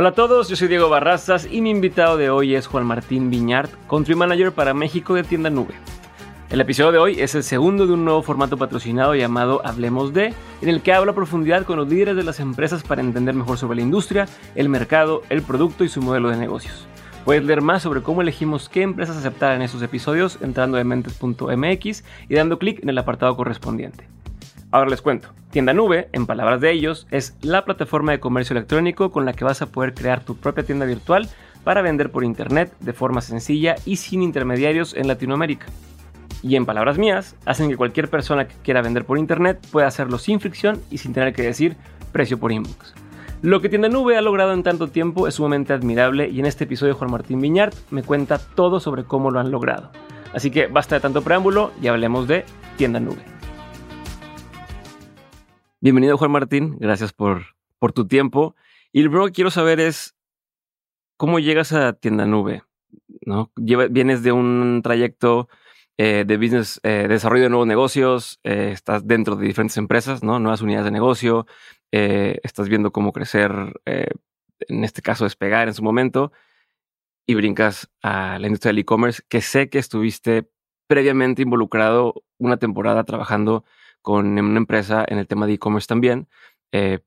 [0.00, 3.28] Hola a todos, yo soy Diego Barrazas y mi invitado de hoy es Juan Martín
[3.28, 5.74] Viñart, Country Manager para México de Tienda Nube.
[6.48, 10.32] El episodio de hoy es el segundo de un nuevo formato patrocinado llamado Hablemos de,
[10.62, 13.58] en el que hablo a profundidad con los líderes de las empresas para entender mejor
[13.58, 16.86] sobre la industria, el mercado, el producto y su modelo de negocios.
[17.26, 22.04] Puedes leer más sobre cómo elegimos qué empresas aceptar en estos episodios entrando a mentes.mx
[22.26, 24.08] y dando clic en el apartado correspondiente.
[24.72, 25.30] Ahora les cuento.
[25.50, 29.44] Tienda Nube, en palabras de ellos, es la plataforma de comercio electrónico con la que
[29.44, 31.28] vas a poder crear tu propia tienda virtual
[31.64, 35.66] para vender por internet de forma sencilla y sin intermediarios en Latinoamérica.
[36.42, 40.18] Y en palabras mías, hacen que cualquier persona que quiera vender por internet pueda hacerlo
[40.18, 41.76] sin fricción y sin tener que decir
[42.12, 42.94] precio por inbox.
[43.42, 46.64] Lo que Tienda Nube ha logrado en tanto tiempo es sumamente admirable y en este
[46.64, 49.90] episodio Juan Martín Viñart me cuenta todo sobre cómo lo han logrado.
[50.32, 52.44] Así que basta de tanto preámbulo y hablemos de
[52.76, 53.39] Tienda Nube.
[55.82, 57.46] Bienvenido Juan Martín, gracias por,
[57.94, 58.54] tu tiempo.
[58.92, 60.14] Y lo que quiero saber es
[61.16, 62.64] cómo llegas a Tienda Nube.
[63.24, 63.50] ¿no?
[63.56, 65.48] vienes de un trayecto
[65.96, 70.38] eh, de business, eh, desarrollo de nuevos negocios, eh, estás dentro de diferentes empresas, ¿no?
[70.38, 71.46] nuevas unidades de negocio,
[71.90, 73.50] estás viendo cómo crecer,
[73.86, 76.30] en este caso despegar en su momento,
[77.26, 80.50] y brincas a la industria del e-commerce, que sé que estuviste
[80.86, 83.64] previamente involucrado una temporada trabajando
[84.02, 86.28] con una empresa en el tema de e-commerce también,
[86.72, 87.00] eh,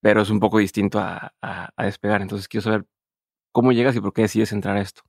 [0.00, 1.32] pero es un poco distinto a,
[1.78, 2.22] despegar.
[2.22, 2.84] Entonces quiero saber
[3.52, 5.02] cómo llegas y por qué decides entrar a esto.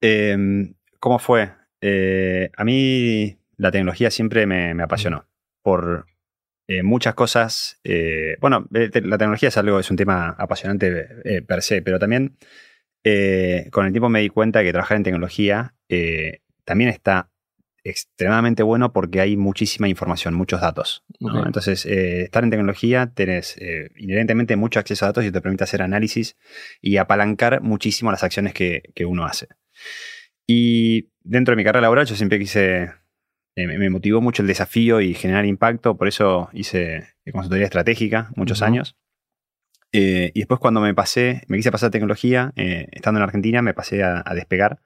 [0.00, 1.52] Em, ¿Cómo fue?
[1.80, 5.26] Eh, a mí la tecnología siempre me, apasionó
[5.62, 6.06] por
[6.66, 7.80] eh, muchas cosas.
[8.40, 12.36] bueno, la tecnología es algo, es un tema apasionante per se, pero también
[13.70, 15.74] con el tiempo me di cuenta que trabajar en tecnología
[16.64, 17.30] también está
[17.84, 21.04] extremadamente bueno porque hay muchísima información, muchos datos.
[21.18, 25.64] Entonces, eh, estar en tecnología, tenés eh, inherentemente mucho acceso a datos y te permite
[25.64, 26.36] hacer análisis
[26.80, 29.48] y apalancar muchísimo las acciones que, uno hace.
[30.46, 32.92] Y dentro de mi carrera laboral yo siempre quise,
[33.56, 38.62] eh, me motivó mucho el desafío y generar impacto, por eso hice consultoría estratégica muchos
[38.62, 38.96] años.
[39.92, 44.04] y después cuando me pasé, me quise pasar a tecnología, estando en Argentina, me pasé
[44.04, 44.80] a despegar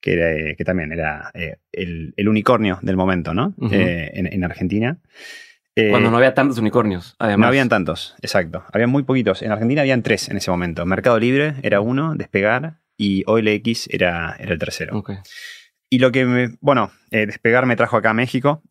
[0.00, 3.54] que, que también era eh, el, unicornio del momento, ¿no?
[3.70, 4.98] Eh, en, Argentina.
[5.76, 7.44] Eh, Cuando no había tantos unicornios, además.
[7.44, 8.64] No habían tantos, exacto.
[8.72, 9.42] Había muy poquitos.
[9.42, 10.84] En Argentina habían tres en ese momento.
[10.86, 15.02] Mercado Libre era uno, Despegar, y OLX era, era el tercero.
[15.88, 18.62] Y lo que, me, bueno, Despegar me trajo acá a México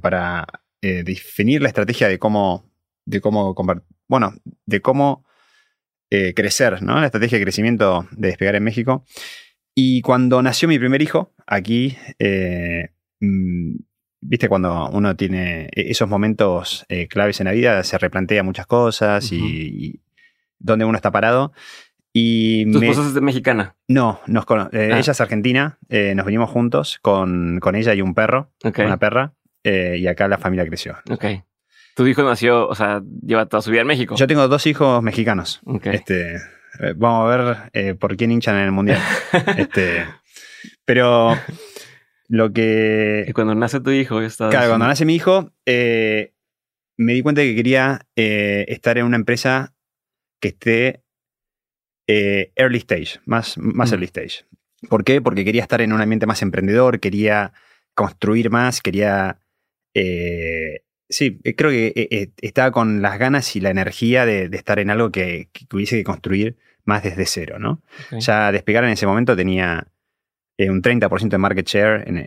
[0.00, 0.46] para
[0.80, 2.70] definir la estrategia de cómo,
[3.04, 3.54] de cómo,
[4.06, 4.34] bueno,
[4.66, 5.24] de cómo
[6.08, 6.98] crecer, ¿no?
[7.00, 9.04] La estrategia de crecimiento de Despegar en México.
[9.80, 12.88] Y cuando nació mi primer hijo, aquí, eh,
[13.20, 13.76] mm,
[14.22, 18.66] viste, cuando uno tiene e-, esos momentos eh, claves en la vida, se replantea muchas
[18.66, 20.00] cosas y,
[20.58, 21.52] dónde uno está parado.
[22.12, 23.76] Y ¿Tu esposa es de mexicana?
[23.86, 24.98] No, nos eh, ah.
[24.98, 30.26] ella es argentina, nos venimos juntos con, ella y un perro, una perra, y acá
[30.26, 30.96] la familia creció.
[31.08, 31.24] Ok.
[31.94, 34.16] ¿Tu hijo nació, o sea, lleva toda su vida en México?
[34.16, 35.60] Yo tengo dos hijos mexicanos.
[35.84, 36.38] Este,
[36.80, 39.00] eh, vamos a ver eh, por quién hinchan en el mundial.
[39.56, 40.06] este,
[40.84, 41.36] pero
[42.28, 43.24] lo que.
[43.28, 46.34] Y cuando nace tu hijo, Claro, cuando nace mi hijo, eh,
[46.96, 49.74] me di cuenta de que quería estar en una empresa
[50.40, 51.04] que esté
[52.06, 53.94] early stage, más, más mm.
[53.94, 54.44] early stage.
[54.88, 55.20] ¿Por qué?
[55.20, 57.52] Porque quería estar en un ambiente más emprendedor, quería
[57.94, 59.40] construir más, quería.
[61.08, 65.48] Sí, creo que estaba con las ganas y la energía de, estar en algo que,
[65.52, 67.82] que, hubiese que construir más desde cero, ¿no?
[68.18, 69.88] Ya Despegar en ese momento tenía
[70.56, 72.22] eh, un 30% de market share en,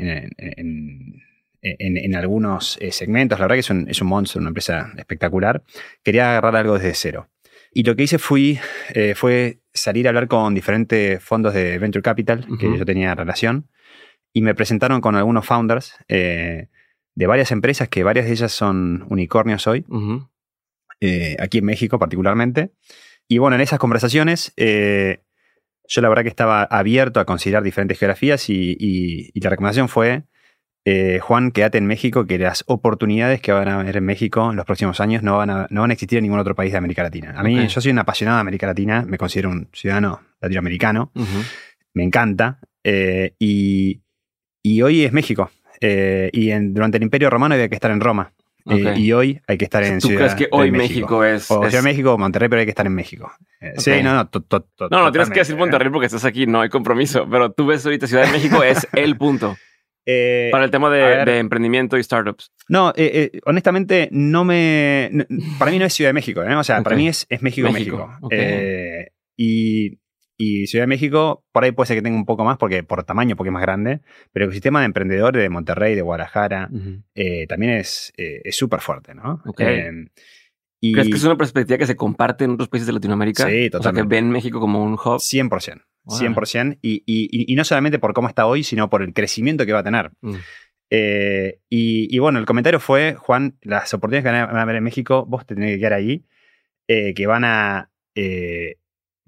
[2.15, 3.39] algunos eh, segmentos.
[3.39, 5.63] La verdad que es un, es un monstruo, una empresa espectacular.
[6.03, 7.29] Quería agarrar algo desde cero.
[7.73, 8.59] Y lo que hice fui,
[8.93, 13.69] eh, fue salir a hablar con diferentes fondos de Venture Capital, que yo tenía relación,
[14.33, 15.95] y me presentaron con algunos founders
[17.21, 19.85] de varias empresas, que varias de ellas son unicornios hoy,
[21.37, 22.71] aquí en México particularmente.
[23.27, 25.21] Y bueno, en esas conversaciones, eh,
[25.87, 30.23] yo la verdad que estaba abierto a considerar diferentes geografías y, la recomendación fue,
[30.83, 34.55] eh, Juan, quédate en México, que las oportunidades que van a haber en México en
[34.55, 36.79] los próximos años no van a, no van a existir en ningún otro país de
[36.79, 37.35] América Latina.
[37.37, 41.11] A mí, yo soy un apasionado de América Latina, me considero un ciudadano latinoamericano,
[41.93, 44.01] me encanta, eh, y,
[44.81, 45.51] hoy es México.
[45.81, 48.33] Y durante el Imperio Romano había que estar en Roma.
[48.69, 51.49] Eh, y hoy hay que estar en ¿Tú crees que hoy México, es.
[51.49, 53.31] O Ciudad de México o Monterrey, pero hay que estar en México.
[53.59, 54.29] Eh, sí, no, no.
[54.29, 57.27] no, no tienes que decir Monterrey porque estás aquí, no hay compromiso.
[57.29, 59.57] Pero tú ves ahorita Ciudad de México es el punto.
[60.05, 62.51] Eh, para el tema de, emprendimiento y startups.
[62.67, 65.09] No, eh, honestamente, no me.
[65.57, 68.09] para mí no es Ciudad de México, O sea, para mí es, es México, México.
[69.37, 69.99] y,
[70.41, 73.03] y, Ciudad de México, por ahí puede ser que tenga un poco más, porque por
[73.03, 74.01] tamaño, porque es más grande.
[74.31, 76.69] Pero el sistema de emprendedores de Monterrey, de Guadalajara,
[77.47, 78.13] también es
[78.51, 79.41] súper fuerte, ¿no?
[80.81, 83.47] ¿Crees que es una perspectiva que se comparte en otros países de Latinoamérica?
[83.47, 83.77] Sí, totalmente.
[83.77, 85.19] O sea, que ven México como un hub.
[85.19, 85.83] 100%.
[86.05, 86.79] 100%.
[86.81, 89.79] Y, y, y, no solamente por cómo está hoy, sino por el crecimiento que va
[89.79, 90.11] a tener.
[90.21, 90.35] Mm.
[90.89, 95.25] Eh, y, bueno, el comentario fue, Juan, las oportunidades que van a haber en México,
[95.27, 96.25] vos te tenés que quedar ahí,
[96.87, 97.91] eh, que van a...
[98.15, 98.77] Eh,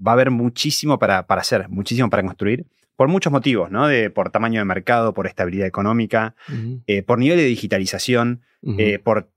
[0.05, 2.65] va a haber muchísimo para, para, hacer, muchísimo para construir,
[2.95, 3.88] por muchos motivos, ¿no?
[3.88, 6.35] De, por tamaño de mercado, por estabilidad económica,
[7.07, 8.41] por nivel de digitalización,
[9.03, 9.33] por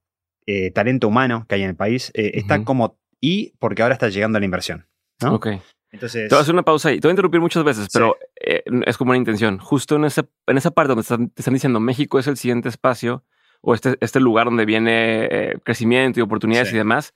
[0.49, 2.97] eh, talento humano que hay en el país, eh, está como...
[3.21, 4.87] Y porque ahora está llegando la inversión.
[5.21, 5.35] ¿no?
[5.35, 5.49] Ok.
[5.91, 7.01] Entonces, te voy a hacer una pausa ahí.
[7.01, 9.59] Te voy a interrumpir muchas veces, pero eh, es como una intención.
[9.59, 13.25] Justo en, ese, en esa parte donde te están diciendo México es el siguiente espacio
[13.61, 17.13] o este, este lugar donde viene crecimiento y oportunidades y demás.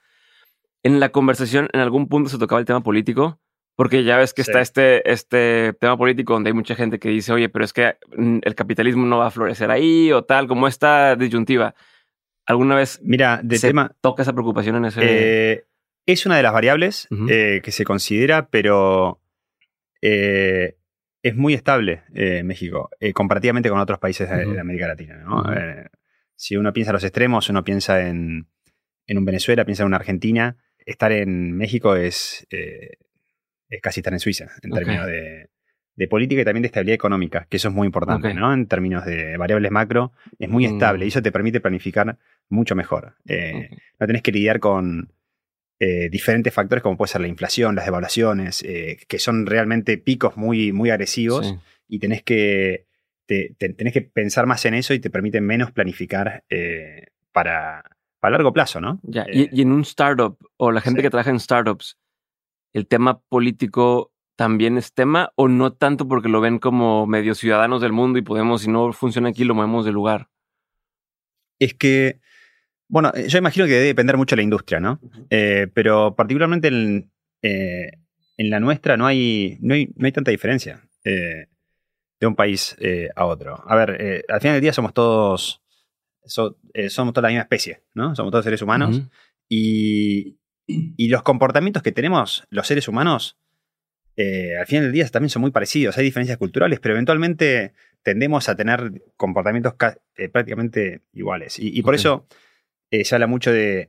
[0.83, 3.41] En la conversación, en algún punto se tocaba el tema político,
[3.77, 7.33] porque ya ves que está este, este tema político donde hay mucha gente que dice,
[7.33, 10.69] oye, pero es que mm, el capitalismo no va a florecer ahí o tal, como
[10.69, 11.75] esta disyuntiva.
[12.45, 15.01] ¿Alguna vez Mira, de tema, toca esa preocupación en ese...?
[15.03, 15.65] Eh,
[16.05, 19.23] es una de las variables eh, que se considera, pero
[20.03, 20.77] eh,
[21.23, 22.03] es muy estable
[22.43, 25.25] México, comparativamente con otros países de, América Latina.
[26.35, 28.49] si uno piensa en los extremos, uno piensa en,
[29.09, 30.57] un Venezuela, piensa en una Argentina,
[30.87, 35.49] estar en México es, es casi estar en Suiza, en términos de,
[36.01, 38.55] de política y también de estabilidad económica, que eso es muy importante, ¿no?
[38.55, 40.73] En términos de variables macro, es muy mm.
[40.73, 42.17] estable y eso te permite planificar
[42.49, 43.17] mucho mejor.
[43.27, 43.69] Eh,
[43.99, 45.13] no tenés que lidiar con
[45.79, 50.39] eh, diferentes factores como puede ser la inflación, las devaluaciones, eh, que son realmente picos
[50.39, 51.55] muy, muy agresivos
[51.87, 52.87] y tenés que,
[53.27, 56.45] tenés que pensar más en eso y te permite menos planificar
[57.31, 57.85] para,
[58.21, 59.01] para largo plazo, ¿no?
[59.33, 61.99] y, en un startup o la gente que trabaja en startups,
[62.73, 67.83] el tema político también es tema o no tanto porque lo ven como medio ciudadanos
[67.83, 70.29] del mundo y podemos, si no funciona aquí, lo movemos de lugar?
[71.59, 72.21] Es que,
[72.89, 74.99] bueno, yo imagino que debe depender mucho de la industria, ¿no?
[75.29, 77.11] Eh, pero particularmente en,
[77.43, 77.91] eh,
[78.39, 81.49] en, la nuestra no hay, no hay, no hay tanta diferencia eh,
[82.19, 82.77] de un país
[83.15, 83.63] a otro.
[83.67, 85.61] A ver, al final del día somos todos,
[86.25, 88.15] somos toda la misma especie, ¿no?
[88.15, 89.03] Somos todos seres humanos
[89.49, 93.37] y, y los comportamientos que tenemos los seres humanos
[94.23, 97.73] eh, al final del día también son muy parecidos, hay diferencias culturales, pero eventualmente
[98.03, 99.75] tendemos a tener comportamientos
[100.17, 101.57] eh, prácticamente iguales.
[101.59, 102.27] Y, por eso
[102.91, 103.89] eh, se habla mucho de,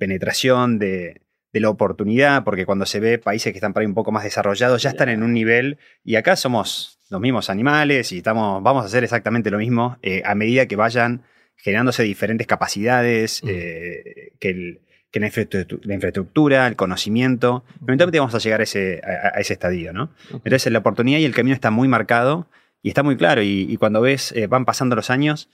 [0.00, 1.22] penetración, de,
[1.52, 4.82] la oportunidad, porque cuando se ve países que están por ahí un poco más desarrollados,
[4.82, 8.86] ya están en un nivel, y acá somos los mismos animales y estamos, vamos a
[8.86, 11.22] hacer exactamente lo mismo a medida que vayan
[11.58, 17.64] generándose diferentes capacidades, que el que la infraestructura, el conocimiento.
[17.82, 20.10] Eventualmente vamos a llegar a ese, a, ese estadio, ¿no?
[20.30, 22.46] Entonces la oportunidad y el camino está muy marcado
[22.82, 23.42] y está muy claro.
[23.42, 25.48] Y, cuando ves, eh, van pasando los años,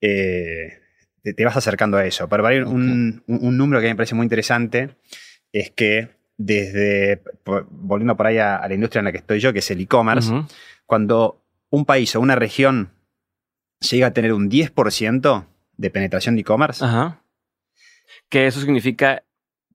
[0.00, 0.80] eh,
[1.22, 2.28] te, vas acercando a eso.
[2.28, 4.90] Para un, número que me parece muy interesante
[5.52, 7.22] es que desde,
[7.70, 10.32] volviendo por ahí a, la industria en la que estoy yo, que es el e-commerce,
[10.86, 11.40] cuando
[11.70, 12.90] un país o una región
[13.80, 16.84] llega a tener un 10% de penetración de e-commerce,
[18.28, 19.22] que eso significa,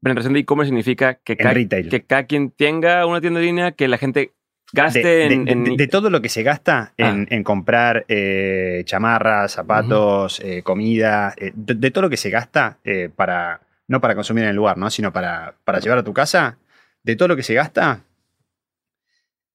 [0.01, 3.87] penetración de e-commerce significa que cada, que cada quien tenga una tienda de línea, que
[3.87, 4.33] la gente
[4.73, 5.45] gaste en,
[5.77, 7.43] de, todo lo que se gasta en, ah.
[7.43, 12.79] comprar eh, chamarras, zapatos, eh, comida, eh, de, todo lo que se gasta
[13.15, 14.89] para, no para consumir en el lugar, ¿no?
[14.89, 16.57] sino para, para llevar a tu casa,
[17.03, 18.03] de todo lo que se gasta,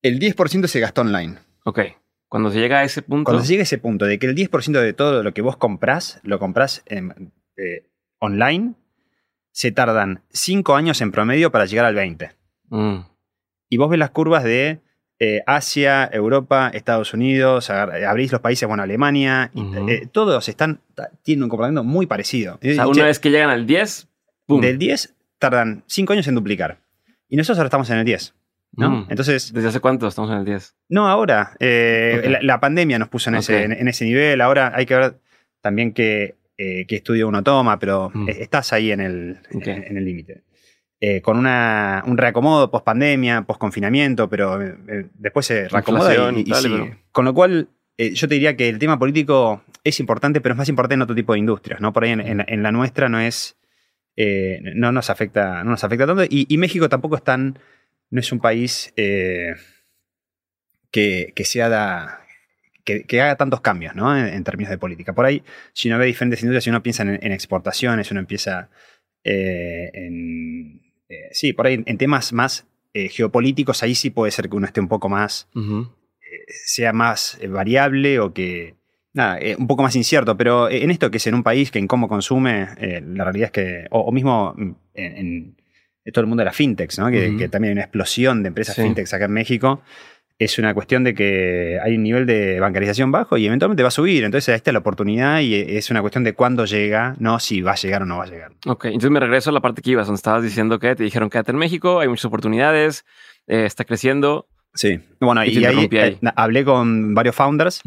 [0.03, 1.37] el 10% se gastó online.
[1.65, 1.81] Ok.
[2.29, 3.25] Cuando se llega a ese punto.
[3.25, 5.57] Cuando se llega a ese punto de que el 10% de todo lo que vos
[5.57, 6.85] comprás, lo comprás
[8.19, 8.75] online,
[9.53, 12.31] se tardan 5 años en promedio para llegar al 20.
[12.69, 12.99] Mm.
[13.71, 14.81] Y vos ves las curvas de
[15.21, 19.51] eh, Asia, Europa, Estados Unidos, abrís los países, bueno, Alemania,
[19.89, 20.81] eh, todos están,
[21.23, 22.55] tienen un comportamiento muy parecido.
[22.63, 24.09] O sea, una vez que llegan al 10,
[24.47, 24.61] ¡pum!
[24.61, 26.79] Del 10 tardan 5 años en duplicar.
[27.29, 28.35] Y nosotros ahora estamos en el 10.
[28.79, 28.91] ¿No?
[28.91, 29.07] Mm.
[29.11, 30.75] Entonces, ¿Desde hace cuánto estamos en el 10?
[30.89, 31.57] No, ahora.
[31.61, 34.41] Eh, la, pandemia nos puso en, ese, en, ese nivel.
[34.41, 35.21] Ahora hay que ver
[35.61, 38.31] también que eh, qué estudio uno toma, pero mm.
[38.31, 40.43] estás ahí en el en, el límite.
[41.01, 46.45] Eh, con una, un reacomodo post pandemia, post confinamiento, pero eh, después se reacomoda y,
[47.13, 50.69] Con lo cual, yo te diría que el tema político es importante, pero es más
[50.69, 51.93] importante en otro tipo de industrias, ¿no?
[51.93, 53.57] Por ahí en, la nuestra no es.
[54.75, 56.25] no nos afecta, no nos afecta tanto.
[56.29, 57.57] Y, México tampoco es tan.
[58.11, 59.55] No es un país que,
[61.35, 62.27] que sea da,
[63.07, 64.17] que, haga tantos cambios, ¿no?
[64.17, 65.13] En, términos de política.
[65.13, 68.71] Por ahí, si uno ve diferentes industrias, si uno piensa en, exportaciones, uno empieza
[69.25, 70.81] eh, en...
[71.09, 74.81] Eh, sí, por ahí en temas más geopolíticos, ahí sí puede ser que uno esté
[74.81, 75.49] un poco más...
[76.67, 78.77] sea más variable o que...
[79.15, 81.89] Nada, un poco más incierto, pero en esto que es en un país que en
[81.89, 82.69] cómo consume,
[83.03, 84.55] la realidad es que, o, mismo
[84.95, 85.57] en,
[86.13, 87.11] todo el mundo de la fintechs, ¿no?
[87.11, 89.83] que, también hay una explosión de empresas fintechs acá en México
[90.39, 93.93] es una cuestión de que hay un nivel de bancarización bajo y eventualmente va a
[93.93, 94.23] subir.
[94.23, 97.73] Entonces, esta es la oportunidad y es una cuestión de cuándo llega, no si va
[97.73, 98.53] a llegar o no va a llegar.
[98.67, 101.29] Ok, entonces me regreso a la parte que ibas, donde estabas diciendo que te dijeron
[101.29, 103.05] quédate en México, hay muchas oportunidades,
[103.49, 104.47] eh, está creciendo.
[104.75, 107.83] Sí, bueno, y, ahí, eh, hablé con varios founders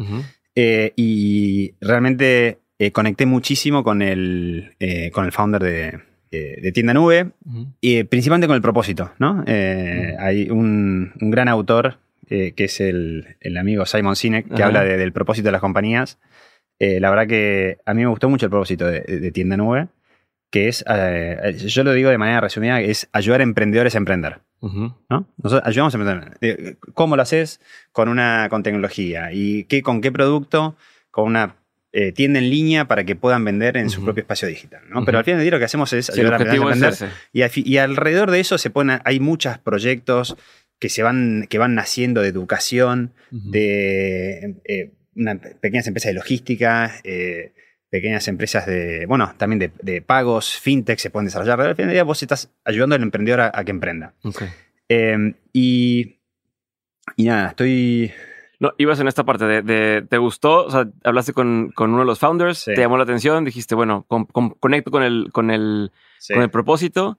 [0.54, 2.58] eh, y realmente
[2.92, 4.74] conecté muchísimo con el,
[5.12, 6.00] con el founder de,
[6.72, 7.32] Tienda Nube,
[7.80, 9.44] y principalmente con el propósito, ¿no?
[9.46, 11.98] Hay un, un, gran autor
[12.34, 16.18] eh, que es el, amigo Simon Sinek, que habla del propósito de las compañías.
[16.78, 19.88] Eh, la verdad que a mí me gustó mucho el propósito de, Tienda Nube,
[20.50, 24.40] que es, eh, yo lo digo de manera resumida, es ayudar a emprendedores a emprender.
[24.62, 26.78] Nosotros ayudamos a emprender.
[26.94, 27.60] ¿Cómo lo haces?
[27.92, 29.30] Con, una, con tecnología.
[29.32, 30.76] ¿Y qué, con qué producto?
[31.10, 31.56] Con una
[32.14, 34.80] tienda en línea para que puedan vender en su propio espacio digital.
[35.04, 36.94] Pero al final del día lo que hacemos es ayudar a emprender.
[37.32, 40.36] Y, y, alrededor de eso se ponen, hay muchos proyectos
[40.82, 44.90] que se van, que van naciendo de educación, de eh,
[45.60, 47.52] pequeñas empresas de logística, eh,
[47.88, 51.56] pequeñas empresas de, bueno, también de, pagos, fintech se pueden desarrollar.
[51.56, 54.14] Pero al final del día vos estás ayudando al emprendedor a, que emprenda.
[54.88, 56.16] Em, y,
[57.16, 58.10] y nada, estoy...
[58.62, 60.66] No, ibas en esta parte de, ¿te gustó?
[60.66, 64.06] O sea, hablaste con, uno de los founders, te llamó la atención, dijiste, bueno,
[64.60, 65.90] conecto con el, con el,
[66.32, 67.18] con el propósito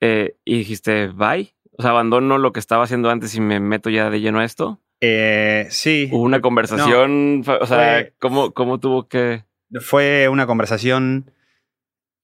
[0.00, 1.52] eh, y dijiste, bye.
[1.76, 4.44] O sea, abandono lo que estaba haciendo antes y me meto ya de lleno a
[4.44, 4.78] esto.
[5.00, 6.08] Eh, sí.
[6.12, 7.42] Hubo una conversación.
[7.44, 9.42] o sea, ¿cómo, tuvo que.?
[9.80, 11.32] Fue una conversación.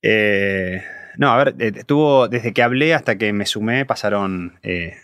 [0.01, 0.81] Eh,
[1.17, 4.95] no, a ver, estuvo desde que hablé hasta que me sumé pasaron eh,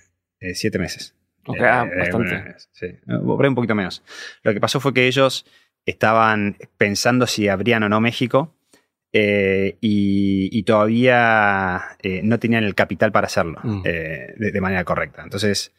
[0.54, 1.15] siete meses.
[1.46, 2.54] Ok, ah, bastante.
[2.72, 4.02] sí, un poquito menos.
[4.42, 5.46] Lo que pasó fue que ellos
[5.84, 8.56] estaban pensando si abrían o no México
[9.18, 13.82] eh, y, todavía eh, no tenían el capital para hacerlo mm.
[13.84, 15.22] eh, de, manera correcta.
[15.22, 15.72] Entonces,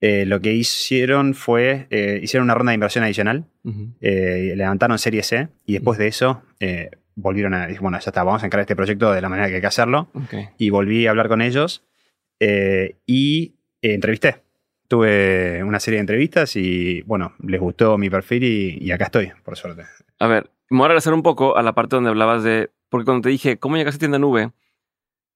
[0.00, 1.88] lo que hicieron fue,
[2.22, 3.46] hicieron una ronda de inversión adicional,
[4.00, 6.42] levantaron Serie C y después de eso
[7.16, 9.56] volvieron a decir, bueno, ya está, vamos a encarar este proyecto de la manera que
[9.56, 10.08] hay que hacerlo.
[10.56, 11.84] Y volví a hablar con ellos
[12.38, 14.47] y entrevisté.
[14.88, 19.32] Tuve una serie de entrevistas y, bueno, les gustó mi perfil y, y acá estoy,
[19.44, 19.84] por suerte.
[20.18, 22.70] A ver, me voy a regresar un poco a la parte donde hablabas de.
[22.88, 24.52] Porque cuando te dije, ¿cómo llegaste a tienda nube?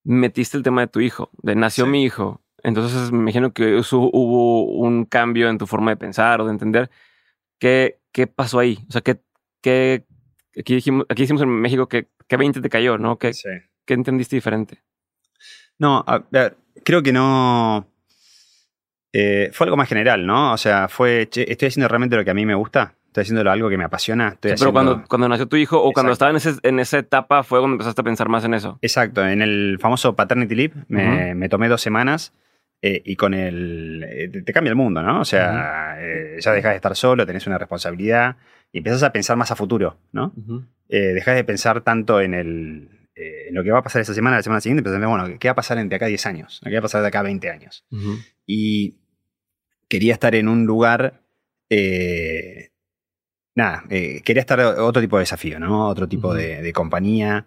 [0.05, 2.43] Metiste el tema de tu hijo, de nació mi hijo.
[2.63, 6.91] Entonces me imagino que hubo un cambio en tu forma de pensar o de entender.
[7.59, 8.79] ¿Qué, qué pasó ahí?
[8.89, 9.21] O sea, ¿qué,
[9.61, 10.05] qué
[10.59, 12.99] aquí, dijimos, aquí hicimos en México que, ¿qué 20 te cayó?
[12.99, 13.19] ¿no?
[13.19, 13.33] ¿Qué,
[13.85, 14.83] ¿Qué entendiste diferente?
[15.79, 17.87] No, a ver, creo que no.
[19.13, 20.53] Eh, fue algo más general, ¿no?
[20.53, 23.69] O sea, fue, estoy haciendo realmente lo que a mí me gusta estoy haciéndolo algo
[23.69, 24.39] que me apasiona.
[24.41, 27.59] Pero cuando, cuando nació tu hijo o cuando estaba en, ese, en, esa etapa fue
[27.59, 28.79] cuando empezaste a pensar más en eso.
[28.81, 32.33] Exacto, en el famoso paternity leave me, me tomé dos semanas
[32.81, 34.05] eh, y con el...
[34.09, 35.21] Eh, te, cambia el mundo, ¿no?
[35.21, 38.37] O sea, eh, ya dejas de estar solo, tenés una responsabilidad
[38.73, 40.33] y empiezas a pensar más a futuro, ¿no?
[40.89, 43.09] dejas de pensar tanto en el...
[43.15, 45.53] en lo que va a pasar esa semana, la semana siguiente, pensando, bueno, ¿qué va
[45.53, 46.61] a pasar de acá 10 años?
[46.63, 47.87] ¿Qué va a pasar de acá 20 años?
[48.47, 48.97] Y
[49.93, 51.21] quería estar en un lugar
[53.55, 55.89] nada, eh, quería estar otro tipo de desafío, ¿no?
[55.89, 57.47] Otro tipo de, compañía.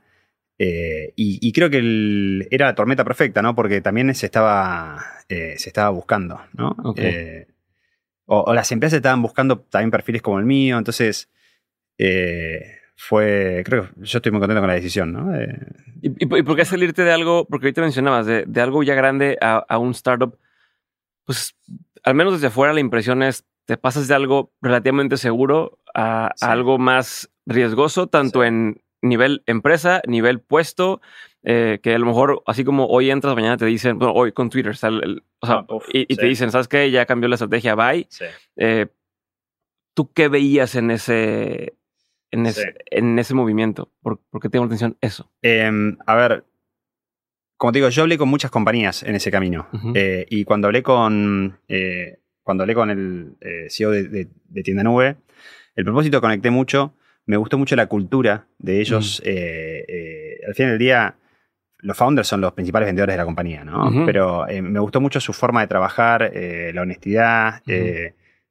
[0.57, 3.55] Eh, y, creo que era la tormenta perfecta, ¿no?
[3.55, 6.75] Porque también se estaba, eh, se estaba buscando, ¿no?
[8.27, 11.29] O, las empresas estaban buscando también perfiles como el mío, entonces
[12.97, 15.31] fue, creo que yo estoy muy contento con la decisión, ¿no?
[16.01, 19.77] ¿Y, por qué salirte de algo, porque ahorita mencionabas, de, algo ya grande a, a
[19.77, 20.37] un startup?
[21.25, 21.55] Pues
[22.05, 26.77] al menos desde afuera la impresión es, te pasas de algo relativamente seguro a, algo
[26.77, 31.01] más riesgoso, tanto en nivel empresa, nivel puesto,
[31.43, 34.49] eh, que a lo mejor, así como hoy entras, mañana te dicen, bueno, hoy con
[34.49, 34.89] Twitter, o sea,
[35.41, 36.89] ah, y, te dicen, ¿sabes qué?
[36.91, 38.07] Ya cambió la estrategia, bye.
[38.55, 38.87] Eh,
[39.95, 41.75] ¿Tú qué veías en ese,
[42.29, 43.91] en ese, en ese movimiento?
[44.01, 45.31] ¿Por, qué tengo atención eso?
[45.41, 46.45] Em, a ver,
[47.57, 49.67] como te digo, yo hablé con muchas compañías en ese camino.
[49.93, 51.59] Eh, y cuando hablé con,
[52.43, 53.37] cuando hablé con el
[53.69, 55.17] CEO de, de Tienda Nube,
[55.75, 56.93] el propósito conecté mucho,
[57.25, 59.21] me gustó mucho la cultura de ellos.
[59.25, 61.15] Eh, eh, al fin del día,
[61.79, 64.05] los founders son los principales vendedores de la compañía, ¿no?
[64.05, 66.31] Pero eh, me gustó mucho su forma de trabajar,
[66.73, 67.61] la honestidad,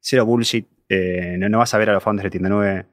[0.00, 0.68] cero bullshit.
[0.88, 2.86] Eh, no, no, vas a ver a los founders de tienda nube.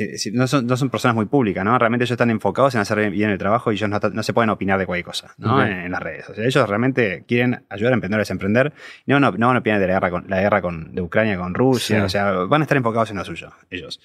[0.00, 1.78] Eh, no, son, no, son, personas muy públicas, ¿no?
[1.78, 4.50] Realmente ellos están enfocados en hacer bien el trabajo y ellos no, no se pueden
[4.50, 5.64] opinar de cualquier cosa, ¿no?
[5.64, 6.28] En, las redes.
[6.28, 8.72] O sea, ellos realmente quieren ayudar a emprendedores a emprender.
[9.06, 11.38] No, no, no van a opinar de la guerra, con, la guerra con, de Ucrania
[11.38, 12.04] con Rusia.
[12.04, 14.00] O sea, van a estar enfocados en lo suyo, ellos.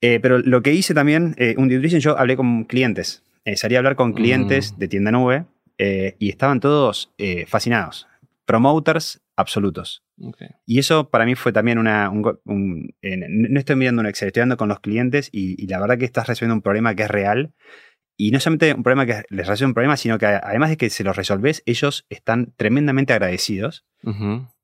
[0.00, 3.22] Eh, pero lo que hice también, eh, un due yo hablé con clientes.
[3.44, 5.46] Eh, salí a hablar con clientes de tienda nube
[5.78, 7.12] y estaban todos
[7.46, 8.06] fascinados.
[8.46, 10.03] Promoters absolutos.
[10.66, 12.10] Y eso para mí fue también una...
[12.10, 16.26] no estoy mirando un Excel, estoy hablando con los clientes y, la verdad que estás
[16.26, 17.52] resolviendo un problema que es real.
[18.16, 20.88] Y no solamente un problema que les resuelve un problema, sino que además de que
[20.88, 23.84] se los resolves, ellos están tremendamente agradecidos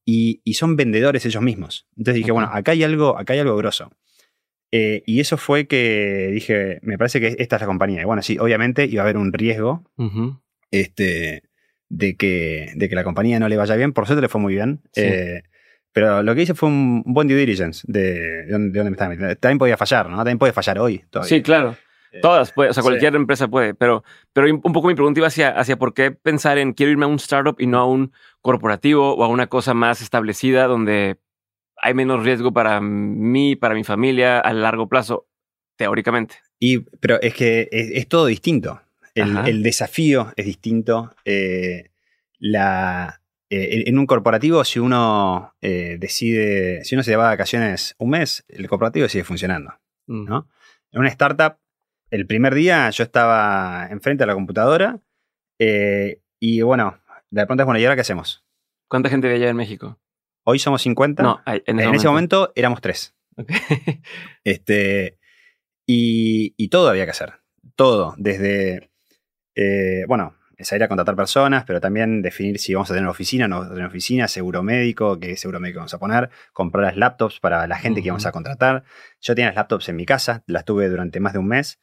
[0.04, 1.88] y, son vendedores ellos mismos.
[1.96, 3.90] Entonces dije, bueno, acá hay algo, acá hay algo grosso.
[4.72, 8.02] Eh, y eso fue que dije, me parece que esta es la compañía.
[8.02, 9.84] Y bueno, sí, obviamente iba a haber un riesgo.
[10.70, 11.42] Este
[11.90, 13.92] de que, de que la compañía no le vaya bien.
[13.92, 14.80] Por suerte le fue muy bien.
[14.96, 15.42] Eh,
[15.92, 19.36] pero lo que hice fue un, buen due diligence de, de, dónde, me estaba metiendo.
[19.36, 20.16] También podía fallar, ¿no?
[20.16, 21.04] También puede fallar hoy.
[21.24, 21.76] Sí, claro.
[22.12, 25.28] Eh, Todas, puede, o sea, cualquier empresa puede, pero, pero un poco mi pregunta iba
[25.28, 28.12] hacia, hacia por qué pensar en quiero irme a un startup y no a un
[28.40, 31.18] corporativo o a una cosa más establecida donde
[31.76, 35.28] hay menos riesgo para mí, para mi familia a largo plazo,
[35.76, 36.36] teóricamente.
[36.58, 38.80] Y, pero es que es todo distinto.
[39.14, 41.14] El, desafío es distinto.
[41.24, 41.90] Eh,
[42.38, 47.94] la, eh, en un corporativo, si uno eh, decide, si uno se va de vacaciones
[47.98, 49.74] un mes, el corporativo sigue funcionando.
[50.06, 50.32] Mm.
[50.92, 51.56] En una startup,
[52.10, 55.00] el primer día yo estaba enfrente de la computadora
[55.58, 56.98] y bueno,
[57.30, 58.44] de pronto es bueno, ¿y ahora qué hacemos?
[58.88, 60.00] ¿Cuánta gente había allá en México?
[60.42, 61.22] Hoy somos 50.
[61.22, 62.52] No, en, ese, momento.
[62.54, 63.14] éramos tres.
[64.42, 65.18] Este,
[65.86, 67.34] y, y, todo había que hacer.
[67.76, 68.14] Todo.
[68.16, 68.89] Desde
[69.60, 73.56] eh, bueno, salir a contratar personas, pero también definir si vamos a tener oficina no
[73.56, 77.40] vamos a tener oficina, seguro médico, qué seguro médico vamos a poner, comprar las laptops
[77.40, 78.84] para la gente que vamos a contratar.
[79.20, 81.78] Yo tenía las laptops en mi casa, las tuve durante más de un mes.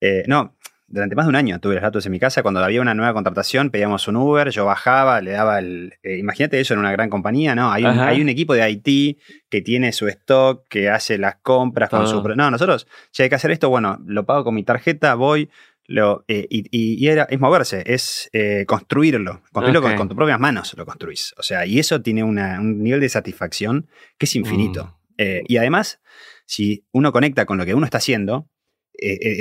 [0.00, 0.56] Eh, no,
[0.92, 2.42] durante más de un año tuve las laptops en mi casa.
[2.42, 5.94] Cuando había una nueva contratación, pedíamos un Uber, yo bajaba, le daba el.
[6.02, 7.72] Eh, imagínate eso en una gran compañía, ¿no?
[7.72, 11.88] Hay un, hay un, equipo de IT que tiene su stock, que hace las compras
[11.88, 12.22] con su.
[12.36, 15.50] No, nosotros, si hay que hacer esto, bueno, lo pago con mi tarjeta, voy,
[15.86, 19.42] lo, eh, y, era, es moverse, es eh, construirlo.
[19.52, 21.34] Construirlo con, tus propias manos lo construís.
[21.38, 24.84] O sea, y eso tiene un nivel de satisfacción que es infinito.
[24.84, 25.14] Mm.
[25.18, 26.00] Eh, y además,
[26.46, 28.48] si uno conecta con lo que uno está haciendo,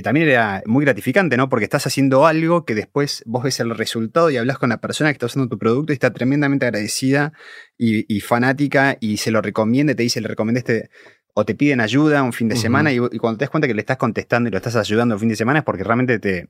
[0.03, 1.47] también era muy gratificante, ¿no?
[1.47, 5.11] Porque estás haciendo algo que después vos ves el resultado y hablas con la persona
[5.11, 7.33] que está usando tu producto y está tremendamente agradecida
[7.77, 10.89] y, y fanática y se lo recomienda, te dice, le recomendé este
[11.33, 13.81] o te piden ayuda un fin de semana y, cuando te das cuenta que le
[13.81, 16.49] estás contestando y lo estás ayudando un fin de semana es porque realmente te,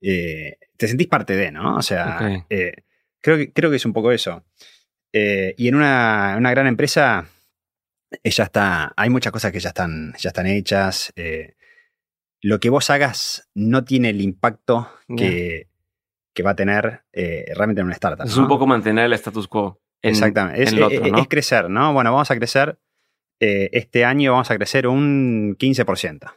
[0.00, 1.76] eh, te sentís parte de, ¿no?
[1.76, 2.72] O sea, eh,
[3.20, 4.44] creo, que, creo que es un poco eso.
[5.12, 7.28] Eh, y en una, gran empresa
[8.24, 11.12] ya está, hay muchas cosas que ya están, ya están hechas.
[12.40, 15.68] lo que vos hagas no tiene el impacto que,
[16.44, 18.26] va a tener realmente en una startup.
[18.26, 19.80] Es un poco mantener el status quo.
[20.02, 20.64] Exactamente.
[20.64, 21.92] Es, es, crecer, ¿no?
[21.92, 22.76] Bueno, vamos a crecer
[23.44, 26.32] eh, este año vamos a crecer un 15%.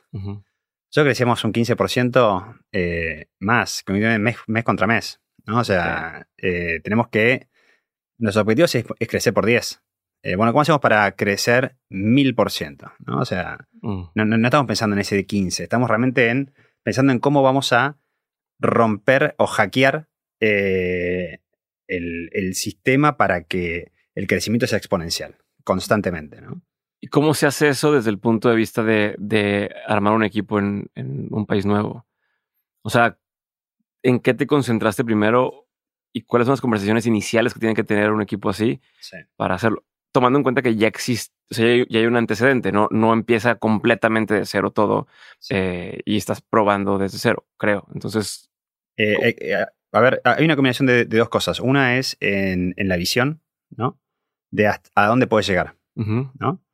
[0.91, 5.21] Yo crecemos un 15% eh, más, mes, mes, contra mes.
[5.45, 5.59] ¿no?
[5.59, 7.47] O sea, eh, tenemos que.
[8.17, 9.83] Nuestro objetivo es, crecer por 10.
[10.35, 12.93] bueno, ¿cómo hacemos para crecer 1000%?
[13.05, 13.19] ¿no?
[13.19, 14.05] O sea, mm.
[14.15, 17.99] no, estamos pensando en ese de 15, estamos realmente en, pensando en cómo vamos a
[18.57, 20.07] romper o hackear
[20.39, 21.39] el,
[21.87, 26.41] el sistema para que el crecimiento sea exponencial, constantemente.
[26.41, 26.63] ¿no?
[27.05, 30.89] ¿Y cómo se hace eso desde el punto de vista de, armar un equipo en,
[30.95, 32.07] un país nuevo?
[32.81, 33.19] O sea,
[34.01, 35.67] ¿en qué te concentraste primero
[36.11, 38.81] y cuáles son las conversaciones iniciales que tiene que tener un equipo así
[39.35, 39.85] para hacerlo?
[40.11, 43.53] Tomando en cuenta que ya existe, o sea, ya hay un antecedente, no, no empieza
[43.53, 45.05] completamente de cero todo
[45.51, 47.85] eh, y estás probando desde cero, creo.
[47.93, 48.49] Entonces.
[48.97, 51.59] Eh, eh, a ver, hay una combinación de, dos cosas.
[51.59, 54.01] Una es en, la visión, ¿no?
[54.49, 56.64] De a dónde puedes llegar, ¿no?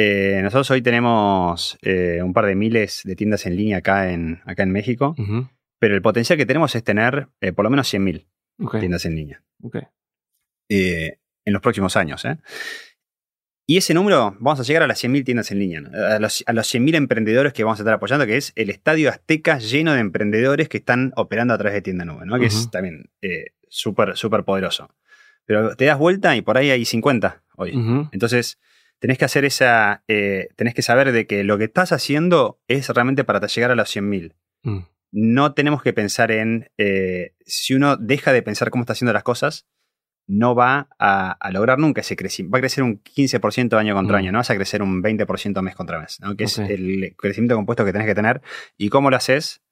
[0.00, 4.40] Eh, nosotros hoy tenemos eh, un par de miles de tiendas en línea acá en,
[4.44, 5.16] acá en México,
[5.80, 9.42] pero el potencial que tenemos es tener eh, por lo menos 100.000 tiendas en línea
[10.70, 12.24] en los próximos años.
[13.66, 15.82] Y ese número, vamos a llegar a las 100.000 tiendas en línea,
[16.14, 19.10] a los, a los 100.000 emprendedores que vamos a estar apoyando, que es el estadio
[19.10, 22.38] Azteca lleno de emprendedores que están operando a través de tienda nube, ¿no?
[22.38, 23.10] que es también
[23.68, 24.94] súper, súper poderoso.
[25.44, 27.72] Pero te das vuelta y por ahí hay 50 hoy.
[28.12, 28.60] Entonces,
[28.98, 32.88] tenés que hacer esa, eh, tenés que saber de que lo que estás haciendo es
[32.88, 34.34] realmente para llegar a los 100.000.
[34.62, 34.78] Mm.
[35.10, 39.22] No tenemos que pensar en, eh, si uno deja de pensar cómo está haciendo las
[39.22, 39.66] cosas,
[40.26, 42.52] no va a, lograr nunca ese crecimiento.
[42.52, 44.18] Va a crecer un 15% año contra mm.
[44.18, 46.36] año, no vas a crecer un 20% mes contra mes, ¿no?
[46.36, 48.42] que es el crecimiento compuesto que tenés que tener.
[48.76, 49.62] ¿Y cómo lo haces?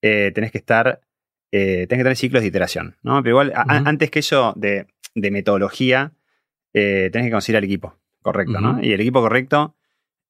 [0.00, 1.02] Eh, tenés que estar,
[1.50, 2.96] tenés que tener ciclos de iteración.
[3.02, 3.22] ¿no?
[3.22, 6.14] Pero igual, antes que eso de, metodología,
[6.72, 8.60] eh, tenés que conseguir al equipo correcto.
[8.60, 8.82] ¿no?
[8.82, 9.74] Y el equipo correcto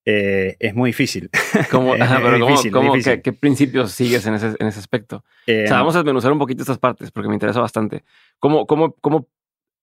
[0.04, 1.28] es muy difícil.
[1.70, 5.22] ¿Cómo, ¿qué, principios sigues en ese, aspecto?
[5.70, 8.04] vamos a desmenuzar un poquito estas partes porque me interesa bastante.
[8.38, 9.28] ¿Cómo, cómo, cómo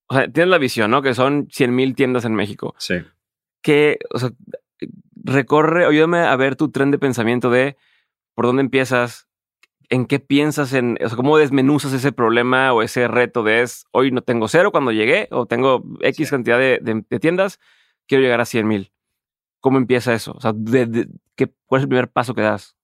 [0.08, 1.02] o sea, tienes la visión, ¿no?
[1.02, 2.76] Que son 100 mil tiendas en México.
[2.78, 2.96] Sí.
[3.62, 4.32] Que, o sea,
[5.24, 7.78] recorre, ayúdame a ver tu tren de pensamiento de
[8.36, 9.28] por dónde empiezas,
[9.90, 13.86] en qué piensas, en, o sea, cómo desmenuzas ese problema o ese reto de es,
[13.92, 17.60] hoy no tengo cero cuando llegué o tengo X cantidad de, tiendas,
[18.08, 18.92] quiero llegar a 100 mil.
[19.60, 20.34] ¿Cómo empieza eso?
[20.34, 22.76] O sea, de, ¿qué, ¿cuál es el primer paso que das?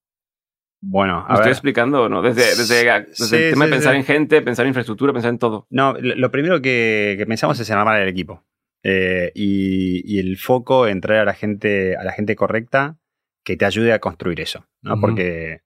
[0.84, 2.24] Bueno, a estoy explicando, ¿no?
[2.24, 5.68] Desde, desde, el tema de pensar en gente, pensar en infraestructura, pensar en todo.
[5.70, 8.44] No, lo primero que, pensamos es en armar el equipo.
[8.84, 12.98] Eh, y, el foco en traer a la gente, a la gente correcta
[13.46, 15.00] que te ayude a construir eso, ¿no?
[15.00, 15.62] Porque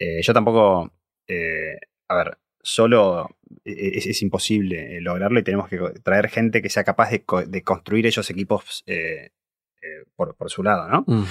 [0.00, 0.92] eh, yo tampoco,
[1.28, 7.10] eh, a ver, solo es, imposible lograrlo y tenemos que traer gente que sea capaz
[7.10, 8.84] de, construir esos equipos
[10.16, 11.04] por, su lado, ¿no?
[11.06, 11.24] Mm.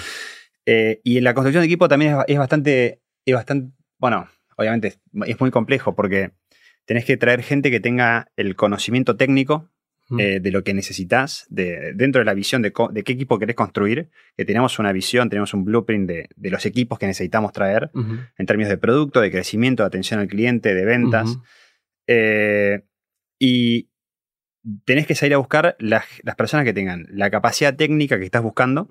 [1.03, 5.51] y en la construcción de equipo también es bastante es bastante, bueno, obviamente es muy
[5.51, 6.31] complejo porque
[6.85, 9.69] tenés que traer gente que tenga el conocimiento técnico
[10.17, 14.09] eh, de lo que necesitas, de, dentro de la visión de, qué equipo querés construir,
[14.35, 18.69] que tenemos una visión, tenemos un blueprint de, los equipos que necesitamos traer en términos
[18.69, 21.37] de producto, de crecimiento, de atención al cliente, de ventas.
[22.07, 22.81] Eh,
[23.37, 23.89] y
[24.85, 26.05] tenés que salir a buscar las,
[26.37, 28.87] personas que tengan la capacidad técnica que estás buscando,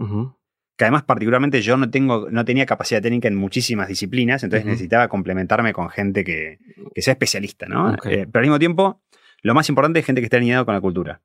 [0.76, 5.08] que además particularmente yo no, tengo, no tenía capacidad técnica en muchísimas disciplinas, entonces necesitaba
[5.08, 6.58] complementarme con gente que,
[6.96, 7.94] sea especialista, ¿no?
[8.04, 9.02] Eh, pero al mismo tiempo,
[9.42, 11.20] lo más importante es gente que esté alineado con la cultura.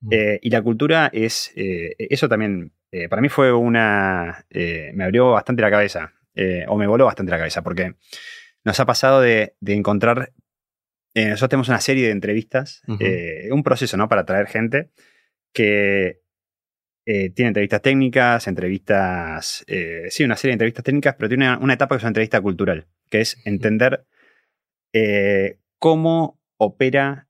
[0.00, 0.08] Mm.
[0.12, 2.72] Eh, y la cultura es, eh, eso también,
[3.10, 6.12] para mí fue una, me abrió bastante la cabeza,
[6.68, 7.94] o me voló bastante la cabeza, porque
[8.62, 10.32] nos ha pasado de, encontrar,
[11.12, 12.82] nosotros tenemos una serie de entrevistas,
[13.50, 14.08] un proceso, ¿no?
[14.08, 14.90] Para traer gente
[15.52, 16.20] que
[17.06, 21.74] eh, tiene entrevistas técnicas, entrevistas, eh, sí, una serie de entrevistas técnicas, pero tiene una,
[21.74, 24.06] etapa que es una entrevista cultural, que es entender
[24.94, 27.28] eh, cómo opera,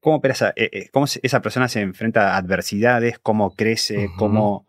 [0.00, 0.54] cómo opera esa,
[0.92, 4.66] cómo esa persona se enfrenta a adversidades, cómo crece, cómo,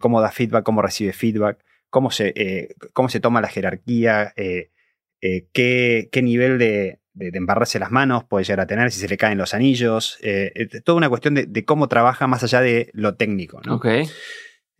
[0.00, 6.22] cómo, da feedback, cómo recibe feedback, cómo se, cómo se toma la jerarquía, qué, qué
[6.22, 9.54] nivel de, de, embarrarse las manos, puede llegar a tener si se le caen los
[9.54, 10.18] anillos.
[10.22, 13.60] Eh, eh, toda una cuestión de, cómo trabaja más allá de lo técnico.
[13.64, 13.80] ¿no?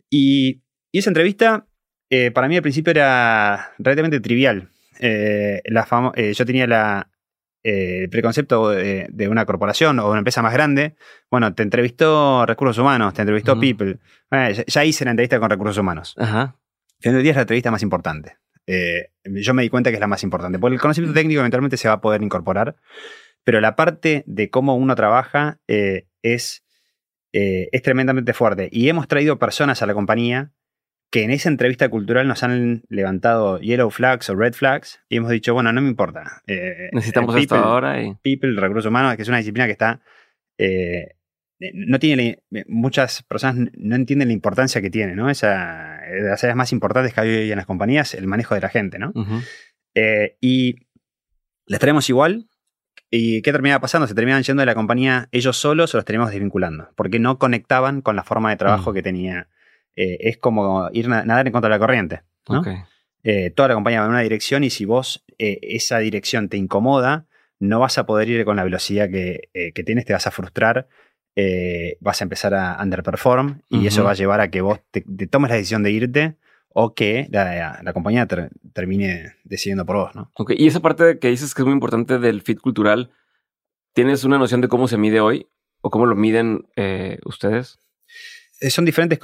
[0.09, 1.67] Y, esa entrevista,
[2.09, 4.71] eh, para mí al principio era relativamente trivial.
[4.99, 5.87] La
[6.33, 7.11] yo tenía la,
[7.63, 10.95] el preconcepto de, una corporación o una empresa más grande.
[11.29, 13.99] Bueno, te entrevistó recursos humanos, te entrevistó People.
[14.67, 16.15] ya, hice la entrevista con recursos humanos.
[16.17, 16.55] Ajá.
[16.99, 18.37] Fin del día es la entrevista más importante.
[18.67, 21.77] Eh, yo me di cuenta que es la más importante, porque el conocimiento técnico eventualmente
[21.77, 22.75] se va a poder incorporar,
[23.43, 26.63] pero la parte de cómo uno trabaja eh, es,
[27.33, 28.69] eh, es tremendamente fuerte.
[28.71, 30.51] Y hemos traído personas a la compañía
[31.11, 35.31] que en esa entrevista cultural nos han levantado yellow flags o red flags y hemos
[35.31, 36.43] dicho, bueno, no me importa.
[36.91, 38.01] Necesitamos esto ahora.
[38.01, 38.15] Y...
[38.21, 40.01] People, recursos humanos, que es una disciplina que está
[40.59, 41.15] eh,
[41.73, 45.29] no tiene muchas personas no entienden la importancia que tiene, ¿no?
[45.29, 48.69] Esa, de las áreas más importantes que hay en las compañías, el manejo de la
[48.69, 49.11] gente, ¿no?
[49.95, 50.75] Eh, y
[51.65, 52.47] les traemos igual.
[53.11, 54.07] ¿Y qué terminaba pasando?
[54.07, 58.01] Se terminaban yendo de la compañía ellos solos o los tenemos desvinculando, porque no conectaban
[58.01, 58.93] con la forma de trabajo mm.
[58.93, 59.49] que tenía.
[60.01, 62.63] Eh, es como ir a nadar en contra de la corriente, ¿no?
[63.55, 67.27] toda la compañía va en una dirección y si vos esa dirección te incomoda,
[67.59, 70.87] no vas a poder ir con la velocidad que, que tienes, te vas a frustrar
[71.41, 75.01] eh, vas a empezar a underperform y eso va a llevar a que vos te,
[75.27, 76.35] tomes la decisión de irte
[76.67, 78.27] o que la, compañía
[78.73, 80.31] termine decidiendo por vos, ¿no?
[80.49, 83.11] y esa parte que dices que es muy importante del fit cultural,
[83.93, 85.47] ¿tienes una noción de cómo se mide hoy
[85.79, 87.79] o cómo lo miden eh, ustedes?
[88.59, 89.19] Eh, son diferentes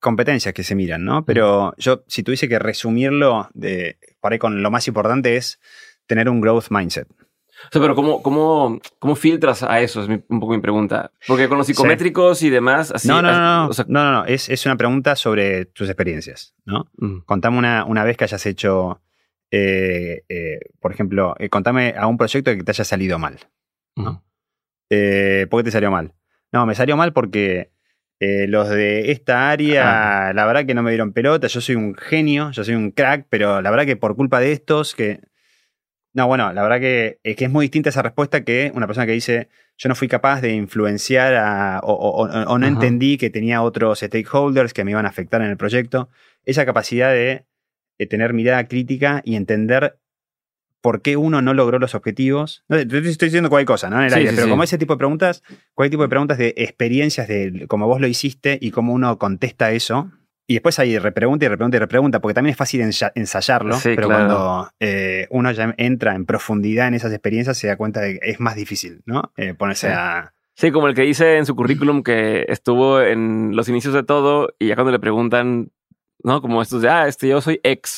[0.00, 1.24] competencias que se miran, ¿no?
[1.24, 5.60] Pero yo, si tuviese que resumirlo, de, para con lo más importante es
[6.06, 7.08] tener un growth mindset.
[7.66, 10.02] O sea, pero ¿cómo, cómo, cómo filtras a eso?
[10.02, 11.10] Es un poco mi pregunta.
[11.26, 13.08] Porque con los psicométricos y demás, así.
[13.08, 13.68] No, no, no.
[13.68, 16.88] no, no, no, Es, es, una pregunta sobre tus experiencias, ¿no?
[16.98, 17.20] Mm.
[17.26, 19.02] Contame una, una, vez que hayas hecho,
[19.50, 23.38] eh, eh, por ejemplo, eh, contame a un proyecto que te haya salido mal.
[23.96, 24.24] ¿no?
[24.88, 26.14] ¿Por qué te salió mal?
[26.52, 27.72] No, me salió mal porque
[28.20, 31.46] los de esta área, la verdad que no me dieron pelota.
[31.46, 34.52] Yo soy un genio, yo soy un crack, pero la verdad que por culpa de
[34.52, 35.20] estos, que
[36.14, 39.06] No, bueno, la verdad que es, que es muy distinta esa respuesta que una persona
[39.06, 42.74] que dice, yo no fui capaz de influenciar a, o, o- o- o no Ajá.
[42.74, 46.08] entendí que tenía otros stakeholders que me iban a afectar en el proyecto.
[46.44, 47.44] Esa capacidad de,
[47.98, 49.98] de tener mirada crítica y entender
[50.80, 52.64] por qué uno no logró los objetivos.
[52.68, 53.98] No, te estoy diciendo cualquier cosa, ¿no?
[53.98, 54.50] En el Sí, aire, sí, pero sí.
[54.50, 55.42] como ese tipo de preguntas,
[55.74, 59.70] cualquier tipo de preguntas de experiencias de cómo vos lo hiciste y cómo uno contesta
[59.72, 60.10] eso.
[60.50, 63.90] Y después hay repregunta y repregunta y repregunta, porque también es fácil ensa- ensayarlo, Sí,
[63.94, 64.26] pero claro.
[64.26, 68.30] cuando eh, uno ya entra en profundidad en esas experiencias, se da cuenta de que
[68.30, 69.30] es más difícil, ¿no?
[69.36, 70.32] Eh, ponerse a.
[70.56, 74.54] Sí, como el que dice en su currículum que estuvo en los inicios de todo
[74.58, 75.70] y ya cuando le preguntan,
[76.24, 76.40] ¿no?
[76.40, 77.90] Como estos de, ah, este, yo soy ex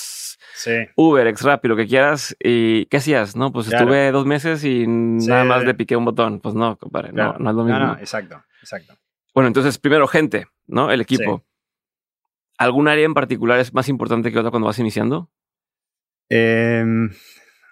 [0.63, 0.73] Sí.
[0.95, 2.37] Uber, ex Rappi, lo que quieras.
[2.39, 3.35] ¿Y qué hacías?
[3.35, 3.85] No, pues Claro.
[3.87, 6.39] estuve dos meses y nada más le piqué un botón.
[6.41, 7.79] Pues no, compadre, no, no es lo mismo.
[7.79, 8.95] No, no, exacto, exacto.
[9.35, 10.91] Bueno, entonces, primero, gente, ¿no?
[10.91, 11.45] El equipo.
[12.59, 15.31] ¿Algún área en particular es más importante que otra cuando vas iniciando?
[16.29, 16.85] Eh,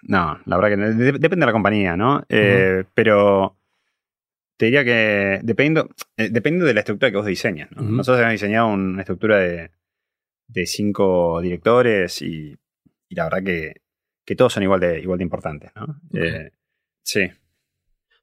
[0.03, 0.93] no, la verdad que no.
[0.95, 2.23] De- depende de la compañía, ¿no?
[2.27, 3.55] Eh, Pero
[4.57, 7.69] te diría que dependiendo, eh, dependiendo de la estructura que vos diseñas.
[7.71, 7.83] ¿no?
[7.83, 9.69] Nosotros hemos diseñado una estructura de,
[10.47, 12.57] de cinco directores y,
[13.09, 13.81] y la verdad que,
[14.25, 15.99] que todos son igual de, igual de importantes, ¿no?
[16.13, 16.51] Eh,
[17.03, 17.29] sí.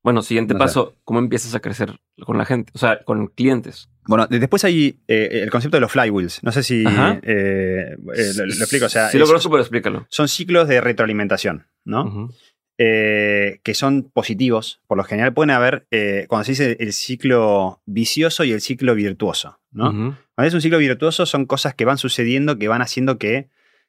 [0.02, 0.64] Bueno, siguiente No sé.
[0.64, 2.70] paso, ¿cómo empiezas a crecer con la gente?
[2.74, 3.90] O sea, con clientes.
[4.06, 6.44] Bueno, de- después hay eh, el concepto de los flywheels.
[6.44, 6.84] No sé si
[7.24, 8.86] eh, lo, lo explico.
[8.86, 10.06] O sea, sí, lo conozco, pero explícalo.
[10.08, 12.30] son ciclos de retroalimentación, ¿no?
[12.78, 14.80] Eh, que son positivos.
[14.86, 18.94] Por lo general pueden haber, eh, cuando se dice el ciclo vicioso y el ciclo
[18.94, 19.58] virtuoso.
[19.72, 19.90] ¿no?
[20.34, 23.48] Cuando es un ciclo virtuoso son cosas que van sucediendo, que van haciendo que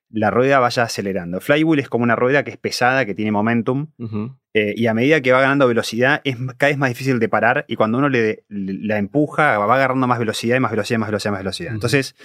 [0.10, 1.42] la rueda vaya acelerando.
[1.42, 3.88] Flywheel es como una rueda que es pesada, que tiene momentum,
[4.54, 7.66] eh, y a medida que va ganando velocidad es cada vez más difícil de parar,
[7.68, 11.10] y cuando uno le, le- la empuja, va agarrando más velocidad, y más velocidad, más
[11.10, 11.74] velocidad, más velocidad.
[11.74, 12.16] Entonces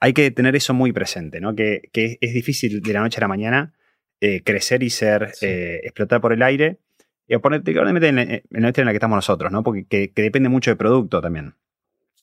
[0.00, 1.54] hay que tener eso muy presente, ¿no?
[1.56, 3.72] que, que es difícil de la noche a la mañana
[4.20, 5.46] eh, crecer y ser, Sí.
[5.46, 6.78] eh, explotar por el aire,
[7.26, 9.62] y particularmente en, la- en la industria en la que estamos nosotros, ¿no?
[9.64, 11.54] porque que, que depende mucho del producto también.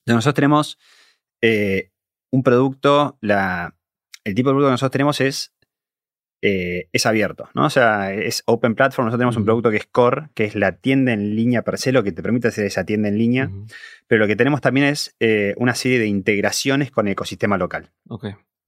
[0.06, 0.80] Entonces, nosotros tenemos
[2.32, 3.76] un producto, la,
[4.30, 5.54] el tipo de producto que nosotros tenemos es,
[6.42, 7.66] eh, es abierto, ¿no?
[7.66, 9.08] O sea, es open platform.
[9.08, 11.92] Nosotros tenemos un producto que es core, que es la tienda en línea per se,
[11.92, 13.52] lo que te permite hacer esa tienda en línea.
[14.08, 17.92] Pero lo que tenemos también es eh, una serie de integraciones con el ecosistema local.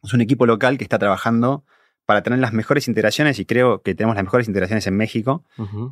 [0.04, 1.63] Es un equipo local que está trabajando
[2.06, 5.45] para tener las mejores integraciones y creo que tenemos las mejores integraciones en México,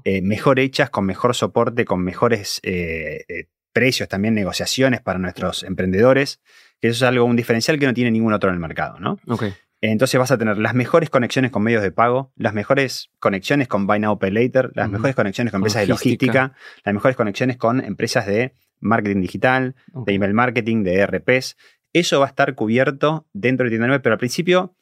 [0.03, 5.63] eh, mejor hechas, con mejor soporte, con mejores eh, eh, precios, también negociaciones para nuestros
[5.63, 6.41] emprendedores,
[6.81, 9.17] que eso es algo, un diferencial que no tiene ningún otro en el mercado, ¿no?
[9.81, 13.87] Entonces vas a tener las mejores conexiones con medios de pago, las mejores conexiones con
[13.87, 16.31] Buy Now Pay Later, las mejores conexiones con empresas Logística.
[16.33, 21.55] de logística, las mejores conexiones con empresas de marketing digital, de email marketing, de ERPs.
[21.93, 24.75] Eso va a estar cubierto dentro de Tienda Nube, pero al principio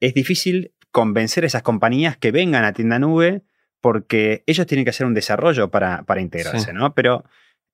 [0.00, 3.42] es difícil convencer a esas compañías que vengan a Tienda Nube
[3.82, 6.72] porque ellos tienen que hacer un desarrollo para, para integrarse, Sí.
[6.72, 6.94] ¿no?
[6.94, 7.24] Pero...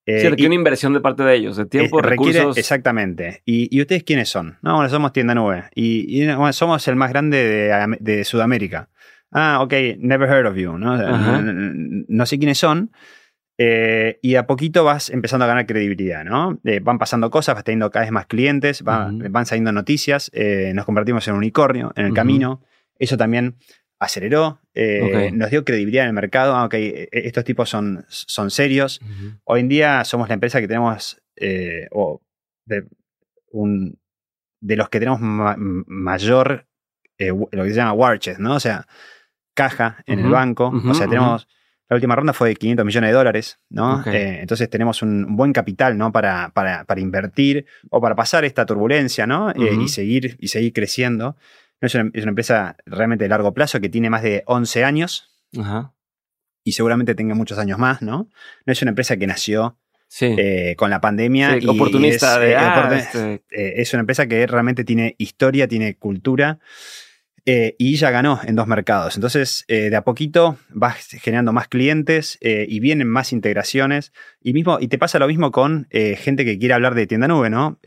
[0.07, 2.59] eh, Sí, requiere una inversión de parte de ellos, de tiempo, eh, requiere- recursos.
[2.59, 3.43] Exactamente.
[3.45, 4.57] ¿Y, y ustedes quiénes son?
[4.63, 5.65] No, bueno, somos Tienda Nube.
[5.75, 8.89] Y, y, bueno, somos el más grande de, de Sudamérica.
[9.33, 10.79] Ah, ok, never heard of you.
[10.79, 12.91] No, no, no- no sé quiénes son.
[13.59, 16.59] Eh, y a poquito vas empezando a ganar credibilidad, ¿no?
[16.65, 19.25] Eh, van pasando cosas, vas teniendo cada vez más clientes, va- Ujú.
[19.31, 22.17] van saliendo noticias, eh, nos convertimos en un unicornio en el Ujú.
[22.17, 22.63] camino.
[22.99, 23.57] Eso también
[23.99, 25.01] aceleró, eh,
[25.33, 26.55] nos dio credibilidad en el mercado.
[26.55, 29.01] Ah, ok, eh, estos tipos son, son serios.
[29.45, 32.21] Hoy en día somos la empresa que tenemos, eh, o
[32.67, 32.85] de,
[33.53, 33.99] un,
[34.61, 36.67] de los que tenemos ma- mayor,
[37.19, 38.55] eh, lo que se llama Warches, ¿no?
[38.57, 38.87] O sea,
[39.55, 40.71] caja en el banco.
[40.91, 41.49] o sea, tenemos,
[41.89, 44.03] la última ronda fue de 500 millones de dólares, ¿no?
[44.15, 46.13] Eh, entonces tenemos un buen capital, ¿no?
[46.13, 49.51] Para, para, para invertir o para pasar esta turbulencia, ¿no?
[49.51, 49.55] Eh,
[49.85, 51.37] y, seguir, y seguir creciendo.
[51.81, 55.31] Es una, es una empresa realmente de largo plazo que tiene más de 11 años
[55.59, 55.93] Ajá.
[56.65, 58.29] y seguramente tenga muchos años más, ¿no?
[58.65, 60.35] No es una empresa que nació Sí.
[60.39, 61.55] eh, con la pandemia.
[61.59, 62.51] Sí, y oportunista es, de.
[62.53, 66.59] eh, ah, oportun- este, eh, es una empresa que realmente tiene historia, tiene cultura
[67.49, 69.15] y ya ganó en dos mercados.
[69.17, 74.13] Entonces, de a poquito vas generando más clientes y vienen más integraciones.
[74.43, 77.49] Y, mismo, y te pasa lo mismo con gente que quiere hablar de tienda nube,
[77.49, 77.79] ¿no?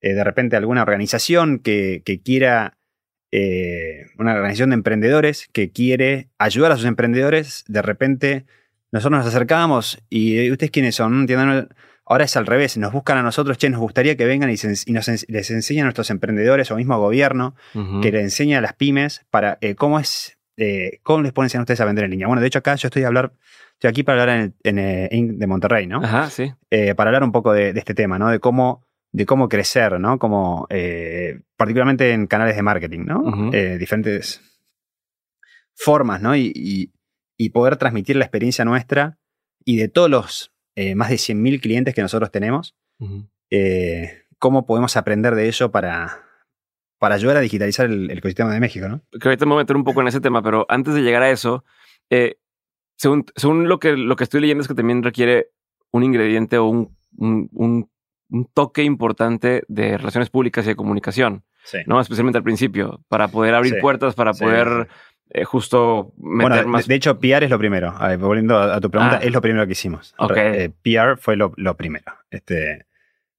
[0.00, 2.78] Eh, de repente alguna organización que, que quiera,
[3.30, 8.46] eh, una organización de emprendedores que quiere ayudar a sus emprendedores, de repente
[8.92, 11.68] nosotros nos acercamos y ustedes quiénes son, Nube?
[12.10, 14.54] Ahora es al revés, nos buscan a nosotros, che, nos gustaría que vengan y,
[14.92, 17.54] nos les enseñen a nuestros emprendedores o mismo gobierno,
[18.00, 20.38] que le enseñe a las pymes para eh, cómo es,
[21.02, 22.26] cómo les enseñar a ustedes a vender en línea.
[22.26, 23.34] Bueno, de hecho acá yo estoy, a hablar,
[23.74, 25.30] estoy aquí para hablar en, el- en, Inc.
[25.32, 26.02] de Monterrey, ¿no?
[26.02, 26.50] Ajá, sí.
[26.70, 28.30] eh, para hablar un poco de, de este tema, ¿no?
[28.30, 30.18] De cómo, de cómo crecer, ¿no?
[30.18, 33.52] Como, eh, particularmente en canales de marketing, ¿no?
[33.52, 34.42] Eh, diferentes
[35.74, 36.36] formas, ¿no?
[36.36, 36.92] Y,
[37.52, 39.18] poder transmitir la experiencia nuestra
[39.64, 42.76] y de todos los eh, más de 100.000 clientes que nosotros tenemos,
[44.38, 46.24] cómo podemos aprender de ello para,
[46.98, 49.02] para ayudar a digitalizar el, ecosistema de México, ¿no?
[49.18, 51.22] Que ahorita me voy a meter un poco en ese tema, pero antes de llegar
[51.22, 51.64] a eso,
[52.96, 55.52] según, según lo, que, lo que estoy leyendo es que también requiere
[55.90, 57.90] un ingrediente o un, un,
[58.54, 61.44] toque importante de relaciones públicas y de comunicación,
[61.86, 62.00] ¿no?
[62.00, 64.88] Especialmente al principio, para poder abrir puertas, para poder
[65.30, 66.86] eh, justo meter bueno, más...
[66.86, 67.94] De, hecho, PR es lo primero.
[68.18, 69.24] volviendo a, tu pregunta, ah.
[69.24, 70.14] es lo primero que hicimos.
[70.18, 70.68] Okay.
[70.68, 72.12] PR fue lo, lo primero.
[72.30, 72.86] Este,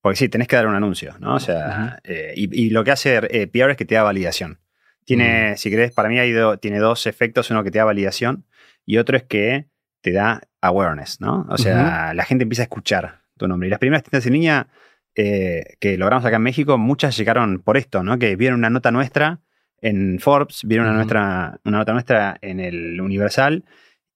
[0.02, 1.36] porque sí, tenés que dar un anuncio, ¿no?
[1.36, 4.60] O sea, eh, y, lo que hace eh, PR es que te da validación.
[5.06, 7.50] Tiene, si querés, para mí ha tiene dos efectos.
[7.50, 8.46] Uno que te da validación
[8.86, 9.68] y otro es que
[10.02, 11.48] te da awareness, ¿no?
[11.50, 13.68] O sea, la gente empieza a escuchar tu nombre.
[13.68, 14.68] Y las primeras tiendas en línea
[15.16, 18.20] eh, que logramos acá en México, muchas llegaron por esto, ¿no?
[18.20, 19.42] Que vieron una nota nuestra
[19.82, 23.66] en Forbes, vieron una, nuestra, una nota nuestra en el Universal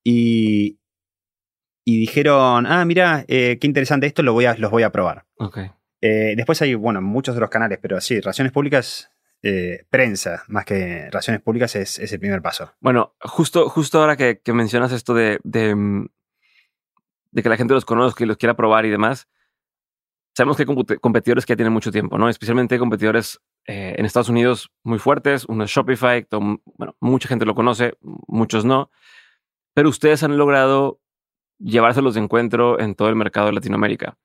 [0.04, 0.78] y,
[1.86, 5.26] y dijeron, ah, mira, eh, qué interesante esto, lo voy a, los voy a probar.
[6.02, 9.10] Eh, después hay, bueno, muchos otros canales, pero sí, relaciones públicas,
[9.42, 12.74] eh, prensa, más que relaciones públicas, es, el primer paso.
[12.80, 16.06] Bueno, justo, justo ahora que, mencionas esto de, mm,
[17.34, 19.28] de, que la gente los conozca y los quiera probar y demás,
[20.36, 22.30] sabemos que hay competidores que ya tienen mucho tiempo, ¿no?
[22.30, 27.98] Especialmente competidores en Estados Unidos muy fuertes, uno es Shopify, bueno, mucha gente lo conoce,
[28.02, 28.92] muchos no,
[29.74, 31.00] pero ustedes han logrado
[31.60, 34.18] llevárselos de encuentro en todo el mercado de Latinoamérica.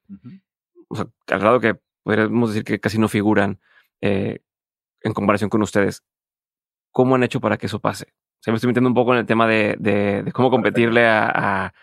[0.88, 3.60] O sea, al grado que podríamos decir que casi no figuran
[4.00, 4.40] eh,
[5.02, 6.02] en comparación con ustedes.
[6.90, 8.06] ¿Cómo han hecho para que eso pase?
[8.10, 11.74] O sea, me estoy metiendo un poco en el tema de, cómo competirle a,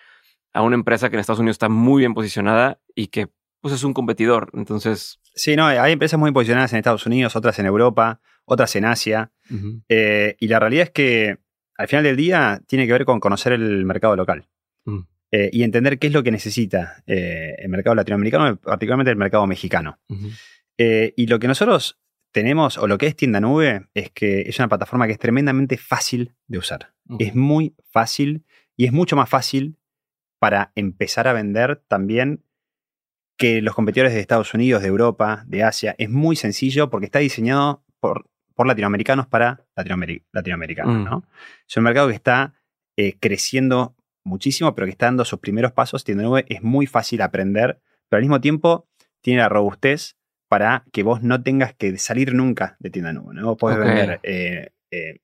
[0.62, 3.30] una empresa que en Estados Unidos está muy bien posicionada y que
[3.62, 4.52] pues es un competidor.
[4.54, 5.20] Entonces.
[5.34, 9.32] Sí, no, hay empresas muy posicionadas en Estados Unidos, otras en Europa, otras en Asia.
[9.90, 11.40] Eh, y la realidad es que
[11.78, 14.48] al final del día tiene que ver con conocer el mercado local.
[14.86, 15.00] Mm.
[15.32, 19.46] Eh, y entender qué es lo que necesita eh, el mercado latinoamericano, particularmente el mercado
[19.48, 20.00] mexicano.
[20.78, 22.00] Eh, y lo que nosotros
[22.32, 25.78] tenemos, o lo que es Tienda Nube, es que es una plataforma que es tremendamente
[25.78, 26.94] fácil de usar.
[27.20, 28.46] Es muy fácil
[28.78, 29.78] y es mucho más fácil
[30.46, 32.44] para empezar a vender también
[33.36, 35.96] que los competidores de Estados Unidos, de Europa, de Asia.
[35.98, 41.04] Es muy sencillo porque está diseñado por, por latinoamericanos para latinoamericanos.
[41.04, 41.24] ¿no?
[41.68, 42.54] Es un mercado que está
[43.20, 46.04] creciendo muchísimo, pero que está dando sus primeros pasos.
[46.04, 48.88] Tienda Nube es muy fácil aprender, pero al mismo tiempo
[49.22, 50.16] tiene la robustez
[50.48, 53.34] para que vos no tengas que salir nunca de Tienda Nube.
[53.34, 53.48] ¿no?
[53.48, 55.22] Vos podés vender eh, eh,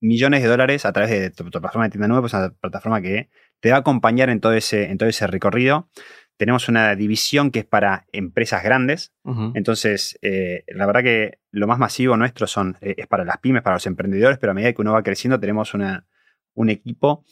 [0.00, 3.28] millones de dólares a través de tu, plataforma de Tienda Nube, pues una plataforma que
[3.60, 5.88] te va a acompañar en todo ese, en todo ese recorrido.
[6.36, 9.12] Tenemos una división que es para empresas grandes.
[9.54, 13.76] Entonces, eh, la verdad que lo más masivo nuestro son, es para las pymes, para
[13.76, 16.06] los emprendedores, pero a medida que uno va creciendo tenemos una,
[16.54, 17.24] un equipo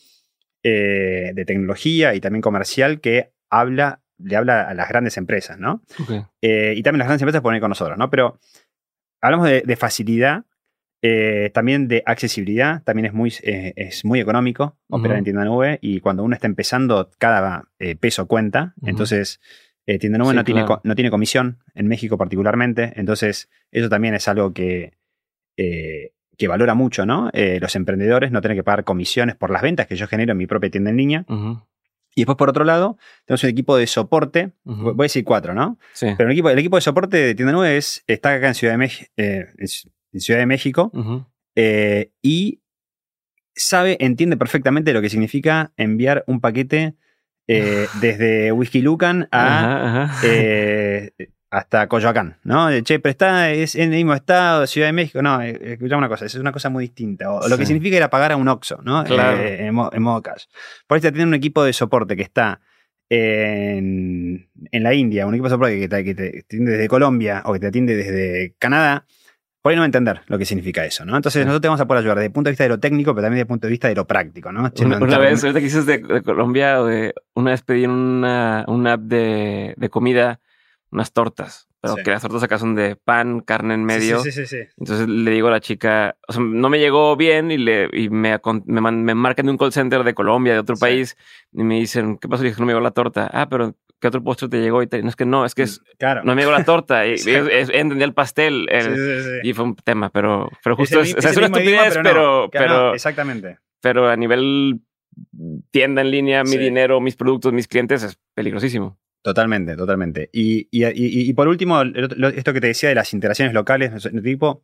[0.69, 5.85] eh, de tecnología y también comercial que habla, le habla a las grandes empresas, ¿no?
[6.43, 8.11] Eh, y también las grandes empresas ponen con nosotros, ¿no?
[8.11, 8.41] Pero
[9.21, 10.45] hablamos de, facilidad,
[11.03, 16.01] eh, también de accesibilidad, también es muy, es muy económico operar en tienda nube y
[16.01, 17.69] cuando uno está empezando, cada
[18.01, 18.75] peso cuenta.
[18.83, 19.41] Entonces,
[20.01, 22.93] tienda nube no, tiene, no tiene comisión, en México particularmente.
[22.97, 24.95] Entonces, eso también es algo que
[26.37, 27.31] que valora mucho, ¿no?
[27.33, 30.39] Eh, los emprendedores no tener que pagar comisiones por las ventas que yo genero en
[30.39, 31.25] mi propia tienda en línea.
[32.15, 34.53] Y después, por otro lado, tenemos un equipo de soporte.
[34.65, 35.79] Voy a decir cuatro, ¿no?
[35.93, 36.09] Sí.
[36.17, 38.91] Pero el equipo, el equipo de soporte de Tienda Nube está acá en Ciudad de,
[39.17, 39.47] eh,
[40.17, 40.91] en Ciudad de México
[41.55, 42.61] eh, y
[43.55, 46.95] sabe, entiende perfectamente lo que significa enviar un paquete
[47.47, 50.11] desde Whisky Lucan a
[51.57, 52.69] hasta Coyoacán, ¿no?
[52.83, 55.23] Che, pero está, es en el mismo estado, Ciudad de México.
[55.23, 57.33] No, eh, escuchame una cosa, es una cosa muy distinta.
[57.33, 59.05] O, lo que significa ir a pagar a un Oxxo, ¿no?
[59.07, 60.45] Eh, en, modo cash.
[60.87, 62.61] Por eso tiene un equipo de soporte que está
[63.09, 67.53] en, la India, un equipo de soporte que te, que te, atiende desde Colombia o
[67.53, 69.07] que te atiende desde Canadá.
[69.67, 71.17] Por ahí no va a entender lo que significa eso, ¿no?
[71.17, 73.13] Entonces nosotros te vamos a poder ayudar desde el punto de vista de lo técnico,
[73.17, 74.71] pero también desde el punto de vista de lo práctico, ¿no?
[74.81, 79.75] una, vez, ahorita que dices de, Colombia, de, una vez pedí una, una app de,
[79.77, 80.39] de comida
[80.93, 84.21] unas tortas, pero que las tortas acá son de pan, carne en medio.
[84.21, 87.51] Sí, sí, sí, Entonces le digo a la chica, o sea, no me llegó bien
[87.51, 91.17] y, le, y me, me, marcan de un call center de Colombia, de otro país,
[91.53, 92.45] y me dicen, ¿qué pasó?
[92.45, 93.31] Y dije, no me llegó la torta.
[93.33, 94.83] Ah, pero ¿qué otro postre te llegó?
[94.83, 96.23] Y no es que no, es que es, mm, claro.
[96.25, 97.07] no me llegó la torta.
[97.07, 98.69] Y, entendí el pastel.
[99.43, 103.59] y fue un tema, pero, pero justo es, es, una estupidez, pero, pero, exactamente.
[103.81, 104.81] Pero a nivel
[105.71, 108.99] tienda en línea, mi dinero, mis productos, mis clientes, es peligrosísimo.
[109.27, 110.31] Totalmente, totalmente.
[110.33, 113.91] Y, por último, esto que te decía de las interacciones locales,
[114.23, 114.63] tipo,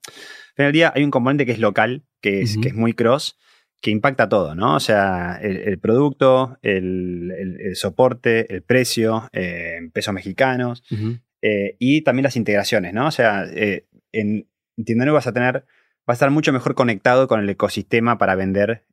[0.56, 3.36] en el día hay un componente que es local, que es, que es muy cross,
[3.80, 4.76] que impacta todo, ¿no?
[4.76, 10.84] O sea, el, producto, el, soporte, el precio, eh, pesos mexicanos
[11.42, 13.08] eh, y también las integraciones, ¿no?
[13.08, 14.46] O sea, eh, en
[14.84, 15.64] Tienda vas a tener, va
[16.06, 18.84] a estar mucho mejor conectado con el ecosistema para vender,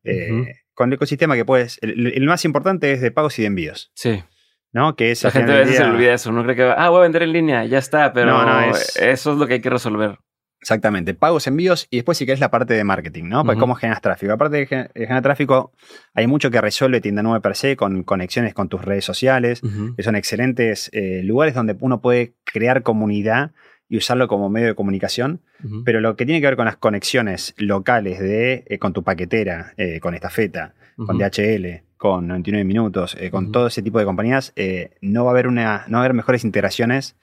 [0.73, 3.91] con el ecosistema que puedes, el, más importante es de pagos y de envíos.
[3.93, 4.23] Sí.
[4.71, 4.95] ¿No?
[4.95, 7.03] Que es la gente a veces se olvida eso, no cree que, ah, voy a
[7.03, 10.17] vender en línea, ya está, pero no, no, eso es lo que hay que resolver.
[10.61, 13.45] Exactamente, pagos, envíos y después si querés la parte de marketing, ¿no?
[13.45, 14.33] Pues cómo generas tráfico.
[14.33, 15.71] Aparte de generar tráfico,
[16.13, 19.61] hay mucho que resuelve Tienda 9 per se con conexiones con tus redes sociales,
[19.95, 23.51] que son excelentes eh, lugares donde uno puede crear comunidad
[23.87, 25.41] y usarlo como medio de comunicación.
[25.85, 29.73] Pero lo que tiene que ver con las conexiones locales de, eh, con tu paquetera,
[29.77, 34.53] eh, con Estafeta, con DHL, con 99 minutos, con todo ese tipo de compañías,
[35.01, 37.15] no, va a haber una, no va a haber mejores integraciones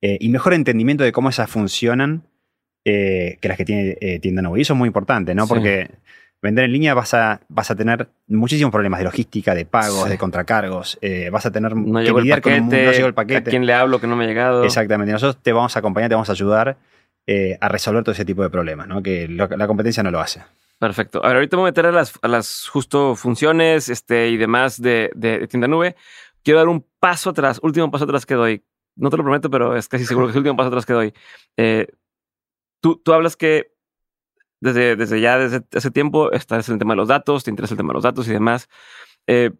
[0.00, 2.22] y mejor entendimiento de cómo esas funcionan
[2.82, 4.56] eh, que las que tiene eh, tienda nueva.
[4.56, 5.46] Y eso es muy importante, ¿no?
[5.46, 5.90] Porque
[6.40, 10.16] vender en línea vas a, vas a tener muchísimos problemas de logística, de pagos, de
[10.16, 10.98] contracargos.
[11.02, 13.50] Eh, vas a tener no que lidiar con no llegó el paquete.
[13.50, 14.64] ¿A quién le hablo que no me ha llegado?
[14.64, 15.12] Exactamente.
[15.12, 16.78] Nosotros te vamos a acompañar, te vamos a ayudar
[17.60, 19.02] a resolver todo ese tipo de problemas, ¿no?
[19.02, 20.40] Que la competencia no lo hace.
[20.80, 21.22] Perfecto.
[21.22, 24.80] A ver, ahorita voy a meter a las, a las justo funciones este, y demás
[24.80, 25.94] de, de, tienda nube.
[26.42, 28.64] Quiero dar un paso atrás, último paso atrás que doy.
[28.96, 30.94] No te lo prometo, pero es casi seguro que es el último paso atrás que
[30.94, 31.12] doy.
[31.58, 31.86] Eh,
[32.80, 33.74] tú, hablas que
[34.60, 37.74] desde, desde ya, desde ese tiempo, estás en el tema de los datos, te interesa
[37.74, 38.70] el tema de los datos y demás.
[39.26, 39.50] Eh,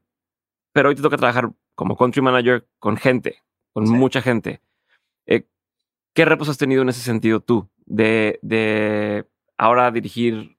[0.73, 3.43] pero hoy te toca trabajar como country manager con gente,
[3.75, 4.63] con mucha gente.
[5.27, 5.47] Eh,
[6.15, 7.69] ¿Qué repos has tenido en ese sentido tú?
[7.85, 10.57] De, de ahora dirigir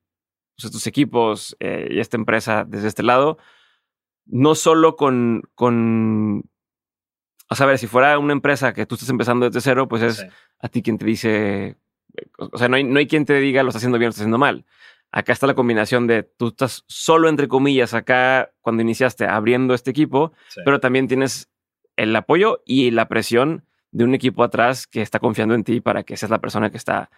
[0.56, 3.38] pues, estos equipos eh, y esta empresa desde este lado,
[4.26, 6.44] no solo con, con
[7.50, 10.26] a saber, si fuera una empresa que tú estás empezando desde cero, pues es
[10.60, 11.78] a ti quien te dice
[12.38, 14.12] o sea, no hay, no hay quien te diga lo está haciendo bien o lo
[14.12, 14.66] está haciendo mal.
[15.12, 19.92] Acá está la combinación de tú estás solo, entre comillas, acá cuando iniciaste abriendo este
[19.92, 20.32] equipo,
[20.64, 21.50] pero también tienes
[21.98, 26.04] el apoyo y la presión de un equipo atrás que está confiando en ti para
[26.04, 27.12] que seas la persona que está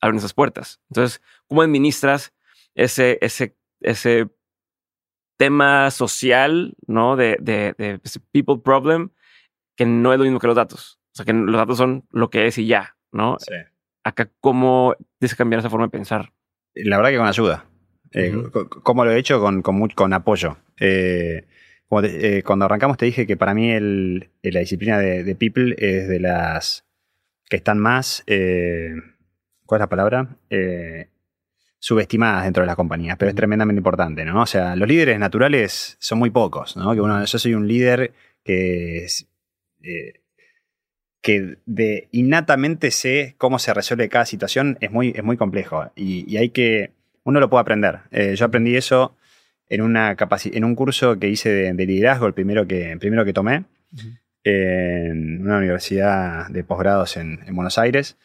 [0.00, 0.80] abriendo esas puertas.
[0.90, 2.34] Entonces, ¿cómo administras
[2.78, 4.28] ese, ese, ese
[5.36, 7.16] tema social, ¿no?
[7.16, 9.10] De, de, de ese people problem,
[9.76, 11.00] que no es lo mismo que los datos.
[11.12, 13.36] O sea, que los datos son lo que es y ya, ¿no?
[13.38, 13.54] Sí
[14.08, 16.32] acá cómo tienes que cambiar esa forma de pensar.
[16.74, 17.64] La verdad que con ayuda.
[18.12, 18.34] Eh,
[18.82, 19.40] ¿Cómo lo he hecho?
[19.40, 20.56] Con, con, apoyo.
[20.80, 21.44] Eh,
[22.02, 23.70] eh, cuando arrancamos te dije que para mí
[24.42, 26.86] la disciplina de, People es de las
[27.48, 30.36] que están más, ¿cuál es la palabra?
[31.78, 34.42] Subestimadas dentro de las compañías, pero es tremendamente importante, ¿no?
[34.42, 36.92] O sea, los líderes naturales son muy pocos, ¿no?
[36.94, 38.12] Que uno, yo soy un líder
[38.42, 39.28] que es,
[41.20, 46.36] que de innatamente sé cómo se resuelve cada situación es muy, es muy complejo y,
[46.36, 46.92] hay que,
[47.24, 48.00] uno lo puede aprender.
[48.10, 49.16] Eh, yo aprendí eso
[49.68, 53.64] en, una en un curso que hice de, liderazgo, el primero que, primero que tomé,
[54.44, 58.16] en una universidad de posgrados en, en Buenos Aires,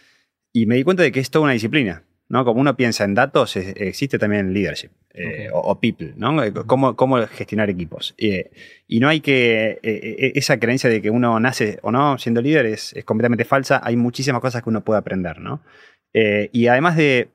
[0.53, 2.03] y me di cuenta de que es toda una disciplina.
[2.33, 2.43] ¿No?
[2.45, 6.43] Como uno piensa en datos, existe también leadership eh, o, people, ¿no?
[6.43, 8.15] Eh, cómo, cómo gestionar equipos.
[8.17, 12.65] y no hay que, eh, esa creencia de que uno nace o no siendo líder
[12.65, 13.81] es, completamente falsa.
[13.83, 15.61] Hay muchísimas cosas que uno puede aprender, ¿no?
[16.15, 17.29] y además de,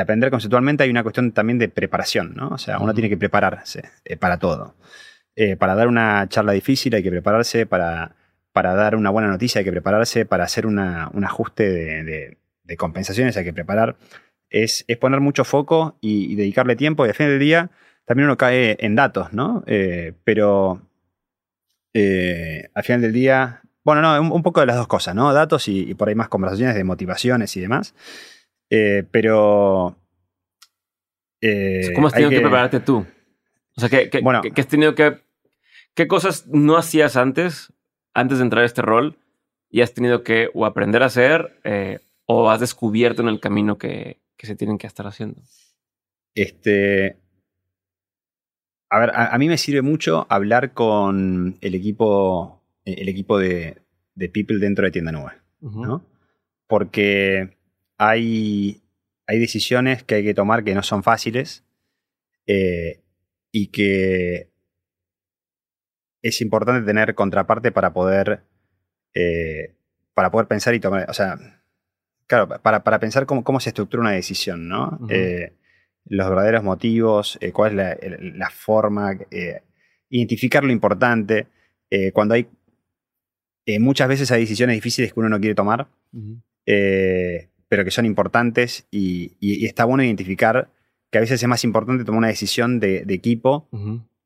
[0.00, 2.50] aprender conceptualmente, hay una cuestión también de preparación, ¿no?
[2.50, 3.82] O sea, uno tiene que prepararse
[4.20, 4.76] para todo.
[5.58, 8.14] para dar una charla difícil hay que prepararse, para,
[8.52, 13.36] para dar una buena noticia hay que prepararse, para hacer un ajuste de de compensaciones
[13.36, 13.96] hay que preparar,
[14.50, 17.06] es, poner mucho foco y, dedicarle tiempo.
[17.06, 17.70] Y al fin del día
[18.04, 19.62] también uno cae en datos, ¿no?
[19.66, 20.82] Eh, pero
[21.94, 25.32] eh, al final del día, bueno, no, un, poco de las dos cosas, ¿no?
[25.32, 27.94] Datos y, por ahí más conversaciones de motivaciones y demás.
[28.68, 29.96] Eh, pero...
[31.94, 33.06] ¿Cómo has tenido que, prepararte tú?
[33.74, 35.18] O sea, ¿qué, bueno, has tenido que...
[35.94, 37.72] ¿Qué cosas no hacías antes,
[38.14, 39.16] antes de entrar a este rol,
[39.70, 41.58] y has tenido que o aprender a hacer
[42.32, 45.42] o has descubierto en el camino que, se tienen que estar haciendo?
[46.36, 47.18] Este.
[48.88, 53.82] A ver, a, mí me sirve mucho hablar con el equipo, el equipo de,
[54.32, 56.04] People dentro de Tienda Nube, ¿no?
[56.68, 57.56] Porque
[57.98, 58.80] hay,
[59.26, 61.64] hay decisiones que hay que tomar que no son fáciles
[62.46, 63.00] eh,
[63.50, 64.50] y que
[66.22, 68.44] es importante tener contraparte para poder,
[69.14, 69.74] eh,
[70.14, 71.08] para poder pensar y tomar.
[71.08, 71.59] O sea,
[72.30, 75.00] Claro, para, pensar cómo, se estructura una decisión, ¿no?
[75.10, 75.52] Eh,
[76.04, 77.98] los verdaderos motivos, eh, cuál es
[78.36, 79.62] la, forma, eh,
[80.10, 81.48] identificar lo importante.
[82.12, 82.46] cuando hay.
[83.80, 85.88] muchas veces hay decisiones difíciles que uno no quiere tomar,
[87.68, 90.70] pero que son importantes y, está bueno identificar
[91.10, 93.68] que a veces es más importante tomar una decisión de, de equipo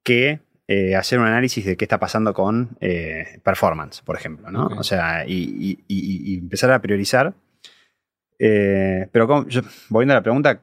[0.02, 4.66] que eh, hacer un análisis de qué está pasando con eh, performance, por ejemplo, ¿no?
[4.78, 7.34] O sea, y, y- y- y empezar a priorizar.
[8.39, 10.62] Eh, pero como- yo- volviendo a la pregunta,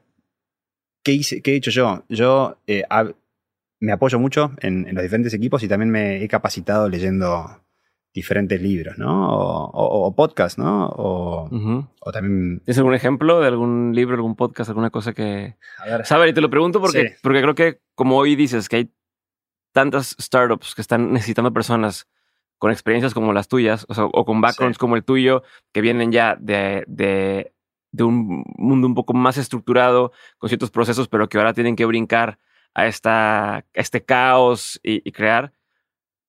[1.04, 2.04] ¿qué, hice, qué he hecho yo?
[2.08, 3.14] Yo eh, hab-
[3.80, 7.58] me apoyo mucho en, en los diferentes equipos y también me he capacitado leyendo
[8.14, 9.30] diferentes libros, ¿no?
[9.34, 10.86] O, o- o podcasts, ¿no?
[10.88, 11.86] O, Ujú.
[12.00, 12.60] o también...
[12.60, 15.56] ¿Tienes algún ejemplo de algún libro, algún podcast, alguna cosa que...
[15.78, 17.14] A ver, Saber, y te lo pregunto porque, Sí.
[17.22, 18.92] porque creo que como hoy dices que hay
[19.72, 22.06] tantas startups que están necesitando personas
[22.58, 24.80] con experiencias como las tuyas, o, sea, o con backgrounds Sí.
[24.80, 25.42] como el tuyo,
[25.72, 27.52] que vienen ya de, de,
[27.92, 31.84] de un mundo un poco más estructurado, con ciertos procesos, pero que ahora tienen que
[31.86, 32.38] brincar
[32.74, 35.52] a, esta, a este caos y, y crear.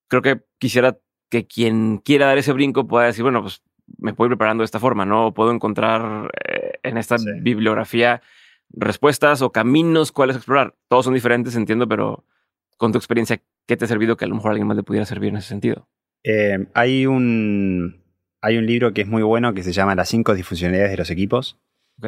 [0.09, 0.97] Creo que quisiera
[1.29, 3.63] que quien quiera dar ese brinco pueda decir, bueno, pues
[3.97, 5.33] me puedo ir preparando de esta forma, ¿no?
[5.33, 7.29] Puedo encontrar eh, en esta Sí.
[7.41, 8.21] bibliografía
[8.69, 10.75] respuestas o caminos cuáles explorar.
[10.87, 12.25] Todos son diferentes, entiendo, pero
[12.77, 14.83] con tu experiencia, ¿qué te ha servido que a lo mejor a alguien más le
[14.83, 15.87] pudiera servir en ese sentido?
[16.23, 18.02] Eh, hay, un,
[18.43, 21.09] hay un libro que es muy bueno que se llama Las cinco disfuncionalidades de los
[21.09, 21.57] equipos.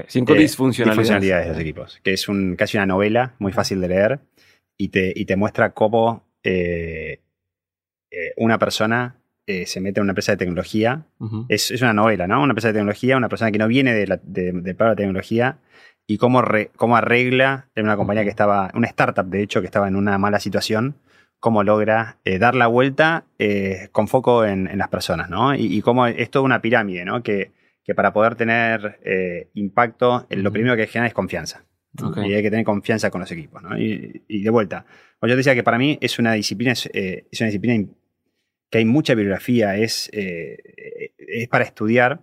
[0.08, 0.98] Cinco Eh, disfuncionalidades.
[0.98, 4.20] disfuncionalidades de los equipos, que es un, casi una novela muy fácil de leer
[4.78, 7.22] y te, y te muestra cómo eh,
[8.12, 9.16] eh, una persona
[9.48, 11.06] eh, se mete en una empresa de tecnología.
[11.50, 12.42] Es, es una novela, ¿no?
[12.42, 15.60] Una empresa de tecnología, una persona que no viene de la, de, de la tecnología
[16.08, 19.68] y cómo, re- cómo arregla en una compañía que estaba, una startup de hecho, que
[19.68, 20.96] estaba en una mala situación,
[21.40, 25.56] cómo logra eh, dar la vuelta eh, con foco en, en las personas, ¿no?
[25.56, 27.22] Y, y cómo es toda una pirámide, ¿no?
[27.22, 27.52] Que,
[27.84, 31.64] que para poder tener eh, impacto, lo primero que hay que generar es confianza.
[32.26, 33.78] Y hay que tener confianza con los equipos, ¿no?
[33.78, 34.86] Y, y de vuelta,
[35.20, 37.96] como yo te decía que para mí es una disciplina, es, es una disciplina in-
[38.72, 42.22] que hay mucha bibliografía, es, es para estudiar.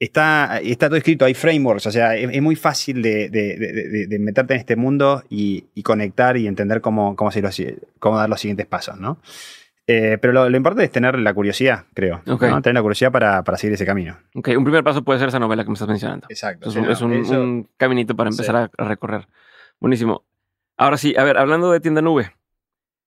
[0.00, 3.72] Está, está todo escrito, hay frameworks, o sea, es, es muy fácil de, de- de-
[3.72, 7.62] de- de meterte en este mundo y, y conectar y entender cómo, cómo, hacer los-
[7.98, 9.18] cómo dar los siguientes pasos, ¿no?
[9.86, 12.22] Eh, pero lo, lo importante es tener la curiosidad, creo.
[12.28, 12.42] Ok.
[12.44, 12.62] ¿no?
[12.62, 14.16] Tener la curiosidad para, para seguir ese camino.
[14.34, 16.26] Ok, un primer paso puede ser esa novela que me estás mencionando.
[16.30, 16.68] Exacto.
[16.70, 19.28] Es un, es un- un caminito para empezar a, a recorrer.
[19.80, 20.24] Buenísimo.
[20.78, 22.32] Ahora sí, a ver, hablando de tienda nube,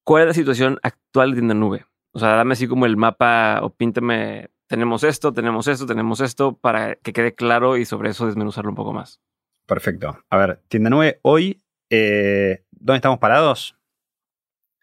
[0.03, 1.85] ¿cuál es la situación actual de tienda nube?
[2.11, 6.57] O sea, dame así como el mapa o píntame, tenemos esto, tenemos esto, tenemos esto,
[6.57, 9.19] para que quede claro y sobre eso desmenuzarlo un poco más.
[9.67, 10.17] Perfecto.
[10.31, 11.61] A ver, tienda nube, hoy,
[11.91, 13.77] eh, ¿dónde estamos parados?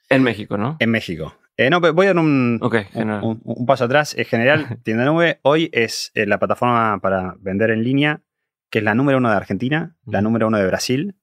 [0.08, 0.76] En México, ¿no?
[0.78, 1.34] En México.
[1.56, 3.20] Eh, no, voy a dar un, un, general.
[3.24, 4.14] un- un paso atrás.
[4.16, 8.22] En general, Tienda Nube hoy es eh, la plataforma para vender en línea,
[8.70, 11.16] que es la número uno de Argentina, la número uno de Brasil.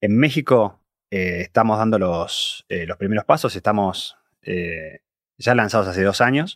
[0.00, 4.16] En México eh, estamos dando los, eh, los primeros pasos, estamos
[5.38, 6.54] ya lanzados hace dos años.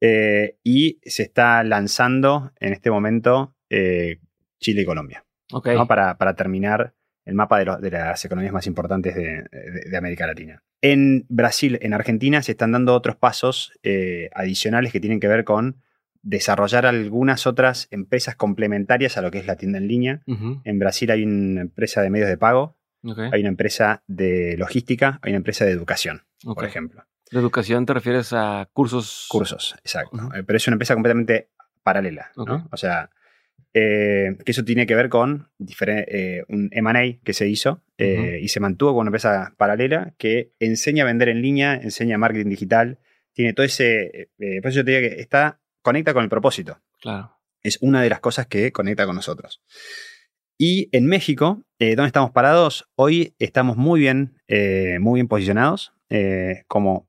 [0.00, 4.18] Eh, y se está lanzando en este momento eh,
[4.60, 5.24] Chile y Colombia.
[5.52, 5.68] Ok.
[5.68, 5.86] ¿no?
[5.86, 6.94] para, para terminar
[7.24, 10.62] el mapa de, las economías más importantes de, de- de América Latina.
[10.80, 15.44] En Brasil, en Argentina, se están dando otros pasos eh, adicionales que tienen que ver
[15.44, 15.82] con
[16.22, 20.22] desarrollar algunas otras empresas complementarias a lo que es la tienda en línea.
[20.64, 22.76] En Brasil hay una empresa de medios de pago,
[23.32, 26.22] hay una empresa de logística, hay una empresa de educación,
[26.54, 27.04] por ejemplo.
[27.30, 29.26] ¿De educación te refieres a cursos?
[29.28, 30.30] Cursos, exacto.
[30.34, 31.50] Eh, Pero es una empresa completamente
[31.82, 32.68] paralela, ¿no?
[32.70, 33.10] O sea,
[33.78, 35.50] eh, que eso tiene que ver con
[35.86, 40.52] eh, un M&A que se hizo eh, y se mantuvo con una empresa paralela que
[40.60, 42.98] enseña a vender en línea, enseña marketing digital,
[43.34, 44.30] tiene todo ese...
[44.38, 46.80] por eso yo te digo que está, conecta con el propósito.
[47.00, 47.36] Claro.
[47.62, 49.62] Es una de las cosas que conecta con nosotros.
[50.56, 52.88] Y en México, ¿dónde estamos parados?
[52.94, 54.40] Hoy estamos muy bien,
[55.00, 57.08] muy bien posicionados, eh, como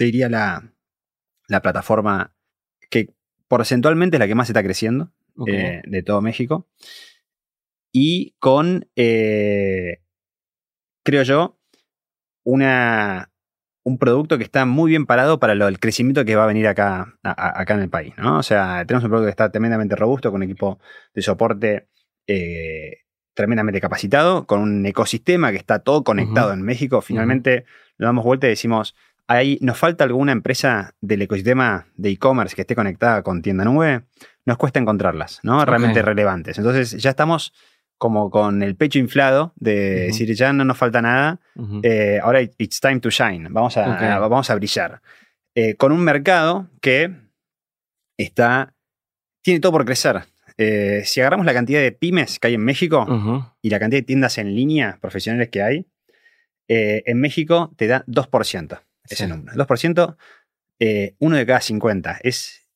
[0.00, 0.72] te diría la,
[1.46, 2.34] la plataforma
[2.88, 3.12] que
[3.48, 5.12] porcentualmente es la que más está creciendo
[5.46, 6.66] eh, de todo México.
[7.92, 9.98] Y con, eh,
[11.04, 11.58] creo yo,
[12.44, 13.30] una,
[13.84, 16.66] un producto que está muy bien parado para lo, el crecimiento que va a venir
[16.66, 18.14] acá, a- acá en el país.
[18.16, 18.38] ¿no?
[18.38, 20.78] O sea, tenemos un producto que está tremendamente robusto, con un equipo
[21.12, 21.88] de soporte
[22.26, 23.00] eh,
[23.34, 27.02] tremendamente capacitado, con un ecosistema que está todo conectado en México.
[27.02, 27.64] Finalmente
[27.98, 28.94] nos damos vuelta y decimos,
[29.30, 34.02] ahí nos falta alguna empresa del ecosistema de e-commerce que esté conectada con tienda nube,
[34.44, 35.64] nos cuesta encontrarlas, ¿no?
[35.64, 36.58] Realmente relevantes.
[36.58, 37.52] Entonces ya estamos
[37.96, 41.38] como con el pecho inflado de decir, ya no nos falta nada,
[41.84, 45.00] eh, ahora it's time to shine, vamos a, vamos a brillar.
[45.54, 47.12] Eh, con un mercado que
[48.16, 48.74] está,
[49.42, 50.22] tiene todo por crecer.
[50.56, 53.06] Eh, si agarramos la cantidad de pymes que hay en México,
[53.62, 55.86] y la cantidad de tiendas en línea profesionales que hay,
[56.66, 58.80] en México te da 2%
[59.10, 59.30] ese Sí.
[59.30, 59.54] número.
[59.56, 60.16] 2%,
[60.78, 62.18] eh, uno de cada 50.
[62.22, 62.66] Es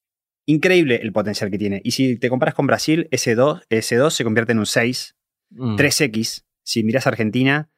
[0.47, 1.80] increíble el potencial que tiene.
[1.85, 5.16] Y si te comparas con Brasil, ese 2, ese 2 se convierte en un 6,
[5.51, 5.76] Mm.
[5.76, 6.45] 3X.
[6.62, 7.70] Si miras Argentina,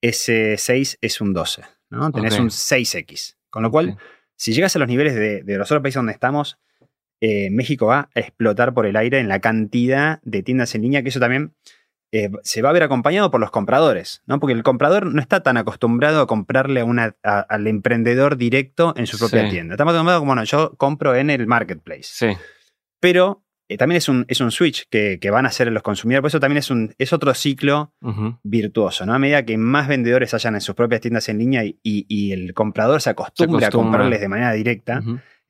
[0.00, 1.62] ese 6 es un 12.
[1.90, 2.10] ¿no?
[2.10, 2.40] Tenés Ok.
[2.40, 3.36] un 6X.
[3.50, 4.00] Con lo cual, Ok.
[4.36, 6.58] si llegas a los niveles de, de los otros países donde estamos,
[7.20, 11.02] eh, México va a explotar por el aire en la cantidad de tiendas en línea,
[11.02, 11.54] que eso también
[12.12, 14.38] eh, se va a ver acompañado por los compradores, ¿no?
[14.38, 18.92] Porque el comprador no está tan acostumbrado a comprarle a una, a- al emprendedor directo
[18.96, 19.50] en su propia Sí.
[19.50, 19.74] tienda.
[19.74, 22.02] Estamos acostumbrados como, bueno, yo compro en el marketplace.
[22.04, 22.26] Sí.
[23.00, 26.20] Pero eh, también es un, es un switch que, que van a hacer los consumidores,
[26.22, 27.94] por eso también es, un, es otro ciclo
[28.42, 29.14] virtuoso, ¿no?
[29.14, 32.32] A medida que más vendedores hayan en sus propias tiendas en línea y, y- y
[32.32, 33.90] el comprador se acostumbre a acostumbra.
[34.00, 35.00] comprarles de manera directa.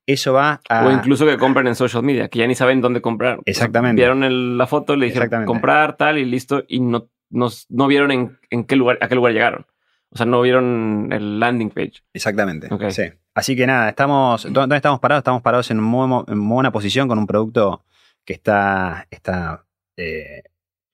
[0.07, 0.87] Eso va a...
[0.87, 3.39] O incluso que compren en social media, que ya ni saben dónde comprar.
[3.45, 4.01] Exactamente.
[4.01, 8.11] vieron el- la foto, le dijeron comprar tal y listo, y no, no, no vieron
[8.11, 9.67] en, en qué lugar, a qué lugar llegaron.
[10.11, 12.03] O sea, no vieron el landing page.
[12.13, 12.69] Exactamente.
[12.91, 13.05] Sí.
[13.35, 14.45] Así que nada, estamos.
[14.45, 15.21] ¿Dó- ¿Dónde estamos parados?
[15.21, 17.83] Estamos parados en, muy, en muy buena posición con un producto
[18.27, 19.65] que está, está
[19.97, 20.43] eh,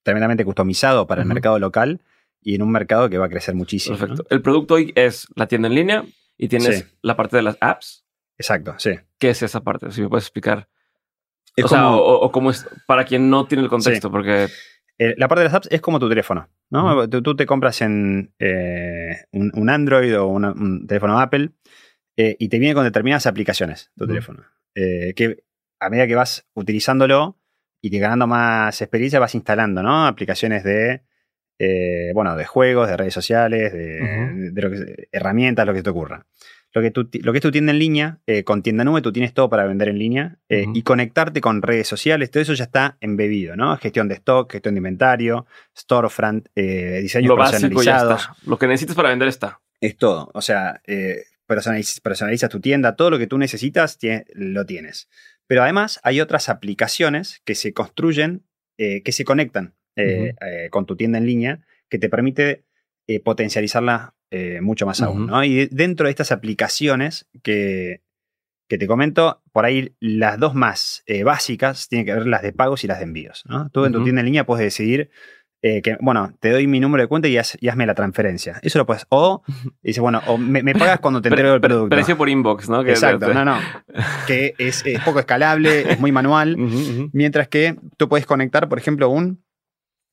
[0.04, 2.00] tremendamente customizado para el mercado local
[2.40, 3.96] y en un mercado que va a crecer muchísimo.
[3.96, 4.06] ¿no?
[4.06, 4.26] Perfecto.
[4.32, 6.04] El producto hoy es la tienda en línea
[6.36, 6.84] y tienes Sí.
[7.02, 8.04] la parte de las apps.
[8.38, 8.92] Exacto, sí.
[9.18, 9.90] ¿Qué es esa parte?
[9.90, 10.68] Si me puedes explicar.
[11.56, 14.48] Es o sea, como- o, o cómo es para quien no tiene el contexto, porque
[15.00, 17.08] Eh, la parte de las apps es como tu teléfono, ¿no?
[17.08, 21.50] tú, tú te compras en eh, un, un Android o una- un teléfono Apple
[22.16, 24.42] eh, y te viene con determinadas aplicaciones tu teléfono.
[24.74, 25.44] Eh, que
[25.78, 27.38] a medida que vas utilizándolo
[27.80, 30.04] y te ganando más experiencia, vas instalando, ¿no?
[30.04, 31.02] Aplicaciones de,
[32.12, 34.52] bueno, de juegos, de redes sociales, de, Ujú.
[34.54, 36.26] de lo que- herramientas, lo que te ocurra.
[36.74, 39.10] Lo que, tú- lo que es tu tienda en línea, eh, con tienda nube, tú
[39.10, 42.64] tienes todo para vender en línea eh, y conectarte con redes sociales, todo eso ya
[42.64, 43.76] está embebido, ¿no?
[43.78, 45.46] Gestión de stock, gestión de inventario,
[45.76, 48.20] storefront, eh, diseños lo básico ya personalizados.
[48.22, 48.36] está.
[48.50, 49.60] Lo que necesitas para vender está.
[49.80, 50.30] Es todo.
[50.34, 53.98] O sea, eh, personaliz- personalizas tu tienda, todo lo que tú necesitas
[54.34, 55.08] lo tienes.
[55.46, 58.44] Pero además hay otras aplicaciones que se construyen,
[58.76, 59.74] que se conectan
[60.70, 62.64] con tu tienda en línea, que te permite
[63.08, 65.30] eh, potencializarla eh, mucho más aún.
[65.44, 68.02] Y de- dentro de estas aplicaciones que,
[68.68, 72.52] que te comento, por ahí las dos más eh, básicas tienen que ver las de
[72.52, 73.44] pagos y las de envíos.
[73.48, 73.70] ¿no?
[73.70, 75.10] Tú en tu tienda en línea puedes decidir
[75.62, 78.60] eh, que, bueno, te doy mi número de cuenta y, haz- y hazme la transferencia.
[78.62, 79.06] Eso lo puedes.
[79.08, 79.42] O
[79.82, 81.96] dice, bueno, o me, me pagas cuando te entrego el producto.
[81.96, 82.84] Precio por inbox, ¿no?
[82.84, 83.58] Que- Exacto, no, no.
[84.28, 86.54] Que es, es poco escalable, es muy manual.
[87.12, 89.42] Mientras que tú puedes conectar, por ejemplo, un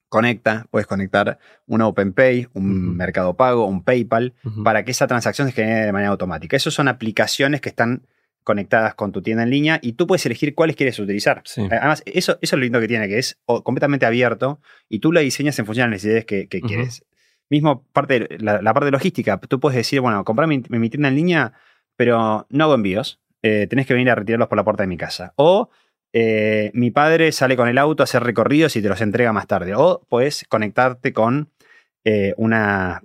[0.09, 2.95] Conecta, puedes conectar un OpenPay, un.
[2.95, 4.33] Mercado Pago, un PayPal,
[4.63, 6.55] para que esa transacción se genere de manera automática.
[6.55, 8.03] Esas son aplicaciones que están
[8.43, 11.41] conectadas con tu tienda en línea y tú puedes elegir cuáles quieres utilizar.
[11.45, 11.67] Sí.
[11.71, 15.21] Además, eso, eso es lo lindo que tiene, que es completamente abierto y tú la
[15.21, 17.03] diseñas en función de las necesidades que, quieres.
[17.49, 20.89] Mismo parte de- la, la parte de logística, tú puedes decir, bueno, comprar mi, mi
[20.89, 21.53] tienda en línea,
[21.95, 23.19] pero no hago envíos.
[23.41, 25.33] Eh, tenés que venir a retirarlos por la puerta de mi casa.
[25.35, 25.69] O
[26.17, 29.47] eh, mi padre sale con el auto a hacer recorridos y te los entrega más
[29.47, 29.73] tarde.
[29.75, 31.49] O puedes conectarte con
[32.05, 33.01] eh, una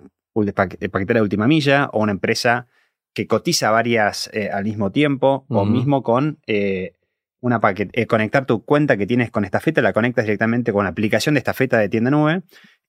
[0.55, 2.67] pa- paquetera de última milla o una empresa
[3.13, 6.93] que cotiza varias eh, al mismo tiempo o mismo con eh,
[7.41, 10.91] una paquet- eh, conectar tu cuenta que tienes con estafeta, la conectas directamente con la
[10.91, 12.43] aplicación de estafeta de tienda nube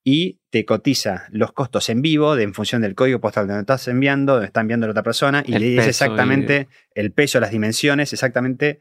[0.04, 3.88] y te cotiza los costos en vivo de, en función del código postal donde estás
[3.88, 7.50] enviando, donde está enviando la otra persona y El le dice exactamente el peso, las
[7.50, 8.78] dimensiones, exactamente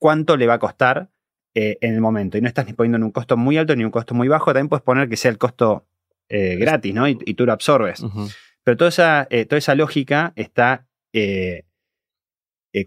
[0.00, 1.10] cuánto le va a costar
[1.54, 2.36] eh, en el momento.
[2.36, 4.46] Y no estás ni poniendo ni un costo muy alto ni un costo muy bajo,
[4.52, 5.86] también puedes poner que sea el costo
[6.28, 7.06] eh, gratis, ¿no?
[7.08, 8.02] Y, y tú lo absorbes.
[8.64, 10.86] Pero toda esa, eh, toda esa lógica está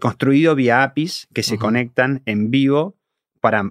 [0.00, 2.96] construido vía APIs que se conectan en vivo
[3.40, 3.70] para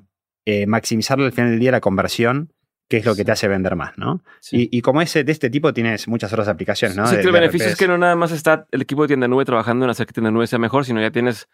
[0.68, 2.54] maximizar al final del día la conversión,
[2.90, 4.22] que es lo que te hace vender más, ¿no?
[4.42, 4.70] Sí.
[4.72, 7.08] Y, y como ese de este tipo tienes muchas otras aplicaciones, ¿no?
[7.08, 9.28] Sí, De- que el beneficio es que no nada más está el equipo de tienda
[9.28, 11.48] nube trabajando en hacer que tienda nube sea mejor, sino ya tienes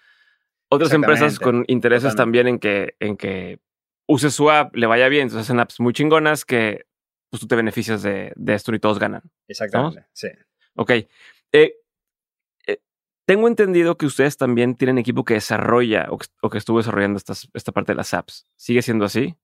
[0.69, 3.59] otras empresas con intereses también en que, en que
[4.07, 5.23] use su app, le vaya bien.
[5.23, 6.85] Entonces hacen apps muy chingonas que
[7.29, 9.23] pues, tú te beneficias de, de esto y todos ganan.
[9.47, 10.27] Exactamente, sí.
[10.75, 10.91] Ok.
[10.91, 11.75] Eh,
[12.67, 12.77] eh,
[13.25, 17.17] tengo entendido que ustedes también tienen equipo que desarrolla o que, o que estuvo desarrollando
[17.17, 18.47] estas, esta parte de las apps.
[18.55, 19.35] ¿Sigue siendo así?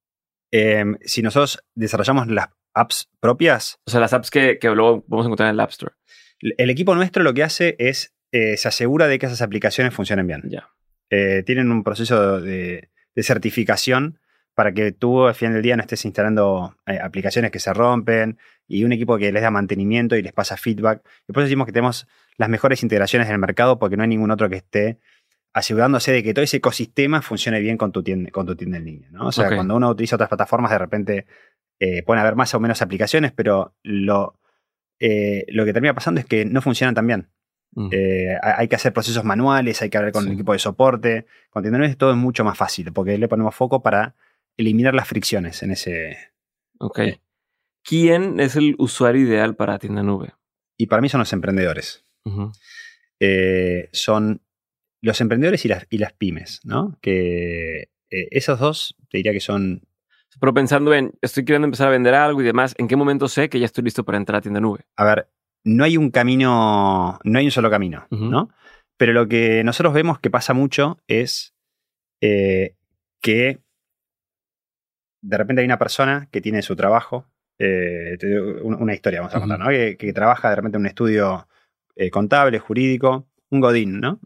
[0.52, 5.26] Eh, si nosotros desarrollamos las apps propias, O sea, las apps que, que luego vamos
[5.26, 5.94] a encontrar en el App Store.
[6.40, 10.28] el equipo nuestro lo que hace es eh, se asegura de que esas aplicaciones funcionen
[10.28, 10.44] bien.
[10.50, 10.75] Ya.
[11.10, 14.20] Eh, tienen un proceso de, de certificación
[14.56, 18.40] para que tú al final del día no estés instalando eh, aplicaciones que se rompen
[18.68, 21.04] y un equipo que les da mantenimiento y les pasa feedback.
[21.28, 24.50] Después decimos que tenemos las mejores integraciones en el mercado porque no hay ningún otro
[24.50, 25.00] que esté
[25.54, 28.86] asegurándose de que todo ese ecosistema funcione bien con tu tienda, con tu tienda en
[28.86, 29.10] línea.
[29.12, 29.28] ¿no?
[29.28, 31.26] O sea, cuando uno utiliza otras plataformas, de repente
[31.80, 34.40] eh, pueden haber más o menos aplicaciones, pero lo,
[35.00, 37.30] eh, lo que termina pasando es que no funcionan tan bien.
[37.76, 37.90] Mm.
[37.92, 41.26] Eh, hay que hacer procesos manuales, hay que hablar con el equipo de soporte.
[41.50, 44.16] Con tienda nube todo es mucho más fácil porque le ponemos foco para
[44.58, 46.18] eliminar las fricciones en ese.
[46.80, 47.00] Ok.
[47.84, 50.34] ¿Quién es el usuario ideal para tienda nube?
[50.78, 52.06] Y para mí son los emprendedores.
[53.20, 54.42] Eh, son
[55.02, 56.98] los emprendedores y las, y las pymes, ¿no?
[57.02, 59.88] Que eh, esos dos te diría que son.
[60.40, 63.50] Pero pensando en, estoy queriendo empezar a vender algo y demás, ¿en qué momento sé
[63.50, 64.82] que ya estoy listo para entrar a tienda nube?
[64.98, 65.30] A ver,
[65.66, 68.50] no hay un camino, no hay un solo camino, ¿no?
[68.98, 71.54] Pero lo que nosotros vemos que pasa mucho es
[72.22, 72.76] eh,
[73.20, 73.60] que
[75.22, 77.26] de repente hay una persona que tiene su trabajo,
[77.58, 78.18] eh,
[78.64, 79.70] una historia vamos a contar, ¿no?
[79.70, 81.48] Que, trabaja de repente en un estudio
[81.96, 84.20] eh, contable, jurídico, un godín, ¿no?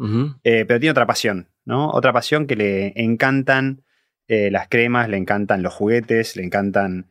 [0.43, 1.89] pero tiene otra pasión, ¿no?
[1.89, 3.83] Otra pasión que le encantan
[4.27, 7.09] las cremas, le encantan los juguetes, le encantan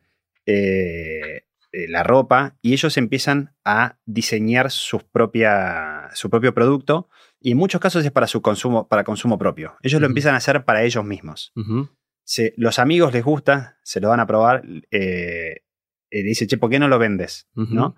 [1.71, 7.09] eh, la ropa y ellos empiezan a diseñar sus propia, su propio producto
[7.39, 9.75] y en muchos casos es para su consumo, para consumo propio.
[9.81, 11.53] Ellos lo empiezan a hacer para ellos mismos.
[12.57, 15.61] los amigos les gusta, se lo van a probar, eh,
[16.11, 17.47] y dice, che, ¿por qué no lo vendes?
[17.53, 17.95] ¿No?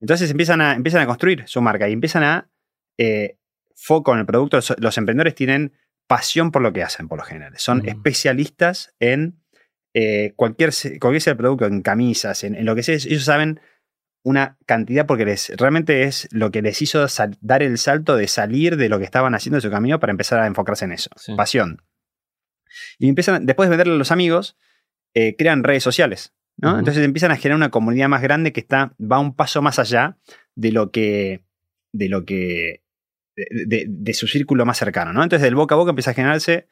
[0.00, 2.50] Entonces empiezan a, empiezan a construir su marca y empiezan a
[2.98, 3.38] eh,
[3.76, 4.58] foco en el producto.
[4.78, 5.74] Los, emprendedores tienen
[6.06, 7.52] pasión por lo que hacen, por lo general.
[7.56, 9.41] Son especialistas en
[9.94, 10.70] eh, cualquier,
[11.00, 13.60] cualquier sea el producto, en camisas, en, lo que sea, ellos saben
[14.24, 17.04] una cantidad porque les, realmente es lo que les hizo
[17.40, 20.40] dar el salto de salir de lo que estaban haciendo en su camino para empezar
[20.40, 21.10] a enfocarse en eso.
[21.36, 21.82] Pasión.
[22.98, 24.56] Y empiezan, después de venderle a los amigos,
[25.14, 26.32] eh, crean redes sociales.
[26.56, 26.78] ¿no?
[26.78, 30.16] Entonces empiezan a generar una comunidad más grande que está, va un paso más allá
[30.54, 31.44] de lo que.
[31.92, 32.82] de lo que.
[33.36, 35.12] de, de su círculo más cercano.
[35.12, 35.22] ¿no?
[35.22, 36.68] Entonces, del boca a boca empieza a generarse.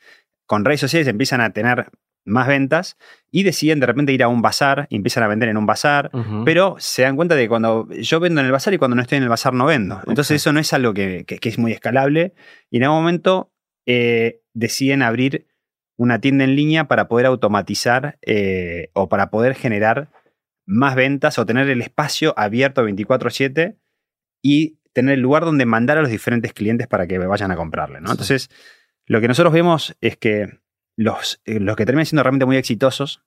[0.46, 1.90] Con redes sociales empiezan a tener
[2.24, 2.96] más ventas
[3.30, 6.10] y deciden de repente ir a un bazar y empiezan a vender en un bazar,
[6.44, 9.02] pero se dan cuenta de que cuando yo vendo en el bazar y cuando no
[9.02, 10.00] estoy en el bazar no vendo.
[10.06, 12.34] Entonces eso no es algo que, es muy escalable
[12.70, 13.52] y en algún momento
[13.86, 15.46] eh, deciden abrir
[15.96, 20.10] una tienda en línea para poder automatizar eh, o para poder generar
[20.66, 23.76] más ventas o tener el espacio abierto 24/7
[24.42, 27.98] y tener el lugar donde mandar a los diferentes clientes para que vayan a comprarle.
[27.98, 28.48] Entonces,
[29.06, 30.60] lo que nosotros vemos es que
[31.00, 33.22] los, eh, los que terminan siendo realmente muy exitosos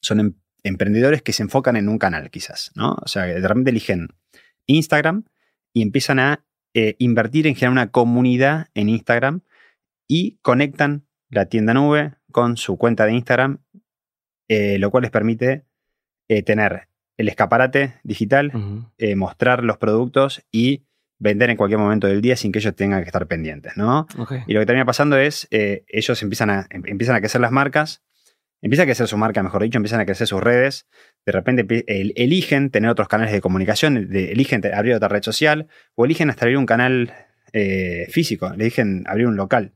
[0.00, 2.96] son em, emprendedores que se enfocan en un canal, quizás, ¿no?
[3.02, 4.08] O sea, de repente eligen
[4.64, 5.24] Instagram
[5.74, 9.42] y empiezan a eh, invertir en generar una comunidad en Instagram
[10.06, 13.58] y conectan la tienda nube con su cuenta de Instagram,
[14.48, 15.66] eh, lo cual les permite
[16.44, 18.52] tener el escaparate digital,
[19.16, 20.82] mostrar los productos y
[21.18, 24.06] vender en cualquier momento del día sin que ellos tengan que estar pendientes, ¿no?
[24.46, 27.50] Y lo que termina pasando es, eh, ellos empiezan a, em, empiezan a crecer las
[27.50, 28.02] marcas,
[28.62, 30.86] empieza a crecer su marca, mejor dicho, empiezan a crecer sus redes,
[31.26, 36.30] de repente eligen tener otros canales de comunicación, eligen abrir otra red social o eligen
[36.30, 37.12] hasta abrir un canal
[37.52, 39.72] eh, físico, eligen abrir un local.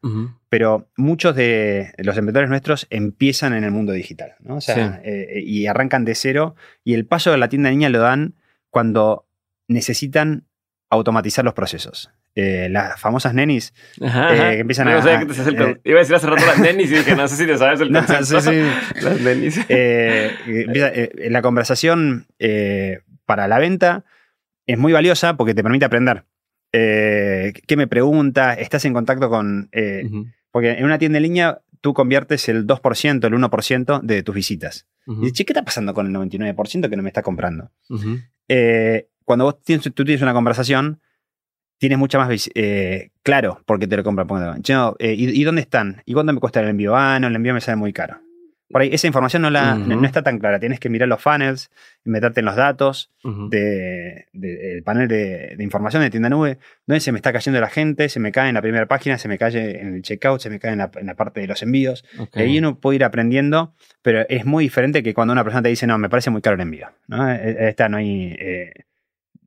[0.48, 4.56] Pero muchos de los emprendedores nuestros empiezan en el mundo digital, ¿no?
[4.56, 8.00] O sea, eh, y arrancan de cero y el paso de la tienda niña lo
[8.00, 8.34] dan
[8.68, 9.26] cuando
[9.68, 10.44] necesitan
[10.92, 12.10] automatizar los procesos.
[12.34, 15.02] Eh, las famosas nenis eh, que empiezan a.
[15.02, 17.46] Sé te eh, iba a decir hace rato las nenis y dije, no sé si
[17.46, 18.40] te sabes el concepto.
[18.42, 19.00] sí, sí.
[19.02, 19.60] Las nenis.
[21.30, 22.26] la conversación
[23.24, 24.04] para la venta
[24.66, 26.24] es muy valiosa porque te permite aprender.
[26.72, 28.54] ¿Qué me pregunta?
[28.54, 29.70] ¿Estás en contacto con.?
[30.50, 34.86] Porque en una tienda en línea tú conviertes el 2%, el 1% de tus visitas.
[35.06, 37.70] Y dices, ¿qué está pasando con el 99% que no me está comprando?
[39.24, 41.00] Cuando vos tienes, tú tienes una conversación,
[41.82, 44.62] tienes mucha más eh, claro por qué te lo compran.
[45.00, 46.00] Eh, ¿y, dónde están?
[46.04, 46.94] ¿Y cuánto me cuesta el envío?
[46.94, 48.20] Ah, no, el envío me sale muy caro.
[48.72, 50.60] Por ahí, esa información no, la, no, está tan clara.
[50.60, 51.70] Tienes que mirar los funnels,
[52.04, 53.10] meterte en los datos
[53.50, 58.20] del panel de, información de tienda nube, donde se me está cayendo la gente, se
[58.20, 60.72] me cae en la primera página, se me cae en el checkout, se me cae
[60.72, 62.04] en la, parte de los envíos.
[62.34, 65.68] Y ahí uno puede ir aprendiendo, pero es muy diferente que cuando una persona te
[65.68, 66.88] dice, no, me parece muy caro el envío.
[67.08, 67.28] ¿no?
[67.28, 68.36] E, e, esta no hay.
[68.38, 68.72] Eh,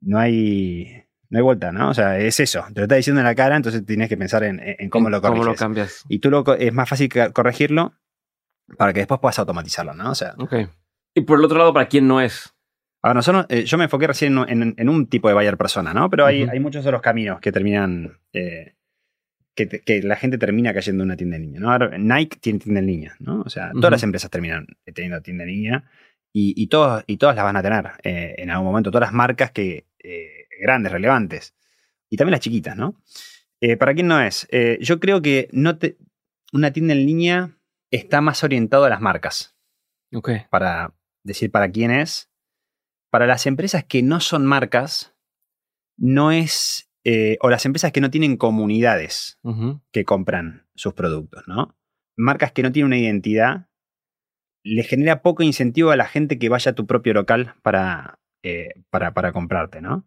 [0.06, 1.90] no hay, no hay vuelta, ¿no?
[1.90, 2.64] O sea, es eso.
[2.72, 5.40] Te lo está diciendo en la cara, entonces tienes que pensar en, cómo lo corriges.
[5.40, 6.04] Cómo lo cambias.
[6.08, 7.94] Y tú lo, es más fácil corregirlo
[8.78, 10.10] para que después puedas automatizarlo, ¿no?
[10.10, 10.34] O sea.
[10.38, 10.54] Ok.
[11.14, 12.54] Y por el otro lado, ¿para quién no es?
[13.02, 16.08] Ahora, nosotros, eh, yo me enfoqué recién en, un tipo de buyer persona, ¿no?
[16.08, 18.18] Pero hay, hay muchos otros caminos que terminan.
[18.32, 18.74] Eh,
[19.54, 21.78] que, la gente termina cayendo en una tienda en línea, ¿no?
[21.98, 23.40] Nike tiene tienda en línea, ¿no?
[23.40, 25.84] O sea, todas las empresas terminan teniendo tienda en línea
[26.30, 28.90] y, y, todos, y todas las van a tener eh, en algún momento.
[28.90, 31.56] Todas las marcas que eh, grandes, relevantes.
[32.08, 33.02] Y también las chiquitas, ¿no?
[33.60, 34.46] Eh, ¿Para quién no es?
[34.52, 35.98] Eh, yo creo que no te,
[36.52, 37.58] una tienda en línea
[37.90, 39.56] está más orientado a las marcas.
[40.12, 40.30] Ok.
[40.48, 40.94] Para
[41.24, 42.30] decir para quién es.
[43.10, 45.16] Para las empresas que no son marcas,
[45.96, 46.84] no es
[47.40, 49.38] o las empresas que no tienen comunidades
[49.92, 51.78] que compran sus productos, ¿no?
[52.16, 53.68] Marcas que no tienen una identidad,
[54.64, 58.74] le genera poco incentivo a la gente que vaya a tu propio local para, eh,
[58.90, 60.06] para, para, comprarte, ¿no?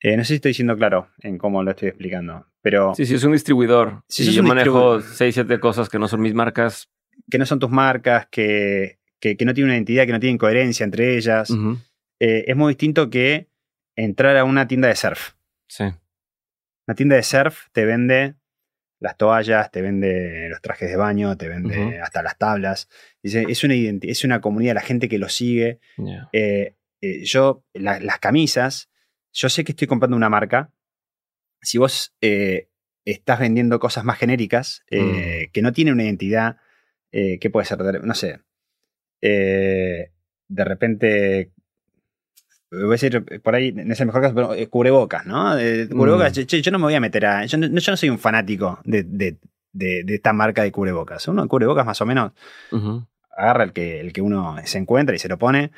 [0.00, 2.94] Eh, no sé si estoy diciendo claro en cómo lo estoy explicando, pero...
[2.94, 4.02] Sí, sí, es un distribuidor.
[4.08, 6.90] Si yo manejo 6, 7 cosas que no son mis marcas.
[7.30, 10.84] Que no son tus marcas, que, que, no tienen una identidad, que no tienen coherencia
[10.84, 11.52] entre ellas.
[12.18, 13.48] es muy distinto que
[13.94, 15.34] entrar a una tienda de surf.
[15.68, 15.84] Sí.
[16.86, 18.34] Una tienda de surf te vende
[19.02, 22.88] las toallas, te vende los trajes de baño, te vende hasta las tablas.
[23.22, 25.80] Dice, es, una es una comunidad, la gente que lo sigue.
[26.32, 28.88] Eh, eh, yo, las camisas,
[29.32, 30.70] yo sé que estoy comprando una marca.
[31.60, 32.68] Si vos eh,
[33.04, 35.50] estás vendiendo cosas más genéricas, mm.
[35.52, 36.56] que no tienen una identidad,
[37.10, 38.04] ¿qué puede ser?
[38.04, 38.38] No sé.
[39.20, 40.10] de
[40.48, 41.52] repente
[42.70, 45.52] voy a decir por ahí, en ese mejor caso, pero, eh, cubrebocas, ¿no?
[45.90, 46.42] cubrebocas, mm.
[46.42, 47.44] yo, no me voy a meter a.
[47.46, 49.36] Yo no, soy un fanático de,
[50.08, 51.26] esta marca de cubrebocas.
[51.28, 52.32] Uno cubrebocas más o menos
[53.36, 55.72] agarra el que, el que uno se encuentra y se lo pone.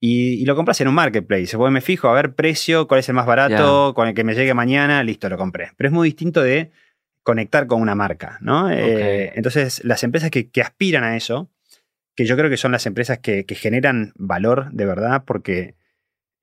[0.00, 1.56] Y, lo compras en un marketplace.
[1.56, 4.34] Pues me fijo a ver precio, cuál es el más barato, con el que me
[4.34, 5.72] llegue mañana, listo, lo compré.
[5.76, 6.70] Pero es muy distinto de
[7.22, 8.70] conectar con una marca, ¿no?
[8.70, 11.50] Eh, entonces, las empresas que, aspiran a eso,
[12.14, 15.74] que yo creo que son las empresas que, que generan valor de verdad, porque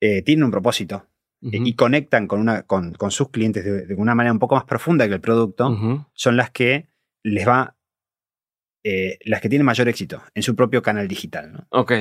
[0.01, 1.07] eh, tienen un propósito
[1.41, 5.07] eh, y conectan con, una, con, sus clientes de, una manera un poco más profunda
[5.07, 6.87] que el producto, son las que
[7.23, 7.75] les va,
[8.83, 11.51] las que tienen mayor éxito en su propio canal digital.
[11.53, 11.67] ¿no?
[11.69, 11.93] Ok.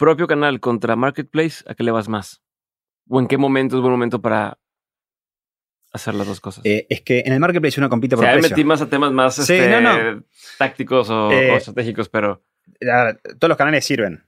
[0.00, 2.40] Propio canal contra Marketplace, ¿a qué le vas más?
[3.06, 4.58] ¿O en qué momento es buen momento para
[5.92, 6.64] hacer las dos cosas?
[6.64, 8.56] es que en el Marketplace uno compite por o sea, precio.
[8.56, 9.68] metí más a temas más este,
[10.56, 12.42] tácticos o, estratégicos, pero...
[13.38, 14.24] todos los canales sirven.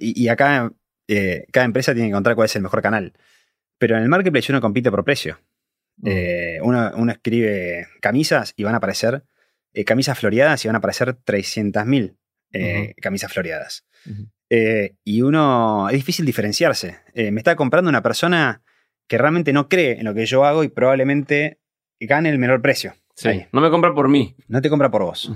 [0.00, 0.72] y, acá
[1.06, 3.12] eh, cada empresa tiene que encontrar cuál es el mejor canal.
[3.78, 5.38] Pero en el marketplace uno compite por precio.
[5.98, 6.08] Mm.
[6.08, 9.22] Eh, uno, escribe camisas y van a aparecer
[9.74, 12.16] eh, camisas floreadas y van a aparecer 300.000
[13.00, 13.86] camisas floreadas.
[15.04, 16.98] Y uno, es difícil diferenciarse.
[17.14, 18.62] me está comprando una persona
[19.08, 21.58] que realmente no cree en lo que yo hago y probablemente
[22.00, 22.94] gane el menor precio.
[23.52, 24.34] no me compra por mí.
[24.48, 25.32] No te compra por vos.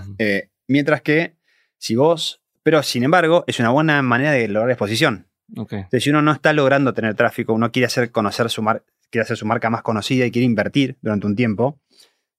[0.68, 1.36] mientras que
[1.78, 5.28] si vos, pero sin embargo, es una buena manera de lograr exposición.
[5.54, 9.22] Entonces, si uno no está logrando tener tráfico, uno quiere hacer conocer su marca, quiere
[9.22, 11.80] hacer su marca más conocida y quiere invertir durante un tiempo,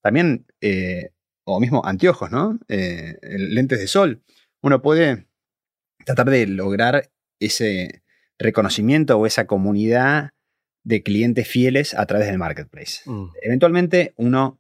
[0.01, 1.11] también, eh,
[1.45, 2.59] o mismo anteojos, ¿no?
[2.67, 4.21] Eh, lentes de sol,
[4.61, 5.26] uno puede
[6.08, 8.01] tratar de lograr ese
[8.39, 10.32] reconocimiento o esa comunidad
[10.84, 13.01] de clientes fieles a través del marketplace.
[13.05, 13.26] Mm.
[13.41, 14.58] Eventualmente, uno,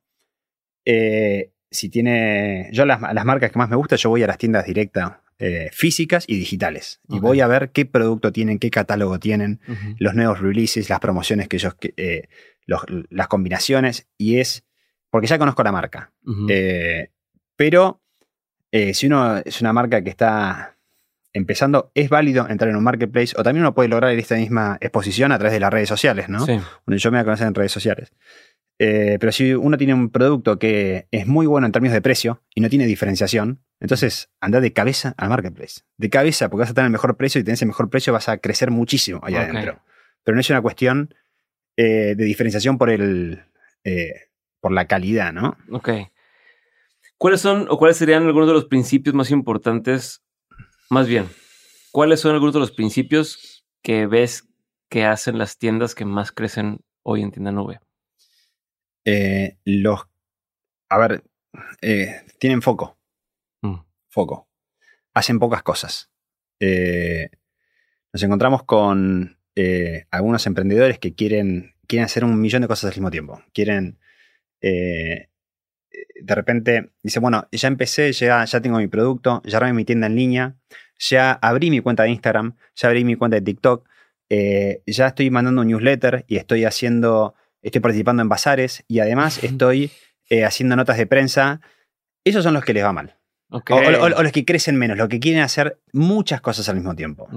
[0.83, 4.37] eh, si tiene, yo las, las, marcas que más me gustan, yo voy a las
[4.37, 6.99] tiendas directas eh, físicas y digitales.
[7.07, 9.61] Y voy a ver qué producto tienen, qué catálogo tienen,
[9.99, 12.27] los nuevos releases, las promociones que ellos, eh,
[12.65, 14.09] las combinaciones.
[14.17, 14.65] Y es,
[15.09, 16.11] porque ya conozco la marca.
[16.49, 17.11] Eh,
[17.55, 18.01] pero
[18.71, 20.76] si uno es una marca que está
[21.33, 25.31] empezando, es válido entrar en un marketplace o también uno puede lograr esta misma exposición
[25.31, 26.45] a través de las redes sociales, ¿no?
[26.45, 28.11] Yo me voy a conocer en redes sociales.
[28.79, 32.43] Eh, pero si uno tiene un producto que es muy bueno en términos de precio
[32.53, 35.81] y no tiene diferenciación, entonces anda de cabeza al marketplace.
[35.97, 38.29] De cabeza, porque vas a tener el mejor precio y tenés el mejor precio, vas
[38.29, 39.81] a crecer muchísimo allá adentro.
[40.23, 41.13] Pero no es una cuestión
[41.75, 43.43] eh, de diferenciación por el
[43.83, 44.27] eh,
[44.59, 45.57] por la calidad, ¿no?
[45.71, 45.89] Ok.
[47.17, 50.21] ¿Cuáles son o cuáles serían algunos de los principios más importantes?
[50.89, 51.29] Más bien,
[51.91, 54.47] ¿cuáles son algunos de los principios que ves
[54.89, 57.81] que hacen las tiendas que más crecen hoy en tienda nube?
[59.03, 60.07] Eh, los,
[60.87, 61.23] a ver,
[61.81, 62.97] eh, tienen foco.
[63.61, 63.79] Mm.
[64.07, 64.47] Foco.
[65.13, 66.09] Hacen pocas cosas.
[66.59, 67.29] Eh,
[68.13, 69.37] nos encontramos con
[70.11, 73.41] algunos emprendedores que quieren, quieren hacer un millón de cosas al mismo tiempo.
[73.53, 73.97] Quieren,
[76.21, 80.07] de repente, dice, bueno, ya empecé, ya, ya tengo mi producto, ya armé mi tienda
[80.07, 80.55] en línea,
[80.99, 83.87] ya abrí mi cuenta de Instagram, ya abrí mi cuenta de TikTok,
[84.29, 89.91] ya estoy mandando un newsletter y estoy haciendo estoy participando en bazares y además estoy
[90.29, 91.61] eh, haciendo notas de prensa.
[92.23, 93.15] Esos son los que les va mal.
[93.49, 97.29] O, los que crecen menos, los que quieren hacer muchas cosas al mismo tiempo.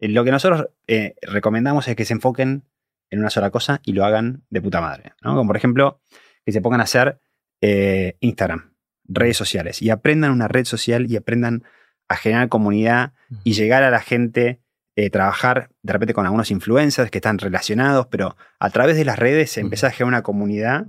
[0.00, 2.64] Eh, lo que nosotros eh, recomendamos es que se enfoquen
[3.10, 5.12] en una sola cosa y lo hagan de puta madre.
[5.22, 6.00] Como por ejemplo,
[6.44, 7.20] que se pongan a hacer
[7.62, 11.62] Instagram, redes sociales, y aprendan una red social y aprendan
[12.08, 13.12] a generar comunidad
[13.44, 14.60] y llegar a la gente
[14.94, 19.18] eh, trabajar de repente con algunos influencers que están relacionados, pero a través de las
[19.18, 20.84] redes se empieza a generar una comunidad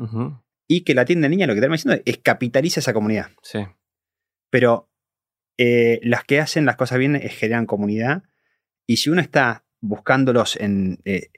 [0.67, 3.28] y que la tienda en línea lo que termina haciendo es capitaliza esa comunidad.
[3.41, 3.65] Sí.
[4.49, 4.89] Pero
[5.57, 8.24] eh, las que hacen las cosas bien es generan comunidad
[8.86, 11.30] y si uno está buscándolos en, eh,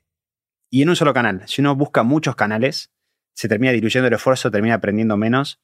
[0.72, 1.44] y en un solo canal.
[1.46, 2.92] Si uno busca muchos canales,
[3.36, 5.62] se termina diluyendo el esfuerzo, termina aprendiendo menos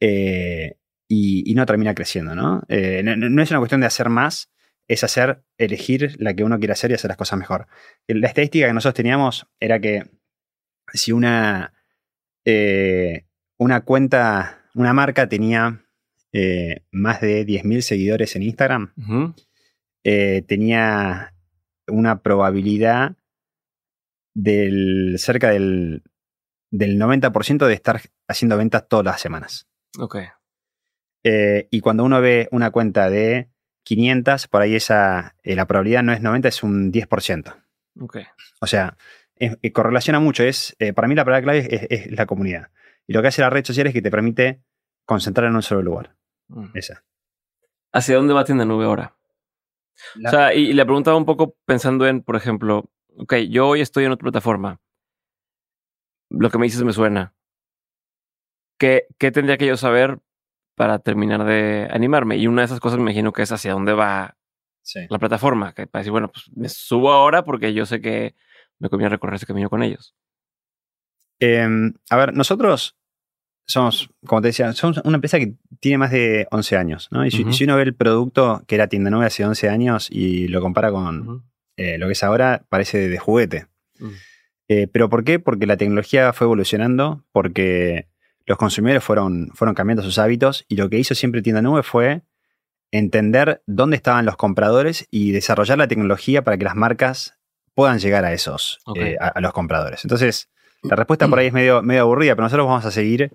[0.00, 0.76] eh,
[1.08, 2.64] y, no termina creciendo, ¿no?
[2.68, 3.42] Eh, ¿no?
[3.42, 4.52] es una cuestión de hacer más,
[4.88, 7.68] es hacer, elegir la que uno quiere hacer y hacer las cosas mejor.
[8.08, 10.02] La estadística que nosotros teníamos era que
[10.92, 11.72] si una,
[12.44, 13.26] eh,
[13.58, 15.80] una cuenta, una marca tenía
[16.90, 18.92] más de 10.000 seguidores en Instagram,
[20.02, 21.32] tenía
[21.86, 23.16] una probabilidad
[24.34, 26.02] del cerca del,
[26.74, 29.68] del 90% de estar haciendo ventas todas las semanas.
[29.98, 30.16] Ok.
[31.22, 33.48] Eh, y cuando uno ve una cuenta de
[33.84, 37.54] 500, por ahí esa, eh, la probabilidad no es 90, es un 10%.
[38.00, 38.18] Ok.
[38.60, 38.96] O sea,
[39.36, 40.42] eh, correlaciona mucho.
[40.42, 42.70] Es, para mí la palabra clave es, la comunidad.
[43.06, 44.60] Y lo que hace la red social es que te permite
[45.04, 46.16] concentrar en un solo lugar.
[46.48, 46.76] Mm.
[46.76, 47.04] Esa.
[47.92, 49.14] ¿Hacia dónde va Tienda Nube ahora?
[50.26, 53.80] O sea, y, y, le preguntaba un poco pensando en, por ejemplo, ok, yo hoy
[53.80, 54.80] estoy en otra plataforma.
[56.30, 57.34] Lo que me dices me suena.
[58.78, 60.18] ¿Qué, qué tendría que yo saber
[60.74, 62.36] para terminar de animarme?
[62.36, 64.36] Y una de esas cosas me imagino que es hacia dónde va
[65.08, 65.72] la plataforma.
[65.72, 68.34] Que para decir, bueno, pues me subo ahora porque yo sé que
[68.78, 70.14] me conviene recorrer ese camino con ellos.
[71.40, 72.96] Em, a ver, nosotros
[73.66, 77.24] somos, como te decía, somos una empresa que tiene más de 11 años, ¿no?
[77.24, 80.60] Y si, uno ve el producto que era Tienda Nube hace 11 años y lo
[80.60, 81.44] compara con
[81.76, 83.66] eh, lo que es ahora, parece de juguete.
[83.98, 84.10] Mm.
[84.68, 85.38] Eh, ¿Pero por qué?
[85.38, 88.08] Porque la tecnología fue evolucionando, porque
[88.46, 92.22] los consumidores fueron, fueron cambiando sus hábitos y lo que hizo siempre Tienda Nube fue
[92.90, 97.38] entender dónde estaban los compradores y desarrollar la tecnología para que las marcas
[97.74, 100.04] puedan llegar a esos, eh, a, los compradores.
[100.04, 100.48] Entonces,
[100.82, 103.32] la respuesta por ahí es medio, medio aburrida, pero nosotros vamos a seguir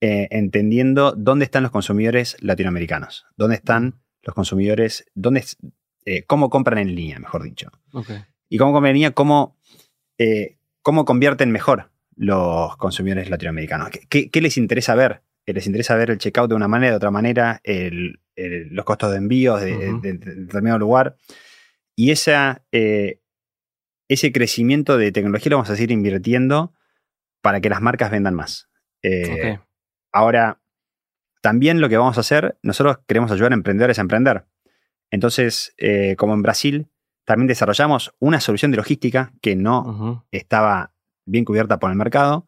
[0.00, 5.44] entendiendo dónde están los consumidores latinoamericanos, dónde están los consumidores, dónde,
[6.04, 7.70] eh, cómo compran en línea, mejor dicho.
[8.48, 9.56] Y cómo compran en línea, cómo,
[10.18, 13.88] eh, cómo convierten mejor los consumidores latinoamericanos.
[14.08, 15.22] ¿Qué, les interesa ver?
[15.46, 19.60] ¿Les interesa ver el checkout de una manera, de otra manera, los costos de envíos
[19.60, 21.16] de, determinado lugar?
[21.96, 23.20] Y esa, eh,
[24.08, 26.74] ese crecimiento de tecnología lo vamos a seguir invirtiendo
[27.40, 28.68] para que las marcas vendan más.
[30.12, 30.60] Ahora,
[31.40, 34.44] también lo que vamos a hacer, nosotros queremos ayudar a emprendedores a emprender.
[35.10, 36.88] Entonces, eh, como en Brasil,
[37.24, 40.92] también desarrollamos una solución de logística que no estaba
[41.24, 42.46] bien cubierta por el mercado.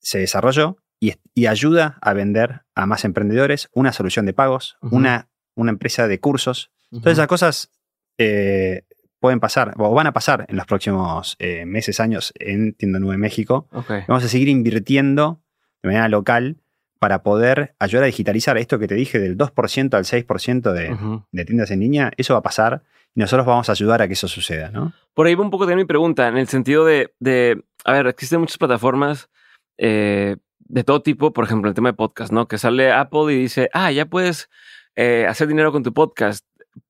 [0.00, 5.70] Se desarrolló y, ayuda a vender a más emprendedores una solución de pagos, una, una,
[5.70, 6.70] empresa de cursos.
[6.90, 7.70] Todas esas cosas
[8.18, 8.82] eh,
[9.20, 13.16] pueden pasar o van a pasar en los próximos eh, meses, años en Tienda Nube
[13.16, 13.68] México.
[14.08, 15.40] Vamos a seguir invirtiendo
[15.82, 16.56] de manera local
[16.98, 21.44] para poder ayudar a digitalizar esto que te dije del 2% al 6% de, de,
[21.44, 22.82] tiendas en línea, eso va a pasar
[23.16, 24.92] nosotros vamos a ayudar a que eso suceda, ¿no?
[25.14, 28.40] Por ahí va un poco de mi pregunta, en el sentido de, a ver, existen
[28.40, 29.30] muchas plataformas
[29.78, 32.46] eh, de todo tipo, por ejemplo, el tema de podcast, ¿no?
[32.46, 34.50] Que sale Apple y dice, ah, ya puedes
[34.96, 36.46] eh, hacer dinero con tu podcast,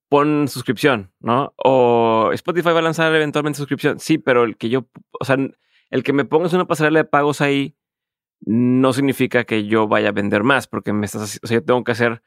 [0.09, 1.55] pon suscripción, ¿no?
[1.57, 4.87] O Spotify va a lanzar eventualmente suscripción, sí, pero el que yo,
[5.20, 5.37] o sea,
[5.91, 7.77] el que me pongas una pasarela de pagos ahí,
[8.41, 11.85] no significa que yo vaya a vender más, porque me estás, o sea, yo tengo
[11.85, 12.22] que hacer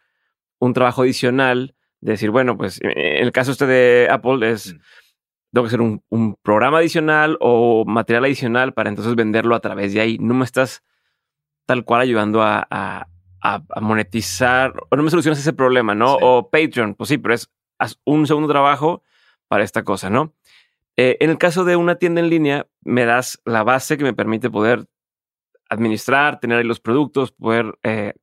[0.59, 4.75] un trabajo adicional decir, bueno, pues en el caso este de Apple es,
[5.51, 10.01] tengo que hacer un, programa adicional o material adicional para entonces venderlo a través de
[10.01, 10.17] ahí.
[10.19, 10.83] No me estás
[11.65, 12.67] tal cual ayudando a,
[13.41, 16.15] a, monetizar, o no me solucionas ese problema, ¿no?
[16.15, 17.49] O Patreon, pues sí, pero es
[18.05, 19.03] un segundo trabajo
[19.47, 20.33] para esta cosa, ¿no?
[20.97, 24.13] Eh, en el caso de una tienda en línea, me das la base que me
[24.13, 24.87] permite poder
[25.69, 28.13] administrar, tener ahí los productos, poder eh,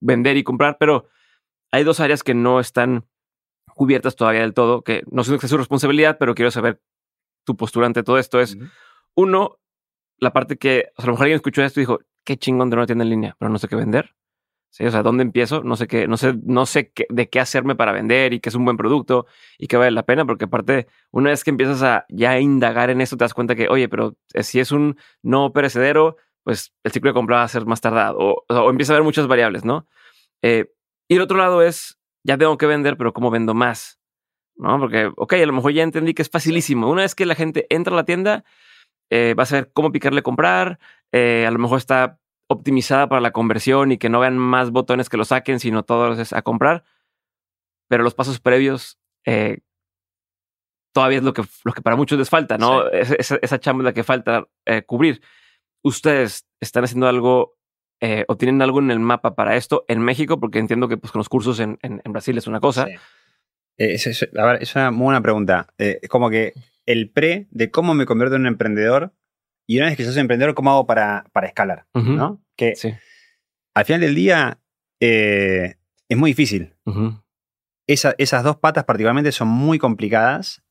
[0.00, 1.08] vender y comprar, pero
[1.70, 3.06] hay dos áreas que no están
[3.74, 6.80] cubiertas todavía del todo, que no sé si es su responsabilidad, pero quiero saber
[7.44, 8.40] tu postura ante todo esto.
[8.40, 8.58] Es,
[9.14, 9.58] uno,
[10.18, 12.86] la parte que, a lo mejor alguien escuchó esto y dijo, qué chingón de una
[12.86, 14.14] tienda en línea, pero no sé qué vender.
[14.70, 15.62] Sí, o sea, ¿dónde empiezo?
[15.62, 18.50] No sé qué, no sé, no sé qué, de qué hacerme para vender y que
[18.50, 19.26] es un buen producto
[19.58, 23.00] y que vale la pena, porque aparte, una vez que empiezas a ya indagar en
[23.00, 26.92] eso, te das cuenta que, oye, pero eh, si es un no perecedero, pues el
[26.92, 29.86] ciclo de compra va a ser más tardado o, empieza a haber muchas variables, ¿no?
[30.42, 30.66] Eh,
[31.08, 33.98] y el otro lado es, ya tengo que vender, pero ¿cómo vendo más?
[34.56, 34.78] ¿No?
[34.78, 36.90] Porque, ok, a lo mejor ya entendí que es facilísimo.
[36.90, 38.44] Una vez que la gente entra a la tienda,
[39.10, 40.78] eh, va a saber cómo picarle comprar,
[41.12, 45.08] eh, a lo mejor está optimizada para la conversión y que no vean más botones
[45.08, 46.84] que lo saquen, sino todos es a comprar.
[47.88, 48.98] Pero los pasos previos
[50.92, 52.88] todavía es lo que, lo que para muchos les falta, ¿no?
[52.88, 54.48] Esa, esa, chamba es la que falta
[54.86, 55.20] cubrir
[55.82, 57.57] ustedes están haciendo algo
[58.00, 61.10] eh, o tienen algo en el mapa para esto en México, porque entiendo que pues,
[61.12, 62.86] con los cursos en, Brasil es una cosa.
[62.88, 65.66] Eh, es, a ver, es una muy buena pregunta.
[65.78, 66.52] Eh, es como que
[66.86, 69.12] el pre de cómo me convierto en un emprendedor
[69.68, 71.86] y una vez que yo soy emprendedor, cómo hago para, para escalar.
[71.94, 72.42] ¿no?
[72.56, 72.92] Que Sí.
[73.74, 74.60] al final del día
[75.00, 75.76] es
[76.16, 76.74] muy difícil.
[77.86, 80.62] Esa- esas dos patas particularmente son muy complicadas.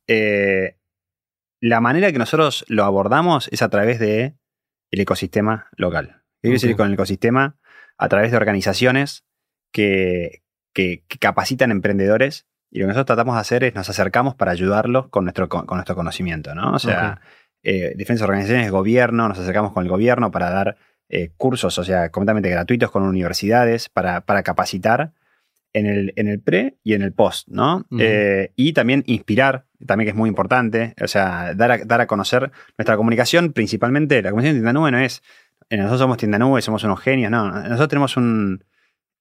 [1.62, 4.36] La manera que nosotros lo abordamos es a través de
[4.92, 6.24] el ecosistema local.
[6.42, 6.78] ¿Qué quiere decir Ok.
[6.78, 7.58] con el ecosistema?
[7.98, 9.24] A través de organizaciones
[9.72, 10.42] que,
[10.74, 14.52] que- que capacitan emprendedores y lo que nosotros tratamos de hacer es nos acercamos para
[14.52, 16.74] ayudarlos con nuestro, con, con nuestro conocimiento, ¿no?
[16.74, 17.22] O sea,
[17.64, 20.78] eh, diferentes organizaciones gobierno, nos acercamos con el gobierno para dar
[21.10, 25.14] eh, cursos, o sea, completamente gratuitos con universidades para, para capacitar
[25.74, 27.86] en el, en el pre y en el post, ¿no?
[27.98, 32.08] Eh, y también inspirar, también que es muy importante, o sea, dar a, dar a
[32.08, 35.22] conocer nuestra comunicación, principalmente la comunicación de tienda nube no es,
[35.72, 38.64] nosotros somos tienda nube, somos unos genios, no, nosotros tenemos un,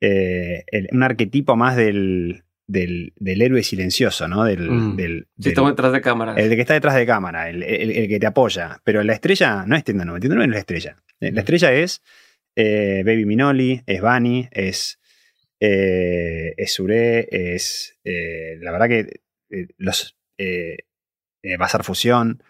[0.00, 4.44] eh, el- un arquetipo más del, del, del héroe silencioso, ¿no?
[4.44, 4.96] Del, Mm.
[4.96, 6.36] del, Sí, del- detrás de cámaras.
[6.38, 8.80] el que está detrás de cámara, el, el- el que te apoya.
[8.84, 10.96] Pero la estrella no es tienda nube, tienda nube no es la estrella.
[11.20, 12.02] Eh, La estrella es
[12.56, 14.98] eh, Baby Minoli, es Bunny, es,
[15.60, 17.98] eh, es Sure, es.
[18.04, 19.20] eh, la verdad que
[19.78, 20.16] los.
[21.58, 22.42] Bazar Fusión.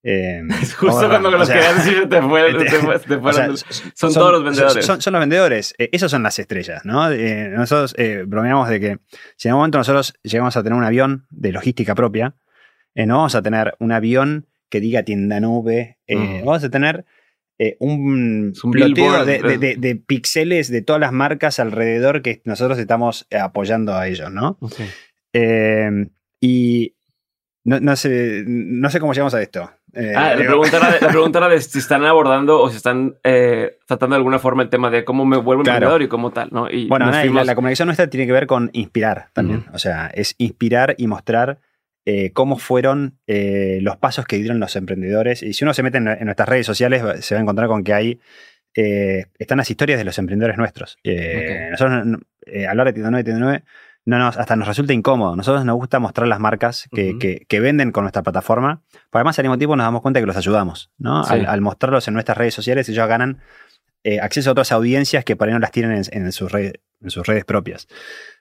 [0.04, 0.42] eh,
[0.78, 2.70] Justo ahora, cuando o los querías decir, te fue- este, te
[3.08, 4.84] te o fueron- sea, son todos los vendedores.
[4.86, 5.74] Son, son los vendedores.
[5.78, 7.10] Eh, esos son las estrellas, ¿no?
[7.10, 7.94] Eh, nosotros
[8.26, 8.98] bromeamos de que
[9.36, 12.34] si en algún momento nosotros llegamos a tener un avión de logística propia,
[12.94, 16.44] eh, no vamos a tener un avión que diga tienda nube, eh, Mm.
[16.44, 17.04] vamos a tener
[17.58, 21.60] eh, un, Es un ploteo de, de- es- de- de píxeles de todas las marcas
[21.60, 24.56] alrededor que nosotros estamos apoyando a ellos, ¿no?
[24.62, 24.76] Ok.
[25.34, 26.08] Eh,
[26.40, 26.94] y
[27.64, 29.70] no, no sé, no sé cómo llegamos a esto.
[29.94, 32.76] Eh, Ah, la pregunta, era de, la pregunta era de si están abordando o si
[32.76, 35.76] están eh, tratando de alguna forma el tema de cómo me vuelvo Claro.
[35.78, 36.70] emprendedor y cómo tal, ¿no?
[36.70, 39.60] Y Bueno, nada, y la, fuimos- la comunicación nuestra tiene que ver con inspirar también.
[39.60, 39.74] Ujú.
[39.74, 41.58] O sea, es inspirar y mostrar
[42.06, 45.42] eh, cómo fueron eh, los pasos que dieron los emprendedores.
[45.42, 47.84] Y si uno se mete en, en nuestras redes sociales, se va a encontrar con
[47.84, 48.20] que hay.
[48.76, 50.96] eh, están las historias de los emprendedores nuestros.
[51.04, 51.70] Eh, Ok.
[51.72, 52.18] Nosotros, no-
[52.68, 53.62] hablar de Tienda 9, Tienda 9,
[54.10, 55.36] no nos, hasta nos resulta incómodo.
[55.36, 58.82] Nosotros nos gusta mostrar las marcas que, que- que venden con nuestra plataforma.
[58.92, 60.90] Pero además, al mismo tiempo, nos damos cuenta que los ayudamos.
[60.98, 61.24] ¿no?
[61.24, 61.32] Sí.
[61.34, 63.40] Al, al mostrarlos en nuestras redes sociales, ellos ganan
[64.04, 66.72] eh, acceso a otras audiencias que por ahí no las tienen en, en sus, en
[67.10, 67.86] sus redes propias.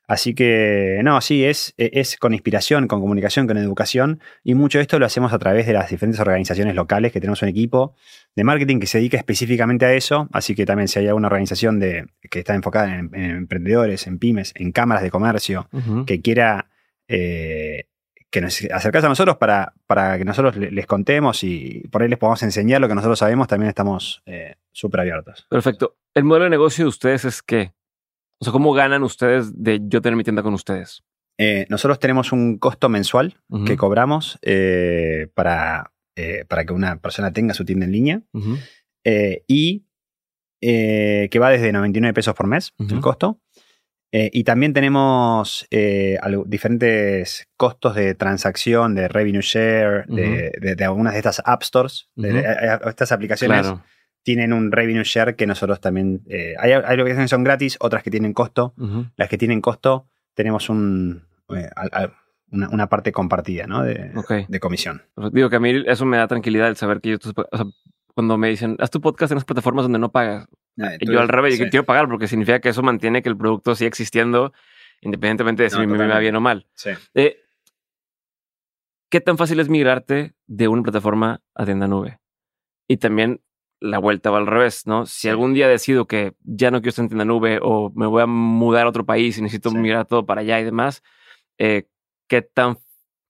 [0.10, 4.82] Así que, no, sí, es, es con inspiración, con comunicación, con educación, y mucho de
[4.82, 7.94] esto lo hacemos a través de las diferentes organizaciones locales que tenemos un equipo
[8.36, 11.80] de marketing que se dedica específicamente a eso, así que también si hay alguna organización
[11.80, 15.70] de, que está enfocada en, en emprendedores, en pymes, en cámaras de comercio,
[16.08, 16.72] que quiera
[17.08, 17.86] eh,
[18.32, 22.10] que nos acercarse a nosotros para, para que nosotros le- les contemos y por ahí
[22.10, 25.46] les podamos enseñar lo que nosotros sabemos, también estamos eh, súper abiertos.
[25.50, 25.98] Perfecto.
[26.14, 27.74] ¿El modelo de negocio de ustedes es qué?
[28.42, 31.04] O sea, ¿cómo ganan ustedes de yo tener mi tienda con ustedes?
[31.38, 37.32] Eh, nosotros tenemos un costo mensual que cobramos eh, para, eh, para que una persona
[37.32, 38.22] tenga su tienda en línea
[39.48, 39.86] y
[40.62, 43.40] que va desde 99 pesos por mes el costo.
[44.12, 45.68] Y también tenemos
[46.22, 51.62] algo- diferentes costos de transacción, de revenue share, de, de- de algunas de estas app
[51.64, 52.10] stores.
[52.16, 53.84] de- de- estas aplicaciones Claro.
[54.24, 56.22] Tienen un revenue share que nosotros también...
[56.28, 58.74] eh, hay, hay aplicaciones que son gratis, otras que tienen costo.
[59.16, 62.14] Las que tienen costo tenemos un, eh, al- al-
[62.52, 63.84] una, una parte compartida ¿no?
[63.84, 64.12] de,
[64.60, 65.04] comisión.
[65.32, 67.18] Digo que a mí eso me da tranquilidad el saber que yo,
[67.52, 67.66] o sea,
[68.16, 70.48] cuando me dicen, haz tu podcast en las plataformas donde no pagas.
[71.00, 71.70] Y yo al revés, Sí.
[71.70, 74.52] quiero pagar porque significa que eso mantiene que el producto siga existiendo
[75.02, 76.68] independientemente de si No, me, va bien o mal.
[76.74, 76.90] Sí.
[77.14, 77.38] Eh,
[79.10, 82.20] ¿Qué tan fácil es migrarte de una plataforma a tienda nube?
[82.88, 83.42] Y también
[83.82, 85.06] la vuelta va al revés, ¿no?
[85.06, 85.30] Si Sí.
[85.30, 88.26] algún día decido que ya no quiero estar en tienda nube o me voy a
[88.26, 89.78] mudar a otro país y necesito Sí.
[89.78, 91.02] migrar todo para allá y demás,
[91.58, 91.88] eh,
[92.28, 92.78] ¿qué tan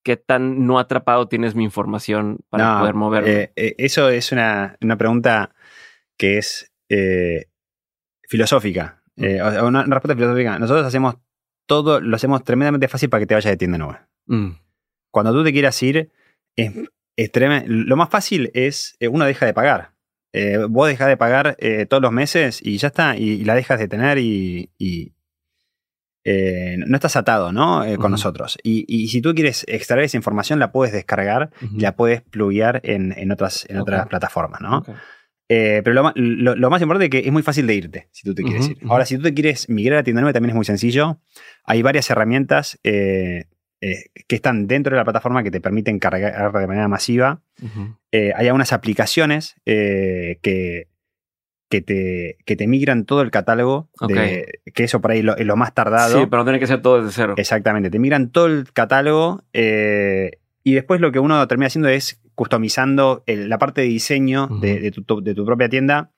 [0.01, 3.30] qué tan no atrapado tienes mi información para No, poder moverme?
[3.30, 5.53] eh, eh, eso es una, una pregunta
[6.17, 7.45] que es eh,
[8.27, 9.03] filosófica.
[9.15, 9.23] Mm.
[9.26, 10.57] Eh, o una, respuesta filosófica.
[10.57, 11.15] Nosotros hacemos
[11.67, 13.97] todo, lo hacemos tremendamente fácil para que te vayas de tienda nube.
[14.26, 14.51] Mm,
[15.11, 16.11] Cuando tú te quieras ir,
[16.55, 16.71] es,
[17.15, 17.31] es
[17.67, 19.91] lo más fácil es, eh, uno deja de pagar.
[20.34, 23.56] Eh, vos dejás de pagar eh, todos los meses y ya está, y, y la
[23.56, 25.14] dejas de tener y, y,
[26.26, 27.84] eh, no estás atado ¿no?
[27.97, 28.57] Con nosotros.
[28.61, 32.81] Y, y si tú quieres extraer esa información, la puedes descargar y la puedes pluguear
[32.84, 34.84] en, en otras, en otras plataformas, ¿no?
[35.51, 38.10] Eh, pero lo, ma- lo- lo más importante es que es muy fácil de irte,
[38.11, 38.77] si tú te quieres ir.
[38.91, 41.22] Ahora, si tú te quieres migrar a tienda nube, también es muy sencillo.
[41.64, 43.45] Hay varias herramientas eh,
[43.81, 47.41] eh, que están dentro de la plataforma que te permiten cargar de manera masiva.
[48.11, 50.88] Eh, hay algunas aplicaciones eh, que,
[51.69, 55.45] que, te, que te migran todo el catálogo, de- que eso por ahí lo- es
[55.45, 56.19] lo más tardado.
[56.22, 57.35] Sí, pero no tiene que ser todo desde cero.
[57.38, 63.23] Exactamente, te migran todo el catálogo y después lo que uno termina haciendo es customizando
[63.27, 66.11] la parte de diseño de, tu, de, tu, propia tienda.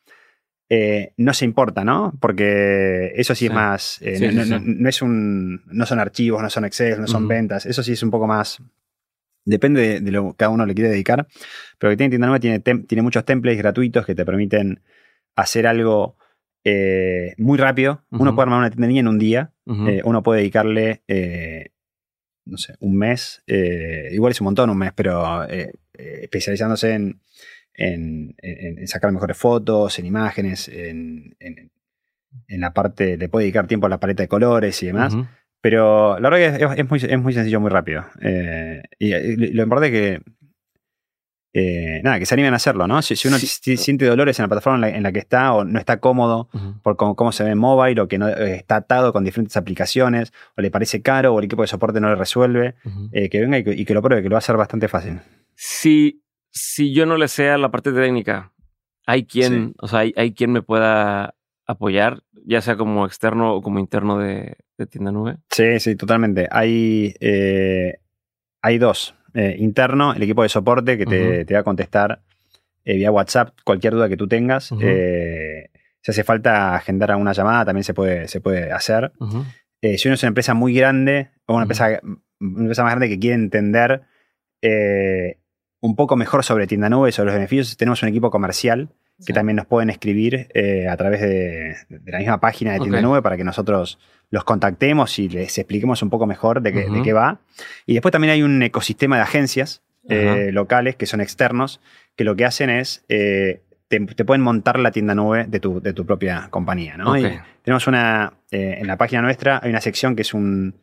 [0.74, 2.14] Eh, no se importa, ¿no?
[2.22, 4.00] Porque eso sí, es más.
[4.02, 5.64] Eh, no, es un.
[5.66, 7.66] No son archivos, no son Excel, no son ventas.
[7.66, 8.64] Eso sí es un poco más.
[9.44, 11.28] Depende de, lo que cada uno le quiere dedicar.
[11.78, 14.82] Pero lo que tiene Tienda Nueva tiene, tiene muchos templates gratuitos que te permiten
[15.36, 16.16] hacer algo
[16.64, 18.06] eh, muy rápido.
[18.12, 19.52] Uno puede armar una tienda en un día.
[19.66, 21.02] uno puede dedicarle
[22.46, 26.94] no sé, un mes, eh, igual es un montón un mes, pero eh, eh, especializándose
[26.94, 27.22] en,
[27.82, 31.36] en, sacar mejores fotos, en imágenes, en,
[32.48, 35.16] la parte, le puede dedicar tiempo a la paleta de colores y demás.
[35.62, 38.06] Pero la verdad que es, muy, es muy sencillo, muy rápido.
[39.00, 40.32] y, lo importante es que
[41.54, 43.02] eh, nada, que se animen a hacerlo, ¿no?
[43.02, 46.48] Si, uno siente dolores en la plataforma en la, que está o no está cómodo
[46.82, 50.32] por cómo, se ve en mobile o que no eh, está atado con diferentes aplicaciones
[50.56, 52.76] o le parece caro o el equipo de soporte no le resuelve,
[53.12, 55.20] eh, que venga y que, lo pruebe, que lo va a hacer bastante fácil.
[55.54, 58.52] Si, si yo no le sea la parte técnica,
[59.06, 63.80] hay quien, o sea, hay, quien me pueda apoyar, ya sea como externo o como
[63.80, 64.58] interno de,
[64.90, 65.38] tienda nube.
[65.50, 66.48] Sí, sí, totalmente.
[66.52, 67.14] Hay,
[68.62, 69.16] hay dos.
[69.34, 72.22] Eh, interno, el equipo de soporte que te, va a contestar
[72.84, 74.74] eh, vía WhatsApp cualquier duda que tú tengas.
[74.82, 75.70] Eh,
[76.02, 79.14] si hace falta agendar una llamada, también se puede, se puede hacer.
[79.82, 82.02] si uno es una empresa muy grande o una, empresa,
[82.40, 84.02] una empresa más grande que quiere entender
[85.82, 88.90] un poco mejor sobre tienda nube, y sobre los beneficios, tenemos un equipo comercial
[89.26, 90.48] que también nos pueden escribir
[90.90, 91.76] a través de,
[92.06, 94.00] la misma página de tienda nube para que nosotros
[94.32, 97.42] los contactemos y les expliquemos un poco mejor de, qué, va.
[97.86, 101.82] Y después también hay un ecosistema de agencias eh, locales que son externos,
[102.16, 105.94] que lo que hacen es, eh, te, pueden montar la tienda nube de tu, de
[105.94, 106.98] tu propia compañía.
[106.98, 107.14] ¿no?
[107.62, 110.76] tenemos una, eh, en la página nuestra hay una sección que es un,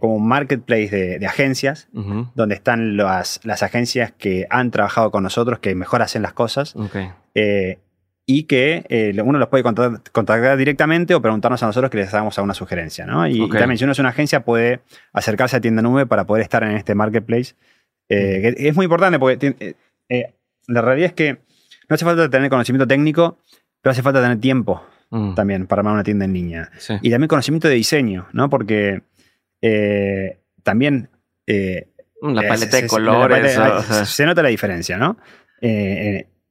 [0.00, 5.60] como un marketplace de, agencias, donde están las, las, agencias que han trabajado con nosotros,
[5.60, 6.74] que mejor hacen las cosas
[8.30, 12.36] y que eh, uno los puede contactar, directamente o preguntarnos a nosotros que les hagamos
[12.36, 13.06] alguna sugerencia.
[13.06, 13.26] ¿no?
[13.26, 14.80] Y, también si uno es una agencia puede
[15.14, 17.54] acercarse a tienda nube para poder estar en este marketplace.
[18.10, 19.76] Eh, es muy importante porque
[20.10, 20.34] eh,
[20.66, 21.38] la realidad es que
[21.88, 23.38] no hace falta tener conocimiento técnico,
[23.80, 25.32] pero hace falta tener tiempo mm.
[25.32, 26.70] también para armar una tienda en línea.
[27.00, 28.50] Y también conocimiento de diseño, ¿no?
[28.50, 29.00] Porque
[30.62, 31.10] también...
[31.46, 33.58] la paleta de colores.
[34.04, 35.16] se nota la diferencia, ¿no?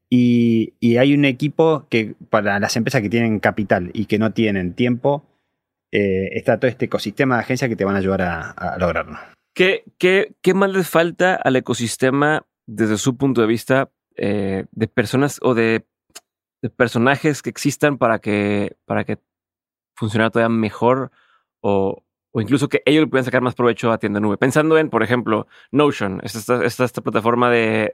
[0.09, 4.73] Y, hay un equipo que para las empresas que tienen capital y que no tienen
[4.73, 5.25] tiempo,
[5.91, 9.17] eh, está todo este ecosistema de agencias que te van a ayudar a, lograrlo.
[9.53, 14.87] ¿Qué, qué, qué más les falta al ecosistema desde su punto de vista eh, de
[14.87, 15.85] personas o de,
[16.75, 19.19] personajes que existan para que, para que
[19.95, 21.11] funcionara todavía mejor
[21.61, 24.37] o, incluso que ellos le puedan sacar más provecho a tienda nube?
[24.37, 27.91] Pensando en, por ejemplo, Notion, esta, esta, esta plataforma de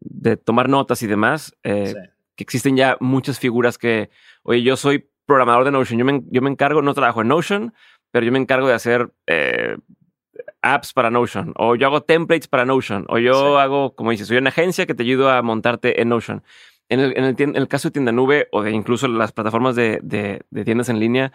[0.00, 1.94] de tomar notas y demás, eh,
[2.36, 4.10] que existen ya muchas figuras que,
[4.42, 7.74] oye, yo soy programador de Notion, yo me, yo me encargo, no trabajo en Notion,
[8.10, 9.76] pero yo me encargo de hacer eh,
[10.62, 14.36] apps para Notion, o yo hago templates para Notion, o yo hago, como dices, soy
[14.36, 16.42] una agencia que te ayudo a montarte en Notion.
[16.90, 20.64] En el, en el, caso de tienda nube o de incluso las plataformas de, de,
[20.64, 21.32] tiendas en línea,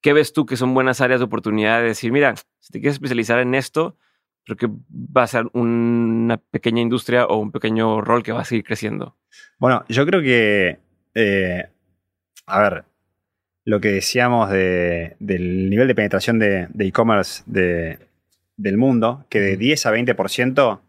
[0.00, 2.94] ¿qué ves tú que son buenas áreas de oportunidad de decir, mira, si te quieres
[2.94, 3.96] especializar en esto,
[4.44, 8.44] creo que va a ser una pequeña industria o un pequeño rol que va a
[8.44, 9.16] seguir creciendo.
[9.58, 10.78] Bueno, yo creo que,
[11.14, 11.66] eh,
[12.46, 12.84] a ver,
[13.64, 19.92] lo que decíamos del nivel de penetración de e-commerce del mundo, que de 10 a
[19.92, 20.80] 20%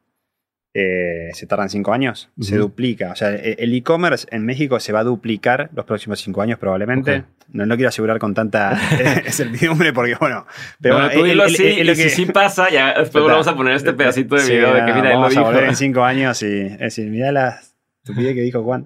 [0.79, 3.11] eh, se tardan cinco años, se duplica.
[3.11, 6.59] O sea, e, el e-commerce en México se va a duplicar los próximos cinco años
[6.59, 7.23] probablemente.
[7.51, 8.77] No, lo quiero asegurar con tanta
[9.31, 10.45] certidumbre porque, bueno...
[10.79, 13.93] Pero bueno, tú dilo así, y si sí pasa, ya después vamos a poner este
[13.93, 17.09] pedacito de video de que mira, vamos a volver en cinco años y es decir,
[17.09, 17.59] mira la
[18.03, 18.85] estupidez que dijo Juan.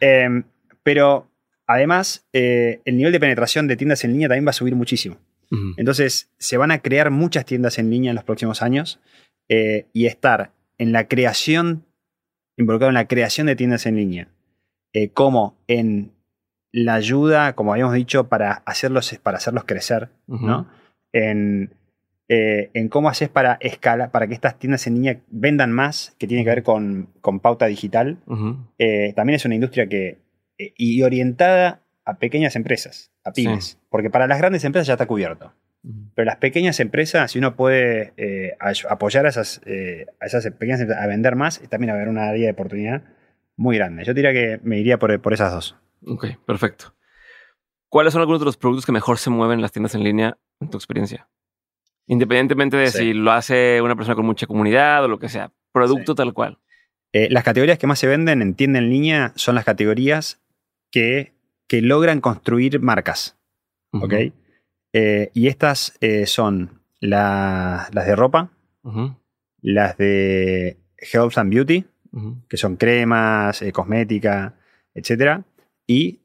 [0.00, 0.42] Em,
[0.82, 1.28] pero
[1.66, 5.18] además, eh, el nivel de penetración de tiendas en línea también va a subir muchísimo.
[5.76, 9.00] Entonces, se van a crear muchas tiendas en línea en los próximos años
[9.50, 11.84] eh, y estar en la creación,
[12.56, 14.28] involucrado en la creación de tiendas en línea,
[14.92, 16.12] eh, como en
[16.72, 20.68] la ayuda, como habíamos dicho, para hacerlos, para hacerlos crecer, ¿no?
[21.12, 21.70] En,
[22.28, 26.26] eh, en, cómo haces para escala, para que estas tiendas en línea vendan más, que
[26.26, 27.08] tiene que ver con,
[27.40, 28.18] pauta digital.
[28.78, 30.18] Eh, también es una industria que,
[30.58, 35.52] y orientada a pequeñas empresas, a pymes, porque para las grandes empresas ya está cubierto.
[36.14, 38.56] Pero las pequeñas empresas, si uno puede eh,
[38.88, 42.28] apoyar a esas, eh, a esas pequeñas empresas a vender más, también a haber una
[42.28, 43.02] área de oportunidad
[43.56, 44.04] muy grande.
[44.04, 45.76] Yo diría que me iría por, por esas dos.
[46.04, 46.94] Ok, perfecto.
[47.88, 50.36] ¿Cuáles son algunos de los productos que mejor se mueven en las tiendas en línea
[50.60, 51.28] en tu experiencia?
[52.06, 52.98] Independientemente de Sí.
[52.98, 55.52] si lo hace una persona con mucha comunidad o lo que sea.
[55.72, 56.58] Producto tal cual.
[57.12, 60.40] Eh, las categorías que más se venden en tienda en línea son las categorías
[60.90, 61.34] que,
[61.68, 63.38] que logran construir marcas.
[63.92, 64.14] ¿ok?
[64.98, 68.50] Eh, y estas eh, son la- las de ropa,
[69.60, 70.78] las de
[71.12, 71.84] health and beauty,
[72.48, 74.54] que son cremas, eh, cosmética,
[74.94, 75.42] etc.
[75.86, 76.20] Y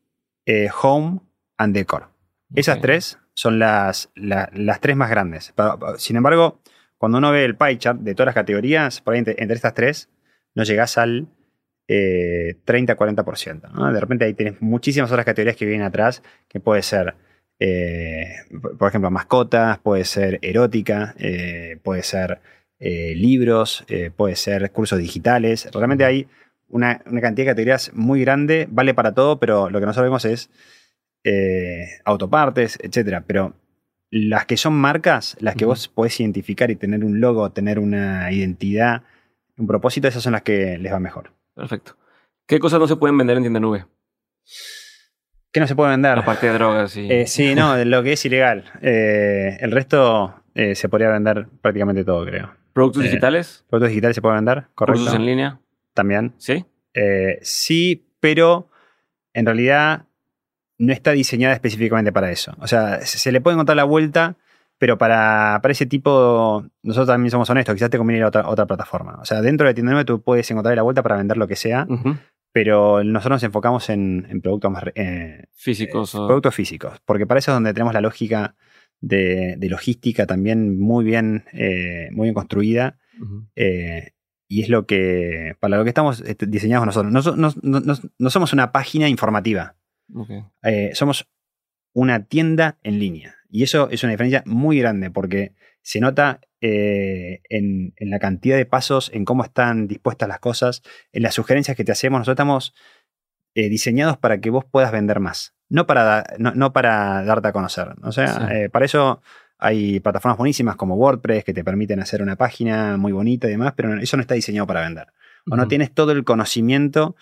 [0.46, 1.20] eh, home
[1.58, 2.08] and decor.
[2.56, 5.54] Esas tres son las, la- las tres más grandes.
[5.98, 6.60] Sin embargo,
[6.98, 9.74] cuando uno ve el pie chart de todas las categorías, por ahí entre, entre estas
[9.74, 10.10] tres,
[10.56, 11.28] no llegás al
[11.88, 13.70] eh, 30-40%.
[13.74, 13.92] ¿no?
[13.92, 17.16] De repente ahí tienes muchísimas otras categorías que vienen atrás, que puede ser,
[17.64, 18.26] eh,
[18.80, 22.42] por ejemplo, mascotas, puede ser erótica, eh, puede ser
[22.80, 23.86] eh, libros,
[24.16, 25.70] puede ser cursos digitales.
[25.72, 26.28] Realmente hay
[26.70, 30.26] una, una cantidad de categorías muy grande, vale para todo, pero lo que no sabemos
[30.26, 30.50] es
[32.04, 33.26] autopartes, etcétera.
[33.28, 33.54] Pero
[34.10, 38.32] las que son marcas, las que vos podés identificar y tener un logo, tener una
[38.32, 39.04] identidad,
[39.56, 41.32] un propósito, esas son las que les va mejor.
[41.54, 41.96] Perfecto.
[42.48, 43.86] ¿Qué cosas no se pueden vender en tienda nube?
[45.52, 46.18] ¿Qué no se puede vender?
[46.18, 47.12] Aparte de drogas y.
[47.12, 48.64] Eh, sí, no, lo que es ilegal.
[48.82, 52.54] Eh, el resto eh, se podría vender prácticamente todo, creo.
[52.74, 55.02] Productos digitales, Productos digitales se pueden vender, correcto.
[55.02, 55.60] cursos en línea.
[55.94, 56.34] También.
[56.38, 56.66] ¿Sí?
[57.42, 58.70] Sí, pero
[59.34, 60.06] en realidad
[60.78, 62.56] no está diseñada específicamente para eso.
[62.60, 64.38] O sea, se le puede encontrar la vuelta,
[64.78, 68.48] pero para, para ese tipo, nosotros también somos honestos, quizás te conviene ir a otra,
[68.48, 69.20] otra plataforma.
[69.22, 71.56] O sea, dentro de tienda nueva tú puedes encontrar la vuelta para vender lo que
[71.56, 71.86] sea.
[72.52, 74.84] Pero nosotros nos enfocamos en, en productos más...
[74.96, 76.28] eh, Físicos o.
[76.28, 78.56] productos físicos, porque para eso es donde tenemos la lógica
[79.00, 82.98] de, de logística también muy bien, eh, muy bien construida.
[83.56, 84.12] Eh,
[84.48, 87.12] y es lo que, para lo que estamos este, diseñados nosotros.
[87.14, 89.76] No, no- no- no- no somos una página informativa,
[90.64, 91.30] eh, somos
[91.94, 93.36] una tienda en línea.
[93.50, 98.56] Y eso es una diferencia muy grande porque se nota eh, en, en la cantidad
[98.58, 102.20] de pasos, en cómo están dispuestas las cosas, en las sugerencias que te hacemos.
[102.20, 102.76] Nosotros estamos
[103.56, 107.48] eh, diseñados para que vos puedas vender más, no para, da- no, no para darte
[107.50, 107.90] a conocer.
[108.04, 108.42] O sea, Sí.
[108.54, 109.22] eh, para eso
[109.58, 113.74] hay plataformas buenísimas como WordPress que te permiten hacer una página muy bonita y demás,
[113.76, 115.08] pero eso no está diseñado para vender
[115.50, 117.16] o no tienes todo el conocimiento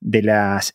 [0.00, 0.74] de las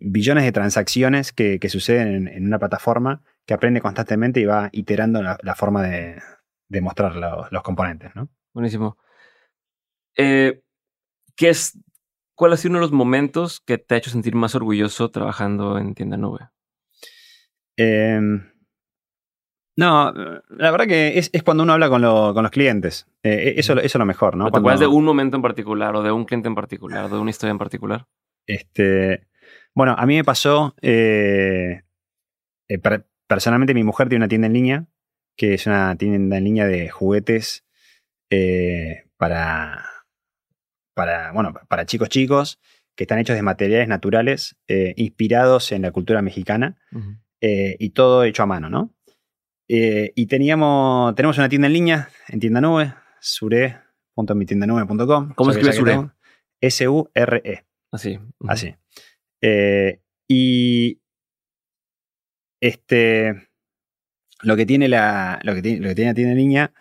[0.00, 4.68] billones de transacciones que, que suceden en, en una plataforma que aprende constantemente y va
[4.72, 6.16] iterando la, la forma de,
[6.70, 8.14] de mostrar lo- los componentes.
[8.16, 8.28] ¿no?
[8.54, 8.96] Buenísimo.
[10.16, 10.62] Eh,
[11.36, 11.78] ¿qué es,
[12.34, 15.76] ¿Cuál ha sido uno de los momentos que te ha hecho sentir más orgulloso trabajando
[15.78, 16.48] en tienda nube?
[17.76, 18.18] Eh,
[19.76, 20.12] no,
[20.48, 23.06] la verdad que es, es cuando uno habla con, lo- con los clientes.
[23.22, 24.44] Eh, eso, eso es lo mejor, ¿no?
[24.44, 27.04] ¿O ¿Te Cuando- acuerdas de un momento en particular o de un cliente en particular
[27.04, 28.06] o de una historia en particular?
[28.46, 29.26] Este,
[29.74, 31.82] bueno, a mí me pasó, eh,
[32.82, 34.86] per- personalmente mi mujer tiene una tienda en línea,
[35.36, 37.64] que es una tienda en línea de juguetes
[38.30, 39.84] eh, para,
[40.94, 42.60] para, bueno, para chicos chicos,
[42.96, 46.78] que están hechos de materiales naturales, eh, inspirados en la cultura mexicana,
[47.40, 48.94] eh, y todo hecho a mano, ¿no?
[49.66, 55.32] Y teníamos, tenemos una tienda en línea, en tienda nube, sure.mitiendanube.com.
[55.34, 56.10] ¿Cómo escribe Sure?
[56.60, 57.64] S-U-R-E.
[57.92, 58.18] Así.
[58.48, 58.74] Así.
[60.28, 61.00] Y
[62.60, 63.49] este
[64.42, 65.38] lo que tiene la.
[65.42, 66.72] Lo que tiene, lo que tiene la tienda en línea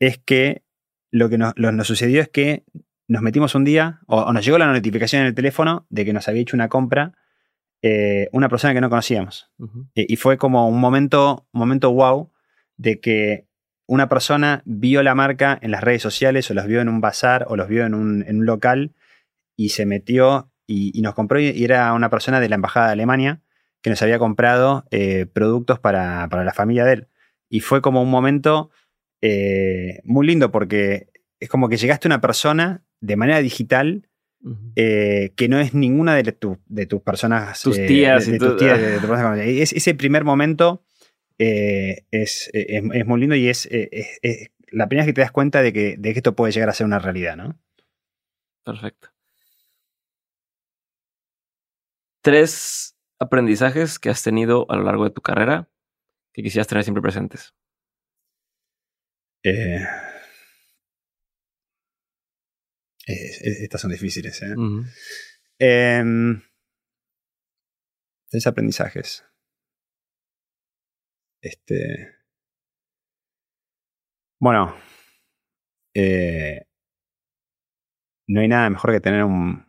[0.00, 0.62] es que
[1.10, 2.64] lo que nos, lo- nos sucedió es que
[3.08, 6.12] nos metimos un día, o, o nos llegó la notificación en el teléfono de que
[6.12, 7.14] nos había hecho una compra
[7.80, 9.50] eh, una persona que no conocíamos.
[9.94, 12.32] Eh, Y fue como un momento, un momento wow
[12.76, 13.46] de que
[13.86, 17.46] una persona vio la marca en las redes sociales o los vio en un bazar
[17.48, 18.94] o los vio en un, en un local
[19.56, 22.92] y se metió y, y nos compró y era una persona de la Embajada de
[22.94, 23.40] Alemania
[23.82, 27.08] que nos había comprado eh, productos para, para la familia de él.
[27.48, 28.70] Y fue como un momento
[29.22, 31.08] eh, muy lindo porque
[31.40, 34.08] es como que llegaste a una persona de manera digital
[34.76, 37.62] eh, que no es ninguna de, tu- de tus personas.
[37.62, 39.38] Tus tías de, y tus tu- tías, de- personas.
[39.40, 40.84] Es- ese primer momento
[41.38, 43.68] es, es- es muy lindo y es
[44.70, 46.74] la primera vez que te das cuenta de que, de que esto puede llegar a
[46.74, 47.58] ser una realidad, ¿no?
[48.64, 49.08] Perfecto.
[52.22, 55.68] Tres aprendizajes que has tenido a lo largo de tu carrera
[56.32, 57.54] que quisieras tener siempre presentes.
[59.44, 59.78] Eh,
[63.06, 64.54] es- es- estas son difíciles, ¿eh?
[65.58, 66.42] Em,
[68.30, 69.24] tres aprendizajes.
[71.40, 72.14] Este.
[74.40, 74.74] Bueno.
[75.94, 76.64] eh,
[78.28, 79.66] no hay nada mejor que tener un,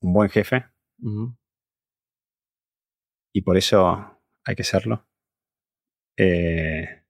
[0.00, 0.66] un buen jefe
[3.34, 5.06] y por eso hay que serlo.
[6.16, 7.02] Eh,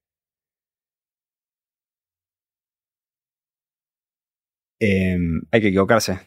[4.81, 6.19] em, hay que equivocarse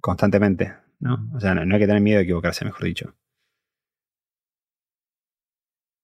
[0.00, 1.30] constantemente, ¿no?
[1.34, 3.14] O sea, no, hay que tener miedo de equivocarse, mejor dicho.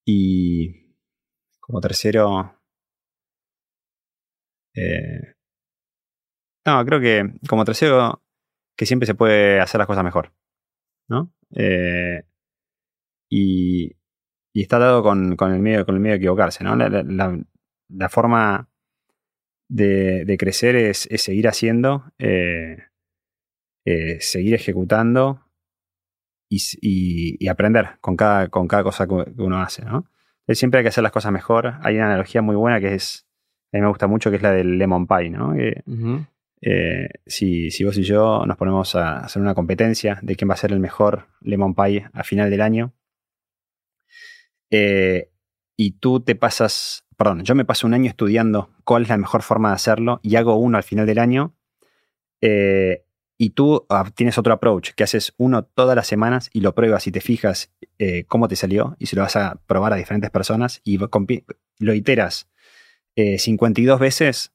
[0.05, 0.95] Y
[1.59, 2.55] como tercero,
[4.75, 5.33] eh,
[6.65, 8.21] no, creo que como tercero,
[8.77, 10.33] que siempre se puede hacer las cosas mejor,
[11.09, 11.33] ¿no?
[11.55, 12.23] Eh,
[13.31, 13.95] y,
[14.53, 16.75] y, está dado con, el miedo, con el miedo de equivocarse, ¿no?
[16.75, 18.69] La, forma
[19.69, 22.77] de, crecer es, seguir haciendo, eh,
[23.85, 25.45] eh, seguir ejecutando
[26.49, 30.05] y, aprender con cada, con cada cosa que uno hace, ¿no?
[30.53, 31.75] siempre hay que hacer las cosas mejor.
[31.81, 33.25] Hay una analogía muy buena que es,
[33.71, 35.55] a mí me gusta mucho, que es la del lemon pie, ¿no?
[36.63, 40.57] Eh, si, vos y yo nos ponemos a hacer una competencia de quién va a
[40.57, 42.93] ser el mejor lemon pie a final del año,
[44.71, 45.29] eh,
[45.77, 49.43] y tú te pasas, perdón, yo me paso un año estudiando cuál es la mejor
[49.43, 51.55] forma de hacerlo y hago uno al final del año,
[52.41, 53.03] eh,
[53.37, 57.05] y tú ah, tienes otro approach, que haces uno todas las semanas y lo pruebas
[57.07, 57.71] y te fijas
[58.27, 62.49] cómo te salió y se lo vas a probar a diferentes personas y lo iteras
[63.15, 64.53] 52 veces,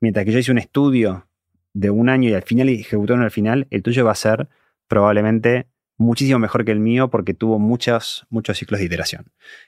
[0.00, 1.28] mientras que yo hice un estudio
[1.72, 4.48] de un año y al final y ejecutaron al final, el tuyo va a ser
[4.88, 5.68] probablemente
[6.00, 9.26] muchísimo mejor que el mío porque tuvo muchos, muchos ciclos de iteración.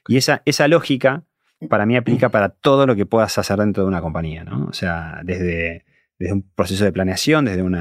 [0.09, 1.24] Y esa, esa lógica
[1.68, 4.66] para mí aplica para todo lo que puedas hacer dentro de una compañía, ¿no?
[4.66, 5.84] O sea, desde,
[6.18, 7.76] desde un proceso de planeación, desde un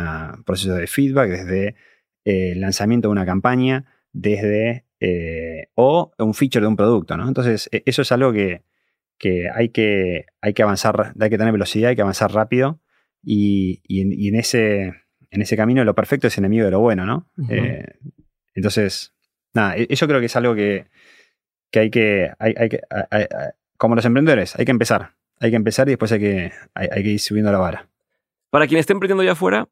[0.45, 1.67] proceso de feedback, desde
[2.25, 7.27] eh, el lanzamiento de una campaña, desde eh, o un feature de un producto, ¿no?
[7.27, 8.63] Entonces, e, eso es algo que,
[9.17, 12.81] que, hay, que hay que avanzar, hay que tener velocidad, hay que avanzar rápido
[13.23, 14.93] y, en, ese,
[15.29, 17.29] en ese camino lo perfecto es enemigo de lo bueno, ¿no?
[17.49, 17.85] Eh,
[18.53, 19.13] entonces,
[19.53, 20.87] nada, e, eso creo que es algo que,
[21.73, 22.81] hay que, hay, que
[23.77, 25.15] como los emprendedores, hay que empezar.
[25.39, 27.89] Hay que empezar y después hay que, hay, que ir subiendo la vara.
[28.51, 29.67] Para quien esté emprendiendo allá afuera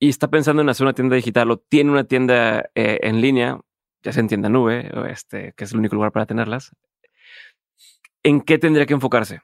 [0.00, 3.60] y está pensando en hacer una tienda digital o tiene una tienda eh, en línea,
[4.02, 6.72] ya sea en tienda nube, este, que es el único lugar para tenerlas,
[8.24, 9.42] ¿en qué tendría que enfocarse?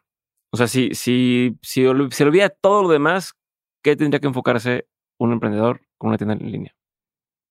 [0.51, 3.35] O sea, si, si, si se olvida todo lo demás,
[3.82, 4.89] ¿qué tendría que enfocarse
[5.19, 6.74] un emprendedor con una tienda en línea?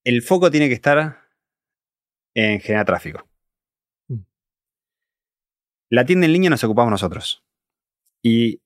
[0.04, 1.27] El foco tiene que estar
[2.38, 3.28] en generar tráfico.
[4.08, 4.20] Mm.
[5.90, 7.44] La tienda en línea nos ocupamos nosotros.
[8.22, 8.60] Y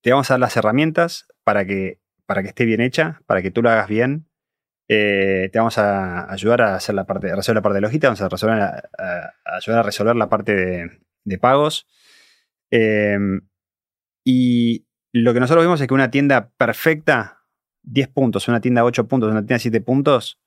[0.00, 3.50] te vamos a dar las herramientas para que, para que esté bien hecha, para que
[3.50, 4.26] tú lo hagas bien.
[4.88, 8.20] Eh, te vamos a ayudar a hacer la parte, resolver la parte de logística, vamos
[8.20, 8.90] a, resolver,
[9.44, 10.90] ayudar a resolver la parte
[11.24, 11.86] de, pagos.
[12.70, 13.16] Eh,
[14.24, 17.44] y lo que nosotros vemos es que una tienda perfecta,
[17.84, 20.40] 10 puntos, una tienda 8 puntos, una tienda 7 puntos,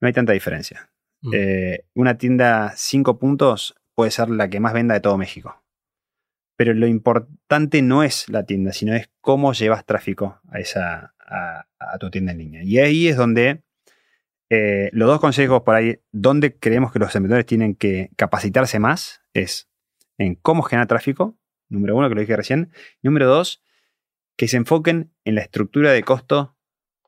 [0.00, 0.90] no hay tanta diferencia.
[1.22, 1.30] Mm.
[1.34, 5.62] Eh, una tienda 5 puntos puede ser la que más venda de todo México.
[6.56, 11.98] Pero lo importante no es la tienda, sino es cómo llevas tráfico a, esa, a,
[11.98, 12.62] tu tienda en línea.
[12.62, 13.62] Y ahí es donde
[14.50, 19.22] eh, los dos consejos por ahí, donde creemos que los emprendedores tienen que capacitarse más,
[19.32, 19.70] es
[20.18, 21.38] en cómo generar tráfico,
[21.68, 22.72] número uno, que lo dije recién.
[23.02, 23.62] Número dos,
[24.36, 26.56] que se enfoquen en la estructura de costo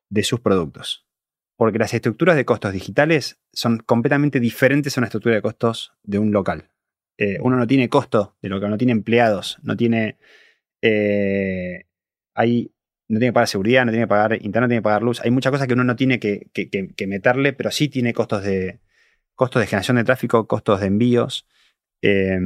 [0.08, 1.01] de sus productos.
[1.62, 6.18] Porque las estructuras de costos digitales son completamente diferentes a una estructura de costos de
[6.18, 6.72] un local.
[7.16, 10.18] Eh, uno no tiene costo de local, no tiene empleados, no tiene.
[10.80, 11.84] Eh,
[12.34, 12.72] hay,
[13.06, 15.20] no tiene que pagar seguridad, no tiene que pagar internet, no tiene que pagar luz.
[15.20, 16.50] Hay muchas cosas que uno no tiene que,
[17.06, 18.80] meterle, pero sí tiene costos de,
[19.36, 21.46] costos de generación de tráfico, costos de envíos,
[22.02, 22.40] eh,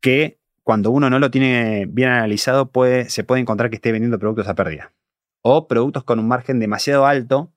[0.00, 4.18] que cuando uno no lo tiene bien analizado, puede, se puede encontrar que esté vendiendo
[4.18, 4.92] productos a pérdida.
[5.40, 7.52] O productos con un margen demasiado alto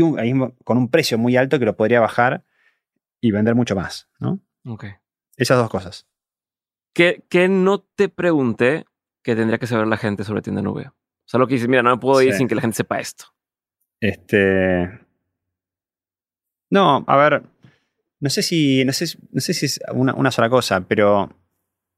[0.00, 0.32] y
[0.64, 2.44] con un precio muy alto que lo podría bajar
[3.20, 4.40] y vender mucho más, ¿no?
[4.64, 4.86] Ok.
[5.36, 6.06] Esas dos cosas.
[6.94, 8.84] ¿Qué, no te pregunté
[9.22, 10.88] que tendría que saber la gente sobre tienda nube?
[10.88, 13.26] O sea, lo que dices, mira, no puedo ir sin que la gente sepa esto.
[14.00, 15.00] Este.
[16.70, 17.42] No, a ver.
[18.20, 18.84] No sé si.
[18.84, 21.30] No sé, no sé si es una, una sola cosa, pero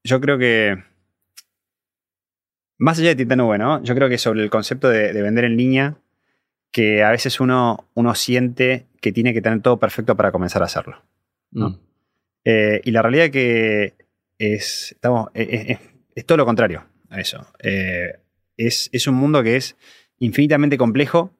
[0.04, 0.82] yo creo que.
[2.78, 3.82] Más allá de tienda nube, ¿no?
[3.82, 5.96] Yo creo que sobre el concepto de, vender en línea,
[6.74, 10.64] que a veces uno, uno, siente que tiene que tener todo perfecto para comenzar a
[10.64, 11.04] hacerlo.
[11.52, 11.68] ¿no?
[11.68, 11.78] Mm.
[12.46, 13.94] Eh, y la realidad que
[14.38, 15.78] es, estamos, es,
[16.26, 17.46] todo lo contrario a eso.
[17.60, 18.18] Eh,
[18.56, 19.76] es, es, un mundo que es
[20.18, 21.30] infinitamente complejo,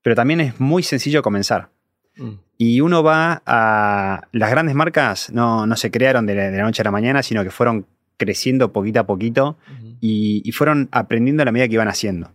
[0.00, 1.68] pero también es muy sencillo comenzar.
[2.16, 2.30] Mm.
[2.56, 4.28] Y uno va a.
[4.32, 7.22] Las grandes marcas no, no se crearon de la, de la, noche a la mañana,
[7.22, 7.84] sino que fueron
[8.16, 9.58] creciendo poquito a poquito
[10.00, 12.32] y, fueron aprendiendo a la medida que iban haciendo.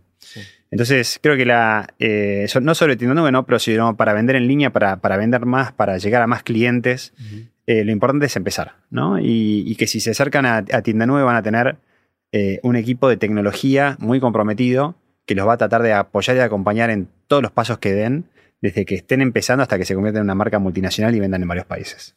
[0.70, 3.46] Entonces, creo que la, eh, no sobre tienda nube, ¿no?
[3.46, 7.12] pero sino para vender en línea, para, vender más, para llegar a más clientes,
[7.66, 8.74] eh, lo importante es empezar.
[8.90, 9.18] ¿no?
[9.20, 11.76] Y, que si se acercan a, tienda nube van a tener
[12.32, 16.40] eh, un equipo de tecnología muy comprometido que los va a tratar de apoyar y
[16.40, 18.26] acompañar en todos los pasos que den,
[18.60, 21.48] desde que estén empezando hasta que se conviertan en una marca multinacional y vendan en
[21.48, 22.16] varios países.